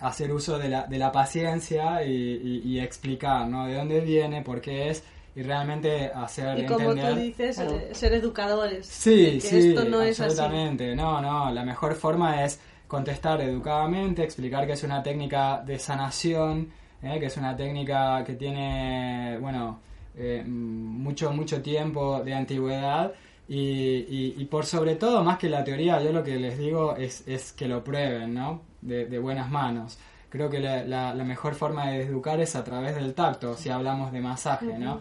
hacer 0.00 0.30
uso 0.32 0.58
de 0.58 0.68
la, 0.68 0.86
de 0.86 0.98
la 0.98 1.10
paciencia 1.10 2.04
y, 2.04 2.12
y- 2.12 2.62
y 2.64 2.80
explicar, 2.80 3.48
¿no? 3.48 3.66
De 3.66 3.74
dónde 3.74 4.00
viene, 4.00 4.42
por 4.42 4.60
qué 4.60 4.90
es 4.90 5.02
y 5.34 5.42
realmente 5.42 6.10
hacer 6.14 6.58
y 6.58 6.66
como 6.66 6.90
entender... 6.90 7.14
tú 7.14 7.20
dices, 7.20 7.56
Claro. 7.56 7.80
ser 7.92 8.12
educadores. 8.14 8.86
Sí, 8.86 9.34
que 9.34 9.40
sí, 9.40 9.68
esto 9.70 9.84
no 9.84 10.02
es 10.02 10.20
así. 10.20 10.30
absolutamente. 10.30 10.94
No, 10.94 11.20
no, 11.20 11.50
la 11.50 11.64
mejor 11.64 11.94
forma 11.94 12.44
es 12.44 12.60
contestar 12.90 13.40
educadamente, 13.40 14.24
explicar 14.24 14.66
que 14.66 14.72
es 14.72 14.82
una 14.82 15.00
técnica 15.00 15.62
de 15.64 15.78
sanación, 15.78 16.72
¿eh? 17.00 17.20
que 17.20 17.26
es 17.26 17.36
una 17.36 17.54
técnica 17.56 18.24
que 18.24 18.34
tiene, 18.34 19.38
bueno, 19.40 19.78
eh, 20.16 20.42
mucho, 20.44 21.30
mucho 21.32 21.62
tiempo 21.62 22.20
de 22.24 22.34
antigüedad 22.34 23.12
Y, 23.48 24.34
y, 24.38 24.44
por 24.46 24.64
sobre 24.64 24.94
todo, 24.96 25.24
más 25.24 25.38
que 25.38 25.48
la 25.48 25.64
teoría, 25.64 26.00
yo 26.02 26.12
lo 26.12 26.22
que 26.22 26.36
les 26.36 26.56
digo 26.56 26.94
es, 26.96 27.26
es 27.26 27.52
que 27.52 27.66
lo 27.66 27.82
prueben, 27.82 28.34
¿no? 28.34 28.62
De, 28.80 29.06
de 29.06 29.18
buenas 29.18 29.50
manos. 29.50 29.98
Creo 30.28 30.48
que 30.48 30.60
la, 30.60 30.84
la, 31.14 31.24
mejor 31.24 31.54
forma 31.54 31.90
de 31.90 32.02
educar 32.02 32.38
es 32.40 32.54
a 32.54 32.62
través 32.62 32.94
del 32.94 33.12
tacto, 33.14 33.56
si 33.56 33.68
hablamos 33.68 34.12
de 34.12 34.20
masaje, 34.20 34.78
¿no? 34.78 35.00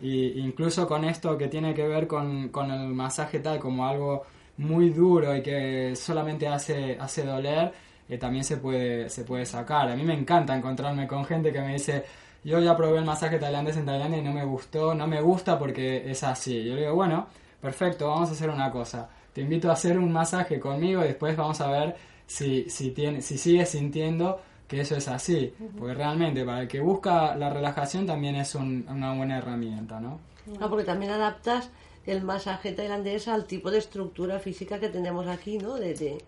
Y 0.00 0.38
incluso 0.40 0.86
con 0.86 1.04
esto 1.04 1.36
que 1.36 1.48
tiene 1.48 1.74
que 1.74 1.88
ver 1.88 2.06
con, 2.06 2.50
con 2.50 2.70
el 2.70 2.88
masaje 2.88 3.40
tal 3.40 3.58
como 3.58 3.86
algo 3.86 4.24
muy 4.58 4.90
duro 4.90 5.34
y 5.34 5.42
que 5.42 5.94
solamente 5.96 6.46
hace, 6.46 6.96
hace 7.00 7.24
doler, 7.24 7.72
eh, 8.08 8.18
también 8.18 8.44
se 8.44 8.58
puede, 8.58 9.08
se 9.08 9.24
puede 9.24 9.46
sacar. 9.46 9.88
A 9.88 9.96
mí 9.96 10.02
me 10.02 10.14
encanta 10.14 10.56
encontrarme 10.56 11.06
con 11.06 11.24
gente 11.24 11.52
que 11.52 11.60
me 11.60 11.72
dice, 11.72 12.04
yo 12.44 12.60
ya 12.60 12.76
probé 12.76 12.98
el 12.98 13.04
masaje 13.04 13.38
tailandés 13.38 13.76
en 13.76 13.86
Tailandia 13.86 14.18
y 14.18 14.22
no 14.22 14.32
me 14.32 14.44
gustó, 14.44 14.94
no 14.94 15.06
me 15.06 15.20
gusta 15.20 15.58
porque 15.58 16.10
es 16.10 16.22
así. 16.24 16.64
Yo 16.64 16.74
le 16.74 16.82
digo, 16.82 16.94
bueno, 16.94 17.28
perfecto, 17.60 18.08
vamos 18.08 18.28
a 18.30 18.32
hacer 18.32 18.50
una 18.50 18.70
cosa. 18.70 19.08
Te 19.32 19.42
invito 19.42 19.70
a 19.70 19.74
hacer 19.74 19.98
un 19.98 20.12
masaje 20.12 20.58
conmigo 20.58 21.04
y 21.04 21.08
después 21.08 21.36
vamos 21.36 21.60
a 21.60 21.70
ver 21.70 21.96
si, 22.26 22.68
si, 22.68 22.90
tiene, 22.90 23.22
si 23.22 23.38
sigues 23.38 23.68
sintiendo 23.68 24.40
que 24.66 24.80
eso 24.80 24.96
es 24.96 25.08
así. 25.08 25.54
Porque 25.78 25.94
realmente 25.94 26.44
para 26.44 26.62
el 26.62 26.68
que 26.68 26.80
busca 26.80 27.36
la 27.36 27.50
relajación 27.50 28.06
también 28.06 28.36
es 28.36 28.54
una 28.54 29.14
buena 29.14 29.38
herramienta, 29.38 30.00
¿no? 30.00 30.20
Ah, 30.60 30.68
porque 30.68 30.84
también 30.84 31.12
adaptas 31.12 31.70
el 32.08 32.22
masaje 32.22 32.72
tailandés 32.72 33.28
al 33.28 33.44
tipo 33.44 33.70
de 33.70 33.78
estructura 33.78 34.38
física 34.38 34.80
que 34.80 34.88
tenemos 34.88 35.26
aquí, 35.26 35.58
¿no? 35.58 35.74
De, 35.74 36.18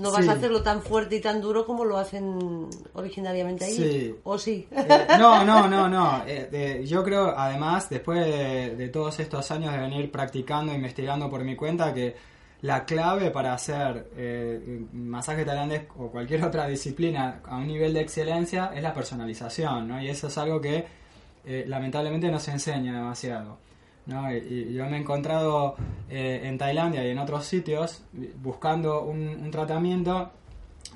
no 0.00 0.10
vas 0.10 0.26
a 0.26 0.32
hacerlo 0.32 0.62
tan 0.62 0.80
fuerte 0.80 1.16
y 1.16 1.20
tan 1.20 1.40
duro 1.40 1.66
como 1.66 1.84
lo 1.84 1.98
hacen 1.98 2.68
originariamente 2.94 3.64
ahí. 3.64 3.74
Sí. 3.74 4.14
¿O 4.22 4.38
sí? 4.38 4.66
Eh, 4.70 5.06
no, 5.18 5.44
no, 5.44 5.68
no, 5.68 5.88
no. 5.88 6.22
Eh, 6.26 6.82
yo 6.86 7.04
creo, 7.04 7.36
además, 7.36 7.90
después 7.90 8.24
de, 8.24 8.88
todos 8.88 9.18
estos 9.20 9.50
años 9.50 9.72
de 9.72 9.78
venir 9.78 10.10
practicando, 10.10 10.72
investigando 10.72 11.28
por 11.28 11.44
mi 11.44 11.56
cuenta, 11.56 11.92
que 11.92 12.14
la 12.62 12.84
clave 12.84 13.30
para 13.30 13.52
hacer 13.54 14.08
eh, 14.16 14.84
masaje 14.92 15.44
tailandés 15.44 15.82
o 15.98 16.10
cualquier 16.10 16.44
otra 16.44 16.66
disciplina 16.68 17.40
a 17.44 17.56
un 17.56 17.66
nivel 17.66 17.92
de 17.92 18.00
excelencia 18.00 18.70
es 18.74 18.82
la 18.82 18.94
personalización, 18.94 19.88
¿no? 19.88 20.00
Y 20.00 20.08
eso 20.08 20.28
es 20.28 20.38
algo 20.38 20.60
que 20.60 21.02
lamentablemente 21.44 22.30
no 22.30 22.38
se 22.38 22.52
enseña 22.52 22.94
demasiado. 22.94 23.58
¿No? 24.06 24.34
Y, 24.34 24.72
yo 24.72 24.86
me 24.86 24.96
he 24.96 25.00
encontrado 25.00 25.76
eh, 26.08 26.42
en 26.44 26.58
Tailandia 26.58 27.04
y 27.06 27.10
en 27.10 27.18
otros 27.18 27.44
sitios 27.44 28.02
buscando 28.42 29.02
un, 29.02 29.50
tratamiento 29.50 30.30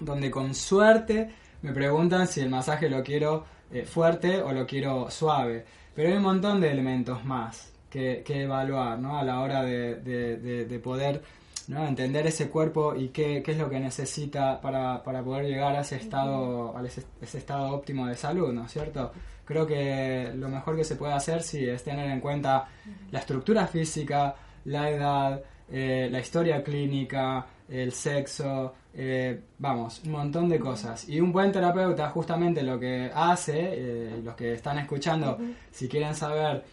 donde 0.00 0.30
con 0.30 0.54
suerte 0.54 1.30
me 1.62 1.72
preguntan 1.72 2.26
si 2.26 2.40
el 2.40 2.50
masaje 2.50 2.88
lo 2.88 3.02
quiero 3.02 3.44
eh, 3.72 3.84
fuerte 3.84 4.42
o 4.42 4.52
lo 4.52 4.66
quiero 4.66 5.10
suave. 5.10 5.64
Pero 5.94 6.08
hay 6.08 6.16
un 6.16 6.22
montón 6.22 6.60
de 6.60 6.70
elementos 6.70 7.24
más 7.24 7.72
que, 7.90 8.22
evaluar 8.26 8.98
¿no? 8.98 9.18
a 9.18 9.24
la 9.24 9.40
hora 9.40 9.62
de, 9.62 9.96
de, 9.96 10.78
poder 10.80 11.22
¿no? 11.68 11.86
entender 11.86 12.26
ese 12.26 12.50
cuerpo 12.50 12.94
y 12.94 13.08
qué, 13.08 13.42
qué, 13.42 13.52
es 13.52 13.58
lo 13.58 13.70
que 13.70 13.80
necesita 13.80 14.60
para, 14.60 15.02
para 15.02 15.22
poder 15.22 15.46
llegar 15.46 15.74
a 15.74 15.80
ese 15.80 15.96
estado, 15.96 16.76
a 16.76 16.84
ese, 16.84 17.04
ese 17.22 17.38
estado 17.38 17.70
óptimo 17.72 18.06
de 18.06 18.14
salud, 18.14 18.52
¿no 18.52 18.66
es 18.66 18.72
cierto? 18.72 19.12
Creo 19.46 19.66
que 19.66 20.32
lo 20.34 20.48
mejor 20.48 20.76
que 20.76 20.84
se 20.84 20.96
puede 20.96 21.14
hacer 21.14 21.42
sí 21.42 21.66
es 21.66 21.82
tener 21.82 22.10
en 22.10 22.20
cuenta 22.20 22.68
la 23.10 23.20
estructura 23.20 23.66
física, 23.66 24.34
la 24.66 24.90
edad, 24.90 25.42
eh, 25.70 26.08
la 26.10 26.20
historia 26.20 26.62
clínica, 26.62 27.46
el 27.68 27.92
sexo, 27.92 28.74
eh, 28.92 29.40
vamos, 29.58 30.02
un 30.04 30.12
montón 30.12 30.48
de 30.48 30.58
cosas. 30.58 31.08
Y 31.08 31.20
un 31.20 31.32
buen 31.32 31.52
terapeuta 31.52 32.10
justamente 32.10 32.62
lo 32.62 32.78
que 32.78 33.10
hace, 33.14 33.54
eh, 33.56 34.20
los 34.22 34.34
que 34.34 34.52
están 34.52 34.78
escuchando, 34.78 35.38
si 35.70 35.88
quieren 35.88 36.14
saber 36.14 36.64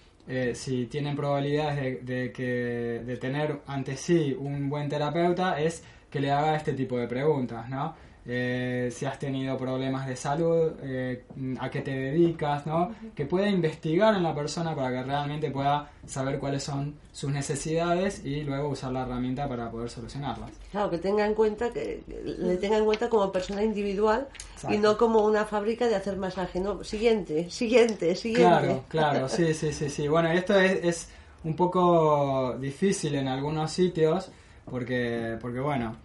si 0.54 0.86
tienen 0.86 1.18
probabilidades 1.18 2.06
de, 2.06 2.32
que, 2.32 3.04
de 3.06 3.18
tener 3.18 3.60
ante 3.68 3.98
sí 3.98 4.34
un 4.40 4.70
buen 4.70 4.88
terapeuta, 4.88 5.60
es 5.60 5.84
que 6.10 6.22
le 6.22 6.32
haga 6.32 6.56
este 6.56 6.72
tipo 6.72 6.98
de 6.98 7.08
preguntas, 7.08 7.70
¿no? 7.70 7.94
Eh, 8.26 8.90
si 8.96 9.06
has 9.06 9.20
tenido 9.20 9.58
problemas 9.58 10.08
de 10.08 10.16
salud, 10.16 10.72
eh, 10.82 11.26
a 11.60 11.70
qué 11.70 11.82
te 11.82 11.92
dedicas, 11.92 12.66
¿no? 12.66 12.96
Que 13.14 13.26
pueda 13.26 13.50
investigar 13.50 14.16
en 14.16 14.24
la 14.24 14.34
persona 14.34 14.74
para 14.74 14.92
que 14.92 15.04
realmente 15.04 15.52
pueda 15.52 15.92
saber 16.08 16.40
cuáles 16.40 16.64
son 16.64 16.96
sus 17.12 17.32
necesidades 17.32 18.24
y 18.24 18.44
luego 18.44 18.70
usar 18.70 18.94
la 18.94 19.02
herramienta 19.02 19.48
para 19.50 19.70
poder 19.70 19.90
solucionarlas. 19.90 20.52
Claro, 20.72 20.90
que 20.90 21.00
tenga 21.00 21.26
en 21.26 21.34
cuenta 21.34 21.72
que 21.74 22.02
le 22.08 22.56
tenga 22.58 22.78
en 22.78 22.86
cuenta 22.86 23.10
como 23.10 23.30
persona 23.30 23.62
individual 23.62 24.30
y 24.70 24.78
no 24.78 24.98
como 24.98 25.26
una 25.26 25.44
fábrica 25.44 25.88
de 25.88 25.96
hacer 25.96 26.16
masaje, 26.16 26.62
¿no? 26.62 26.82
Siguiente, 26.86 27.50
siguiente, 27.50 28.16
siguiente. 28.16 28.42
Claro, 28.42 28.84
claro, 28.88 29.28
sí, 29.30 29.54
sí, 29.54 29.74
sí, 29.74 29.90
sí. 29.90 30.08
Bueno, 30.08 30.32
esto 30.32 30.58
es, 30.58 30.84
es 30.84 31.10
un 31.44 31.58
poco 31.58 32.56
difícil 32.58 33.16
en 33.16 33.28
algunos 33.28 33.70
sitios 33.70 34.32
porque, 34.66 35.38
porque 35.42 35.60
bueno, 35.60 35.98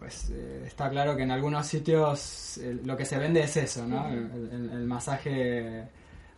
pues 0.00 0.30
eh, 0.30 0.64
está 0.66 0.88
claro 0.88 1.14
que 1.14 1.22
en 1.22 1.30
algunos 1.30 1.66
sitios 1.66 2.58
lo 2.84 2.96
que 2.96 3.04
se 3.04 3.18
vende 3.18 3.42
es 3.42 3.56
eso, 3.56 3.86
¿no? 3.86 4.08
El, 4.08 4.86
masaje 4.86 5.84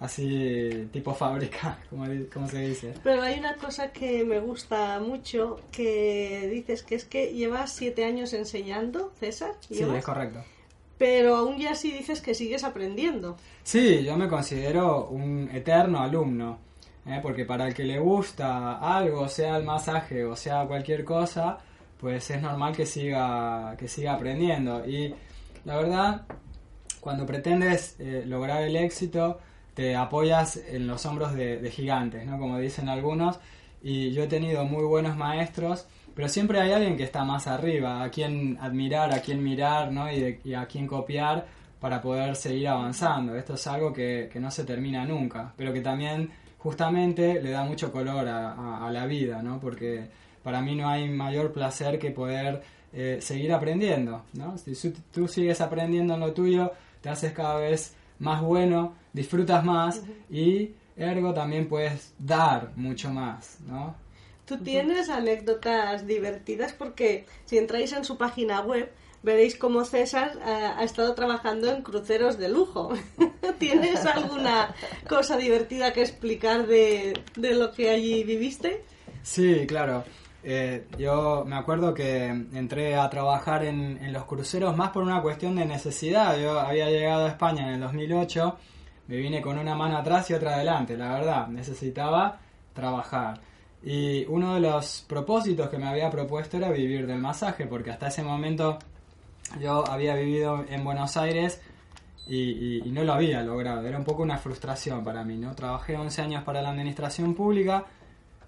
así 0.01 0.89
tipo 0.93 1.15
fábrica, 1.15 1.79
como, 1.91 2.05
como, 2.33 2.49
se 2.49 2.59
dice. 2.59 2.95
Pero 3.05 3.23
hay 3.23 3.39
una 3.39 3.55
cosa 3.55 3.93
que 3.93 4.25
me 4.25 4.41
gusta 4.41 4.99
mucho 4.99 5.61
que 5.71 6.49
dices 6.53 6.83
que 6.83 6.97
es 6.97 7.05
que 7.05 7.33
llevas 7.33 7.73
siete 7.73 8.05
años 8.05 8.33
enseñando, 8.33 9.13
César. 9.21 9.53
Sí, 9.61 9.81
es 9.81 10.05
correcto. 10.05 10.41
Pero 10.99 11.37
aún 11.37 11.59
ya 11.59 11.77
sí 11.77 11.93
dices 11.93 12.21
que 12.21 12.35
sigues 12.35 12.65
aprendiendo. 12.65 13.37
Sí, 13.63 14.05
yo 14.05 14.17
me 14.17 14.29
considero 14.29 15.07
un 15.07 15.49
eterno 15.53 16.01
alumno. 16.01 16.59
¿eh? 17.07 17.21
Porque 17.23 17.45
para 17.45 17.69
el 17.69 17.75
que 17.75 17.85
le 17.85 17.99
gusta 17.99 18.79
algo, 18.79 19.29
sea 19.29 19.57
el 19.57 19.65
masaje 19.65 20.25
o 20.25 20.37
sea 20.37 20.67
cualquier 20.67 21.05
cosa, 21.05 21.59
pues 22.03 22.29
es 22.33 22.43
normal 22.43 22.75
que 22.75 22.85
siga, 22.85 23.77
que 23.79 23.87
siga 23.87 24.15
aprendiendo. 24.15 24.85
Y 24.85 25.15
la 25.65 25.77
verdad, 25.77 26.23
cuando 27.01 27.25
pretendes 27.25 27.95
eh, 28.01 28.25
lograr 28.27 28.65
el 28.65 28.75
éxito, 28.75 29.39
te 29.75 29.95
apoyas 29.95 30.57
en 30.57 30.89
los 30.89 31.07
hombros 31.07 31.33
de, 31.33 31.71
gigantes, 31.71 32.27
¿no? 32.27 32.41
Como 32.41 32.59
dicen 32.59 32.89
algunos. 32.89 33.39
Y 33.85 34.11
yo 34.11 34.25
he 34.25 34.27
tenido 34.27 34.65
muy 34.65 34.83
buenos 34.83 35.17
maestros, 35.17 35.87
pero 36.13 36.29
siempre 36.29 36.61
hay 36.61 36.73
alguien 36.73 36.97
que 36.97 37.05
está 37.05 37.25
más 37.25 37.47
arriba, 37.47 38.03
a 38.03 38.11
quien 38.11 38.59
admirar, 38.61 39.13
a 39.15 39.21
quien 39.21 39.41
mirar, 39.41 39.93
¿no? 39.93 40.11
Y, 40.13 40.55
a 40.55 40.67
quien 40.67 40.89
copiar 40.89 41.47
para 41.79 42.03
poder 42.03 42.35
seguir 42.35 42.67
avanzando. 42.67 43.37
Esto 43.37 43.55
es 43.55 43.65
algo 43.69 43.93
que, 43.93 44.29
no 44.41 44.51
se 44.51 44.65
termina 44.65 45.05
nunca, 45.05 45.55
pero 45.57 45.73
que 45.73 45.81
también 45.81 46.33
justamente 46.59 47.41
le 47.41 47.51
da 47.51 47.63
mucho 47.63 47.93
color 47.93 48.27
a, 48.27 48.85
a 48.85 48.91
la 48.91 49.07
vida, 49.07 49.41
¿no? 49.41 49.61
Porque 49.61 50.11
para 50.43 50.61
mí 50.61 50.75
no 50.75 50.89
hay 50.89 51.09
mayor 51.09 51.53
placer 51.53 51.99
que 51.99 52.11
poder 52.11 52.63
eh, 52.93 53.19
seguir 53.21 53.53
aprendiendo, 53.53 54.25
¿no? 54.35 54.59
Si 54.59 54.75
tú 55.13 55.29
sigues 55.29 55.61
aprendiendo 55.61 56.15
en 56.15 56.21
lo 56.21 56.33
tuyo, 56.33 56.73
te 57.01 57.09
haces 57.09 57.33
cada 57.33 57.57
vez 57.57 57.95
más 58.19 58.43
bueno, 58.43 58.95
disfrutas 59.13 59.65
más 59.65 60.03
y 60.31 60.73
ergo 60.97 61.33
también 61.33 61.69
puedes 61.69 62.15
dar 62.19 62.73
mucho 62.77 63.11
más, 63.11 63.59
¿no? 63.67 63.95
Tú 64.45 64.59
tienes 64.59 65.09
anécdotas 65.09 66.07
divertidas 66.07 66.73
porque 66.73 67.27
si 67.45 67.59
entráis 67.59 67.93
en 67.93 68.05
su 68.05 68.19
página 68.19 68.61
web 68.61 68.93
veréis 69.23 69.57
cómo 69.57 69.85
César 69.85 70.39
eh, 70.45 70.73
ha 70.77 70.85
estado 70.85 71.15
trabajando 71.15 71.71
en 71.71 71.83
cruceros 71.83 72.39
de 72.39 72.49
lujo. 72.49 72.93
¿Tienes 73.59 74.05
alguna 74.05 74.75
cosa 75.09 75.37
divertida 75.37 75.93
que 75.93 76.03
explicar 76.03 76.67
de, 76.67 77.15
de 77.37 77.55
lo 77.55 77.73
que 77.73 77.91
allí 77.91 78.25
viviste? 78.25 78.85
Sí, 79.23 79.65
claro. 79.67 80.05
Eh, 80.45 80.89
yo 80.99 81.45
me 81.47 81.55
acuerdo 81.55 81.95
que 81.95 82.27
entré 82.27 82.97
a 82.97 83.09
trabajar 83.09 83.65
en, 83.65 84.13
los 84.13 84.25
cruceros 84.25 84.77
más 84.77 84.91
por 84.91 85.03
una 85.03 85.23
cuestión 85.23 85.55
de 85.57 85.65
necesidad. 85.65 86.39
Yo 86.39 86.59
había 86.59 86.91
llegado 86.91 87.27
a 87.27 87.29
España 87.29 87.69
en 87.69 87.75
el 87.75 87.81
2008, 87.81 88.57
me 89.07 89.17
vine 89.17 89.41
con 89.41 89.59
una 89.59 89.75
mano 89.75 89.99
atrás 89.99 90.29
y 90.31 90.35
otra 90.35 90.55
adelante, 90.55 90.97
la 90.97 91.15
verdad, 91.15 91.49
necesitaba 91.49 92.41
trabajar. 92.73 93.41
Y 93.85 94.25
uno 94.27 94.55
de 94.55 94.61
los 94.61 95.05
propósitos 95.09 95.69
que 95.69 95.79
me 95.79 95.89
había 95.89 96.11
propuesto 96.11 96.57
era 96.57 96.71
vivir 96.71 97.07
del 97.07 97.19
masaje, 97.19 97.67
porque 97.67 97.91
hasta 97.91 98.09
ese 98.09 98.23
momento 98.23 98.79
yo 99.61 99.85
había 99.89 100.15
vivido 100.15 100.65
en 100.69 100.85
Buenos 100.85 101.17
Aires 101.17 101.61
y, 102.27 102.79
y, 102.87 102.93
no 102.93 103.03
lo 103.03 103.13
había 103.13 103.43
logrado. 103.43 103.87
Era 103.87 103.99
un 103.99 104.05
poco 104.05 104.23
una 104.23 104.39
frustración 104.39 105.03
para 105.05 105.25
mí, 105.25 105.37
¿no? 105.37 105.55
Trabajé 105.55 105.97
11 105.97 106.23
años 106.23 106.45
para 106.45 106.63
la 106.63 106.71
administración 106.71 107.35
pública 107.35 107.85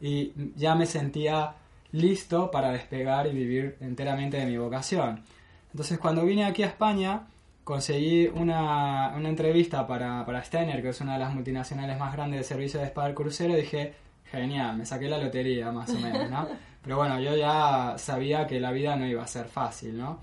y 0.01 0.33
ya 0.55 0.77
me 0.77 0.87
sentía 0.87 1.55
listo 1.95 2.51
para 2.51 2.73
despegar 2.73 3.29
y 3.29 3.31
vivir 3.31 3.77
enteramente 3.81 4.37
de 4.37 4.47
mi 4.47 4.57
vocación. 4.57 5.23
Entonces 5.71 5.99
cuando 5.99 6.25
vine 6.25 6.45
aquí 6.45 6.65
a 6.65 6.67
España 6.67 7.29
conseguí 7.63 8.27
una, 8.27 9.15
una 9.17 9.29
entrevista 9.29 9.87
para, 9.87 10.27
para 10.27 10.43
Steiner, 10.43 10.83
que 10.83 10.89
es 10.89 11.01
una 11.01 11.15
de 11.15 11.21
las 11.21 11.33
multinacionales 11.33 11.99
más 11.99 12.13
grandes 12.13 12.41
de 12.41 12.45
servicios 12.45 12.83
de 12.83 12.89
spa 12.89 13.15
crucero, 13.15 13.57
y 13.57 13.63
dije, 13.63 13.95
genial, 14.25 14.77
me 14.77 14.85
saqué 14.85 15.09
la 15.09 15.19
lotería 15.19 15.71
más 15.71 15.89
o 15.91 15.99
menos, 16.01 16.29
¿no? 16.29 16.49
Pero 16.83 16.97
bueno, 16.97 17.21
yo 17.21 17.37
ya 17.37 17.95
sabía 17.97 18.47
que 18.47 18.61
la 18.61 18.73
vida 18.73 18.97
no 18.97 19.07
iba 19.07 19.23
a 19.23 19.27
ser 19.29 19.47
fácil, 19.47 19.97
¿no? 19.97 20.19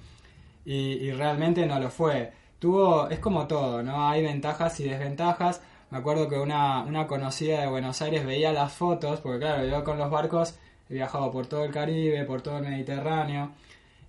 Y, 0.66 0.76
y 0.76 1.12
realmente 1.12 1.66
no 1.66 1.80
lo 1.80 1.90
fue. 1.90 2.34
Tuvo, 2.60 3.10
es 3.10 3.20
como 3.20 3.48
todo, 3.48 3.82
¿no? 3.82 4.10
Hay 4.10 4.22
ventajas 4.22 4.80
y 4.82 4.84
desventajas. 4.84 5.62
Me 5.90 5.98
acuerdo 5.98 6.28
que 6.28 6.38
una, 6.38 6.84
una 6.84 7.08
conocida 7.08 7.62
de 7.62 7.68
Buenos 7.68 8.02
Aires 8.02 8.26
veía 8.26 8.52
las 8.52 8.74
fotos, 8.74 9.22
porque 9.22 9.40
claro, 9.40 9.66
yo 9.66 9.84
con 9.84 9.98
los 9.98 10.12
barcos 10.12 10.60
he 10.92 10.96
viajado 10.96 11.32
por 11.32 11.48
todo 11.48 11.64
el 11.66 11.72
Caribe, 11.72 12.24
por 12.26 12.42
todo 12.42 12.58
el 12.58 12.64
Mediterráneo. 12.64 13.52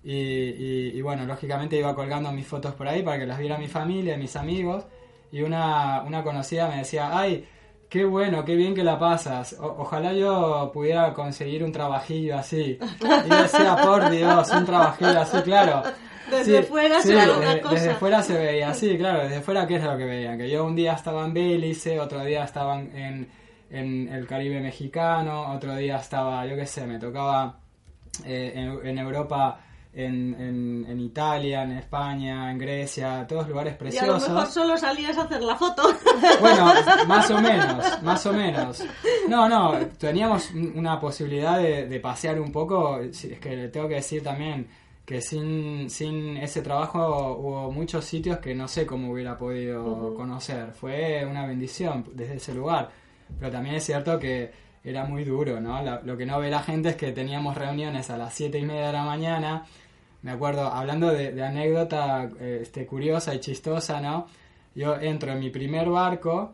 Y, 0.03 0.11
y- 0.13 0.91
y 0.95 1.01
bueno, 1.01 1.25
lógicamente 1.25 1.77
iba 1.77 1.95
colgando 1.95 2.31
mis 2.31 2.45
fotos 2.45 2.73
por 2.75 2.87
ahí 2.87 3.01
para 3.03 3.17
que 3.19 3.25
las 3.25 3.39
viera 3.39 3.57
mi 3.57 3.67
familia, 3.67 4.17
mis 4.17 4.35
amigos. 4.35 4.85
Y 5.31 5.41
una, 5.41 6.03
una 6.03 6.23
conocida 6.23 6.67
me 6.67 6.77
decía, 6.77 7.17
ay, 7.17 7.45
qué 7.89 8.03
bueno, 8.05 8.43
qué 8.45 8.55
bien 8.55 8.75
que 8.75 8.83
la 8.83 8.99
pasas. 8.99 9.53
O- 9.59 9.77
ojalá 9.79 10.13
yo 10.13 10.71
pudiera 10.73 11.13
conseguir 11.13 11.63
un 11.63 11.71
trabajillo 11.71 12.37
así. 12.37 12.77
Y 13.25 13.29
yo 13.29 13.41
decía, 13.41 13.77
por 13.77 14.09
Dios, 14.09 14.51
un 14.51 14.65
trabajillo 14.65 15.19
así, 15.21 15.37
claro. 15.43 15.83
Desde 16.29 16.63
fuera 16.63 17.01
se 17.01 17.15
ve 17.15 17.21
una 17.31 17.39
desde, 17.49 17.61
cosa. 17.61 17.73
desde 17.75 17.93
fuera 17.95 18.21
se 18.23 18.37
veía 18.37 18.69
así, 18.69 18.97
claro, 18.97 19.23
desde 19.23 19.41
fuera 19.41 19.67
qué 19.67 19.75
es 19.75 19.83
lo 19.83 19.97
que 19.97 20.05
veían, 20.05 20.37
que 20.37 20.49
yo 20.49 20.65
un 20.65 20.75
día 20.75 20.93
estaba 20.93 21.25
en 21.25 21.33
Belice, 21.33 21.99
otro 21.99 22.23
día 22.23 22.43
estaba 22.45 22.79
en, 22.79 23.27
en 23.73 24.07
el 24.07 24.27
Caribe 24.27 24.61
mexicano, 24.61 25.51
otro 25.53 25.75
día 25.75 25.97
estaba, 25.97 26.45
yo 26.45 26.55
qué 26.55 26.65
sé, 26.65 26.85
me 26.85 26.99
tocaba 26.99 27.57
eh, 28.23 28.51
en, 28.55 28.87
en 28.87 28.97
Europa, 28.99 29.59
en, 29.95 30.33
en, 30.39 30.85
en 30.89 30.99
Italia, 30.99 31.63
en 31.63 31.71
España, 31.73 32.51
en 32.51 32.57
Grecia, 32.57 33.25
todos 33.27 33.47
lugares 33.47 33.73
Y 33.73 33.75
a 33.75 33.77
lo 33.77 33.79
preciosos. 34.17 34.29
mejor 34.29 34.47
solo 34.47 34.77
salías 34.77 35.17
a 35.17 35.23
hacer 35.23 35.41
la 35.43 35.55
foto. 35.55 35.83
Bueno, 36.39 36.73
más 37.07 37.29
o 37.31 37.39
menos, 37.41 38.01
más 38.03 38.25
o 38.25 38.33
menos. 38.33 38.83
No, 39.27 39.47
no, 39.49 39.75
teníamos 39.99 40.51
un- 40.51 40.73
una 40.77 40.99
posibilidad 40.99 41.57
de, 41.57 41.87
de 41.87 41.99
pasear 41.99 42.39
un 42.39 42.51
poco. 42.51 42.99
Es 42.99 43.25
que 43.39 43.55
le 43.55 43.67
tengo 43.69 43.87
que 43.87 43.95
decir 43.95 44.23
también 44.23 44.67
que 45.05 45.21
sin, 45.21 45.89
sin 45.89 46.37
ese 46.37 46.61
trabajo 46.61 47.35
hubo 47.37 47.71
muchos 47.71 48.05
sitios 48.05 48.37
que 48.39 48.55
no 48.55 48.67
sé 48.67 48.85
cómo 48.85 49.11
hubiera 49.11 49.37
podido 49.37 50.13
conocer. 50.15 50.71
Fue 50.73 51.25
una 51.25 51.45
bendición 51.45 52.05
desde 52.13 52.35
ese 52.35 52.53
lugar. 52.53 52.89
Pero 53.39 53.51
también 53.51 53.75
es 53.75 53.83
cierto 53.83 54.19
que 54.19 54.51
era 54.83 55.05
muy 55.05 55.23
duro, 55.23 55.59
¿no? 55.61 55.81
Lo 56.03 56.17
que 56.17 56.25
no 56.25 56.39
ve 56.39 56.49
la 56.49 56.61
gente 56.61 56.89
es 56.89 56.95
que 56.95 57.11
teníamos 57.11 57.55
reuniones 57.55 58.09
a 58.09 58.17
las 58.17 58.33
siete 58.33 58.59
y 58.59 58.63
media 58.63 58.87
de 58.87 58.93
la 58.93 59.03
mañana. 59.03 59.65
Me 60.21 60.31
acuerdo, 60.31 60.67
hablando 60.67 61.09
de, 61.09 61.31
de 61.31 61.43
anécdota 61.43 62.29
eh, 62.39 62.59
este, 62.61 62.85
curiosa 62.85 63.33
y 63.33 63.39
chistosa, 63.39 64.01
¿no? 64.01 64.27
Yo 64.75 64.95
entro 64.99 65.31
en 65.31 65.39
mi 65.39 65.49
primer 65.49 65.89
barco 65.89 66.53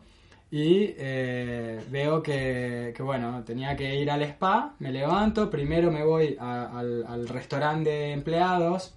y 0.50 0.94
eh, 0.98 1.80
veo 1.90 2.22
que, 2.22 2.92
que, 2.96 3.02
bueno, 3.02 3.42
tenía 3.44 3.76
que 3.76 3.94
ir 3.94 4.10
al 4.10 4.22
spa, 4.22 4.74
me 4.80 4.90
levanto, 4.90 5.48
primero 5.48 5.90
me 5.90 6.04
voy 6.04 6.36
al, 6.38 7.04
al 7.06 7.28
restaurante 7.28 7.90
de 7.90 8.12
empleados 8.12 8.94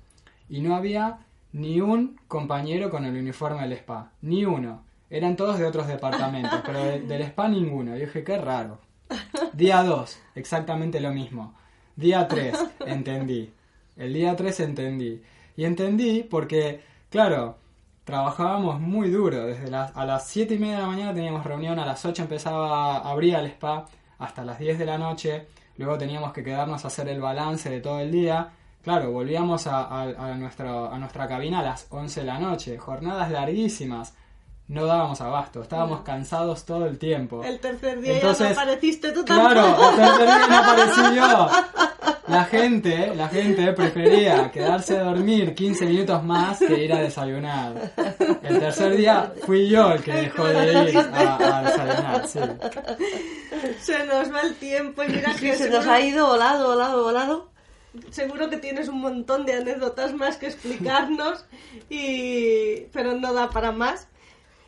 y 0.49 0.61
no 0.61 0.75
había 0.75 1.19
ni 1.53 1.79
un 1.79 2.19
compañero 2.27 2.89
con 2.89 3.05
el 3.05 3.15
uniforme 3.15 3.61
del 3.61 3.73
spa, 3.73 4.11
ni 4.21 4.45
uno. 4.45 4.83
Eran 5.13 5.35
todos 5.35 5.59
de 5.59 5.65
otros 5.65 5.87
departamentos, 5.87 6.61
pero 6.65 6.83
de- 6.83 7.01
del 7.01 7.21
spa 7.21 7.47
ninguno. 7.47 7.93
Yo 7.95 8.05
dije, 8.05 8.23
qué 8.23 8.37
raro. 8.37 8.79
Día 9.53 9.83
2, 9.83 10.19
exactamente 10.35 10.99
lo 10.99 11.11
mismo. 11.11 11.53
Día 11.95 12.27
3, 12.27 12.57
entendí. 12.87 13.53
El 13.95 14.13
día 14.13 14.35
3 14.35 14.59
entendí. 14.61 15.21
Y 15.55 15.65
entendí 15.65 16.23
porque, 16.23 16.81
claro, 17.11 17.57
trabajábamos 18.05 18.79
muy 18.79 19.09
duro. 19.11 19.45
Desde 19.45 19.69
las, 19.69 19.95
a 19.95 20.05
las 20.05 20.27
7 20.27 20.55
y 20.55 20.59
media 20.59 20.77
de 20.77 20.81
la 20.81 20.87
mañana 20.87 21.13
teníamos 21.13 21.43
reunión, 21.45 21.77
a 21.79 21.85
las 21.85 22.03
8 22.05 22.23
empezaba, 22.23 22.97
abría 22.97 23.39
el 23.39 23.45
spa, 23.47 23.85
hasta 24.17 24.43
las 24.43 24.57
10 24.57 24.79
de 24.79 24.85
la 24.85 24.97
noche. 24.97 25.45
Luego 25.77 25.97
teníamos 25.97 26.33
que 26.33 26.43
quedarnos 26.43 26.83
a 26.85 26.87
hacer 26.87 27.07
el 27.09 27.21
balance 27.21 27.69
de 27.69 27.81
todo 27.81 27.99
el 27.99 28.11
día. 28.11 28.49
Claro, 28.83 29.11
volvíamos 29.11 29.67
a, 29.67 29.83
a, 29.83 30.01
a 30.31 30.35
nuestra, 30.35 30.87
a 30.87 30.97
nuestra 30.97 31.27
cabina 31.27 31.59
a 31.59 31.63
las 31.63 31.87
11 31.91 32.21
de 32.21 32.25
la 32.25 32.39
noche. 32.39 32.77
Jornadas 32.77 33.29
larguísimas. 33.31 34.15
No 34.67 34.85
dábamos 34.85 35.19
abasto, 35.21 35.61
estábamos 35.61 36.01
cansados 36.01 36.63
todo 36.65 36.85
el 36.85 36.97
tiempo. 36.97 37.43
El 37.43 37.59
tercer 37.59 37.99
día 38.01 38.13
ya 38.13 38.17
Entonces, 38.19 38.55
no 38.55 38.61
apareciste 38.61 39.11
tú 39.11 39.25
Claro, 39.25 39.61
tampoco. 39.61 39.89
el 39.89 39.95
tercer 39.97 40.25
día 40.25 40.47
no 40.47 40.57
aparecí 40.57 41.15
yo. 41.15 41.49
La 42.27 42.45
gente, 42.45 43.13
la 43.15 43.27
gente 43.27 43.73
prefería 43.73 44.49
quedarse 44.49 44.97
a 44.97 45.03
dormir 45.03 45.53
15 45.53 45.85
minutos 45.85 46.23
más 46.23 46.57
que 46.57 46.85
ir 46.85 46.93
a 46.93 46.99
desayunar. 47.01 47.91
El 48.41 48.59
tercer 48.59 48.95
día 48.95 49.33
fui 49.45 49.67
yo 49.67 49.91
el 49.91 50.01
que 50.01 50.13
dejó 50.13 50.45
de 50.45 50.89
ir 50.91 50.97
a, 50.97 51.57
a 51.59 51.63
desayunar, 51.63 52.27
sí. 52.27 52.39
Se 53.81 54.05
nos 54.05 54.33
va 54.33 54.41
el 54.41 54.55
tiempo 54.55 55.03
y 55.03 55.09
mira 55.09 55.33
Sí, 55.33 55.41
que 55.47 55.51
se 55.57 55.63
seguro, 55.65 55.79
nos 55.79 55.87
ha 55.87 55.99
ido 55.99 56.25
volado, 56.27 56.69
volado, 56.69 57.03
volado. 57.03 57.49
seguro 58.09 58.49
que 58.49 58.57
tienes 58.57 58.87
un 58.87 59.01
montón 59.01 59.45
de 59.45 59.55
anécdotas 59.55 60.13
más 60.13 60.37
que 60.37 60.47
explicarnos 60.47 61.45
y 61.89 62.85
pero 62.93 63.13
no 63.13 63.33
da 63.33 63.49
para 63.49 63.71
más. 63.73 64.07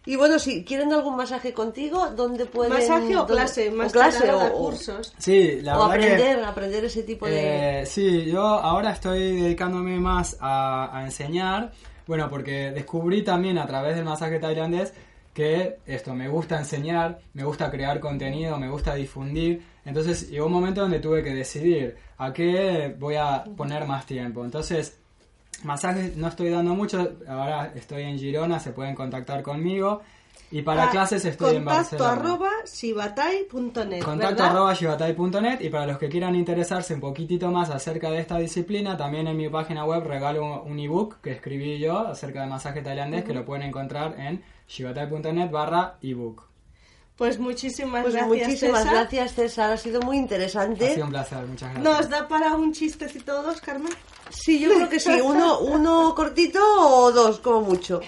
Y 0.05 0.15
bueno, 0.15 0.37
si 0.39 0.63
quieren 0.63 0.93
algún 0.93 1.15
masaje 1.15 1.51
contigo, 1.53 2.09
¿dónde 2.15 2.45
pueden...? 2.45 2.73
Masaje 2.73 3.15
o 3.17 3.25
clase, 3.25 3.71
más 3.71 3.89
o 3.89 3.91
clase, 3.93 4.31
o, 4.31 4.45
o- 4.45 4.53
cursos. 4.57 5.13
Sí, 5.17 5.59
la 5.61 5.79
o 5.79 5.89
verdad 5.89 5.99
que... 6.07 6.13
aprender, 6.13 6.43
aprender 6.45 6.85
ese 6.85 7.03
tipo 7.03 7.25
de... 7.25 7.81
Eh, 7.81 7.85
sí, 7.85 8.25
yo 8.25 8.41
ahora 8.43 8.91
estoy 8.91 9.41
dedicándome 9.41 9.99
más 9.99 10.37
a, 10.39 10.95
a 10.95 11.03
enseñar, 11.05 11.71
bueno, 12.05 12.29
porque 12.29 12.71
descubrí 12.71 13.23
también 13.23 13.57
a 13.57 13.65
través 13.65 13.95
del 13.95 14.05
masaje 14.05 14.37
tailandés 14.39 14.93
que 15.33 15.79
esto, 15.85 16.13
me 16.13 16.29
gusta 16.29 16.57
enseñar, 16.57 17.19
me 17.33 17.43
gusta 17.43 17.69
crear 17.69 17.99
contenido, 17.99 18.57
me 18.57 18.69
gusta 18.69 18.95
difundir, 18.95 19.61
entonces 19.83 20.29
llegó 20.29 20.45
un 20.45 20.53
momento 20.53 20.79
donde 20.81 20.99
tuve 20.99 21.23
que 21.23 21.33
decidir 21.33 21.97
a 22.17 22.31
qué 22.31 22.95
voy 22.97 23.15
a 23.15 23.43
poner 23.57 23.85
más 23.85 24.05
tiempo, 24.05 24.45
entonces 24.45 24.97
masajes 25.63 26.15
no 26.17 26.27
estoy 26.27 26.49
dando 26.49 26.75
mucho, 26.75 27.13
ahora 27.27 27.71
estoy 27.75 28.03
en 28.03 28.17
Girona, 28.19 28.59
se 28.59 28.71
pueden 28.71 28.95
contactar 28.95 29.41
conmigo 29.43 30.01
y 30.51 30.61
para 30.61 30.85
Ah, 30.85 30.89
clases 30.91 31.25
estoy 31.25 31.55
en 31.57 31.65
contacto 31.65 31.97
Barcelona. 31.97 32.11
arroba 32.29 32.49
shibatai.net, 32.65 34.03
Contacto 34.03 34.15
¿verdad? 34.35 34.45
arroba 34.51 34.73
shibatai.net 34.73 35.61
y 35.61 35.69
para 35.69 35.87
los 35.87 35.97
que 35.97 36.09
quieran 36.09 36.35
interesarse 36.35 36.93
un 36.93 36.99
poquitito 36.99 37.49
más 37.51 37.69
acerca 37.69 38.11
de 38.11 38.19
esta 38.19 38.37
disciplina, 38.37 38.95
también 38.97 39.27
en 39.27 39.37
mi 39.37 39.49
página 39.49 39.85
web 39.85 40.03
regalo 40.03 40.63
un, 40.63 40.71
un 40.71 40.79
ebook 40.79 41.19
que 41.21 41.31
escribí 41.31 41.79
yo 41.79 41.99
acerca 42.07 42.41
de 42.41 42.47
masaje 42.47 42.81
tailandés 42.81 43.23
que 43.23 43.33
lo 43.33 43.43
pueden 43.45 43.63
encontrar 43.67 44.19
en 44.19 44.43
shibatai.net 44.67 45.49
barra 45.49 45.95
ebook. 46.01 46.43
Pues 47.17 47.39
muchísimas 47.39 48.01
Pues 48.03 48.13
gracias, 48.13 48.45
muchísimas 48.47 48.81
César. 48.83 48.93
gracias, 48.95 49.33
César. 49.35 49.71
Ha 49.71 49.77
sido 49.77 50.01
muy 50.01 50.17
Ha 50.17 50.21
interesante. 50.21 50.93
sido 50.93 51.05
un 51.05 51.11
placer, 51.11 51.45
muchas 51.45 51.73
gracias. 51.73 51.83
¿Nos 51.83 52.09
da 52.09 52.27
para 52.27 52.55
un 52.55 52.73
chistecito 52.73 53.39
o 53.39 53.43
dos, 53.43 53.61
Carmen? 53.61 53.93
Sí, 54.29 54.59
yo 54.59 54.73
creo 54.73 54.89
que 54.89 54.99
sí. 54.99 55.11
Uno, 55.23 55.59
uno 55.59 56.13
cortito 56.13 56.59
o 56.61 57.11
dos, 57.13 57.39
como 57.39 57.61
mucho. 57.61 58.01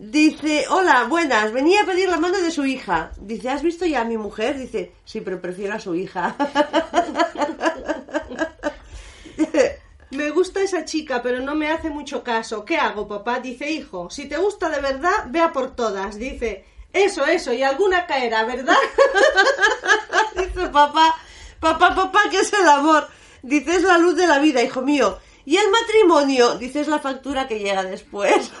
Dice, 0.00 0.64
hola, 0.68 1.04
buenas, 1.04 1.52
venía 1.52 1.82
a 1.82 1.86
pedir 1.86 2.08
la 2.08 2.18
mano 2.18 2.38
de 2.40 2.50
su 2.50 2.64
hija. 2.66 3.12
Dice, 3.20 3.50
¿has 3.50 3.62
visto 3.62 3.86
ya 3.86 4.00
a 4.00 4.04
mi 4.04 4.18
mujer? 4.18 4.58
Dice, 4.58 4.90
sí, 5.04 5.20
pero 5.20 5.40
prefiero 5.40 5.74
a 5.74 5.78
su 5.80 5.94
hija. 5.94 6.34
Me 10.10 10.28
gusta 10.30 10.60
esa 10.60 10.84
chica, 10.84 11.22
pero 11.22 11.40
no 11.40 11.54
me 11.54 11.70
hace 11.70 11.88
mucho 11.88 12.22
caso. 12.22 12.64
¿Qué 12.66 12.76
hago, 12.76 13.08
papá? 13.08 13.40
Dice, 13.40 13.70
hijo, 13.70 14.10
si 14.10 14.28
te 14.28 14.36
gusta 14.36 14.68
de 14.68 14.80
verdad, 14.80 15.26
vea 15.30 15.52
por 15.52 15.74
todas. 15.74 16.16
Dice, 16.18 16.64
eso, 16.92 17.24
eso, 17.26 17.52
y 17.52 17.62
alguna 17.62 18.06
caerá, 18.06 18.44
¿verdad? 18.44 18.76
Dice, 20.36 20.68
papá, 20.68 21.14
papá, 21.60 21.94
papá, 21.94 22.20
¿qué 22.30 22.40
es 22.40 22.52
el 22.52 22.68
amor? 22.68 23.08
Dice, 23.42 23.76
es 23.76 23.82
la 23.82 23.98
luz 23.98 24.16
de 24.16 24.26
la 24.26 24.38
vida, 24.38 24.62
hijo 24.62 24.82
mío. 24.82 25.18
Y 25.44 25.56
el 25.56 25.68
matrimonio, 25.70 26.54
dice, 26.56 26.80
es 26.82 26.86
la 26.88 27.00
factura 27.00 27.48
que 27.48 27.58
llega 27.58 27.82
después. 27.82 28.52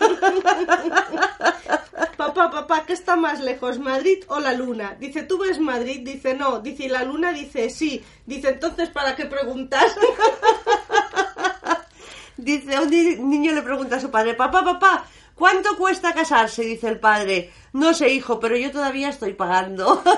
papá, 2.16 2.50
papá, 2.50 2.84
¿qué 2.86 2.92
está 2.92 3.14
más 3.14 3.38
lejos, 3.40 3.78
Madrid 3.78 4.24
o 4.26 4.40
la 4.40 4.52
luna? 4.52 4.96
Dice, 4.98 5.22
¿tú 5.22 5.38
ves 5.38 5.60
Madrid? 5.60 6.00
Dice, 6.02 6.34
no. 6.34 6.58
Dice, 6.58 6.84
¿y 6.84 6.88
la 6.88 7.04
luna? 7.04 7.32
Dice, 7.32 7.70
sí. 7.70 8.04
Dice, 8.26 8.48
entonces, 8.48 8.88
¿para 8.90 9.14
qué 9.14 9.26
preguntas? 9.26 9.94
Dice, 12.36 12.78
un 12.80 12.90
ni- 12.90 13.16
niño 13.16 13.52
le 13.52 13.62
pregunta 13.62 13.96
a 13.96 14.00
su 14.00 14.10
padre, 14.10 14.34
papá, 14.34 14.64
papá, 14.64 15.04
¿cuánto 15.34 15.76
cuesta 15.76 16.12
casarse? 16.14 16.62
Dice 16.62 16.88
el 16.88 16.98
padre, 17.00 17.50
no 17.72 17.94
sé, 17.94 18.08
hijo, 18.10 18.38
pero 18.40 18.56
yo 18.56 18.70
todavía 18.70 19.08
estoy 19.08 19.34
pagando. 19.34 20.02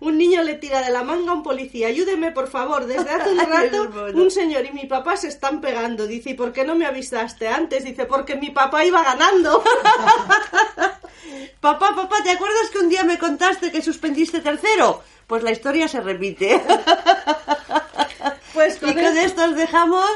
Un 0.00 0.16
niño 0.16 0.42
le 0.42 0.54
tira 0.54 0.80
de 0.80 0.90
la 0.90 1.02
manga 1.04 1.30
a 1.30 1.34
un 1.34 1.42
policía. 1.42 1.88
Ayúdeme, 1.88 2.30
por 2.32 2.48
favor. 2.48 2.86
Desde 2.86 3.10
hace 3.10 3.32
un 3.32 3.38
rato, 3.50 3.90
un 4.14 4.30
señor 4.30 4.64
y 4.64 4.72
mi 4.72 4.86
papá 4.86 5.16
se 5.18 5.28
están 5.28 5.60
pegando. 5.60 6.06
Dice, 6.06 6.30
¿y 6.30 6.34
por 6.34 6.52
qué 6.54 6.64
no 6.64 6.74
me 6.74 6.86
avisaste 6.86 7.46
antes? 7.48 7.84
Dice, 7.84 8.06
porque 8.06 8.34
mi 8.34 8.50
papá 8.50 8.82
iba 8.84 9.02
ganando. 9.02 9.62
papá, 11.60 11.94
papá, 11.94 12.16
¿te 12.22 12.30
acuerdas 12.30 12.70
que 12.72 12.78
un 12.78 12.88
día 12.88 13.04
me 13.04 13.18
contaste 13.18 13.70
que 13.70 13.82
suspendiste 13.82 14.40
tercero? 14.40 15.02
Pues 15.26 15.42
la 15.42 15.52
historia 15.52 15.86
se 15.86 16.00
repite. 16.00 16.62
Pues 18.54 18.76
y 18.76 18.80
con 18.80 18.94
con 18.94 19.04
esto- 19.04 19.20
esto 19.20 19.44
os 19.44 19.54
dejamos 19.56 20.08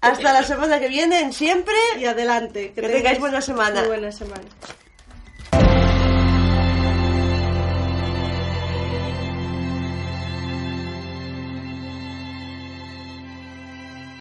hasta 0.00 0.32
la 0.32 0.42
semana 0.42 0.78
que 0.78 0.88
viene, 0.88 1.20
en 1.20 1.32
siempre. 1.32 1.74
y 1.98 2.04
adelante. 2.04 2.72
Que 2.72 2.82
tengáis 2.82 3.18
buena 3.18 3.40
semana. 3.40 3.80
Muy 3.80 3.88
buena 3.88 4.12
semana. 4.12 4.44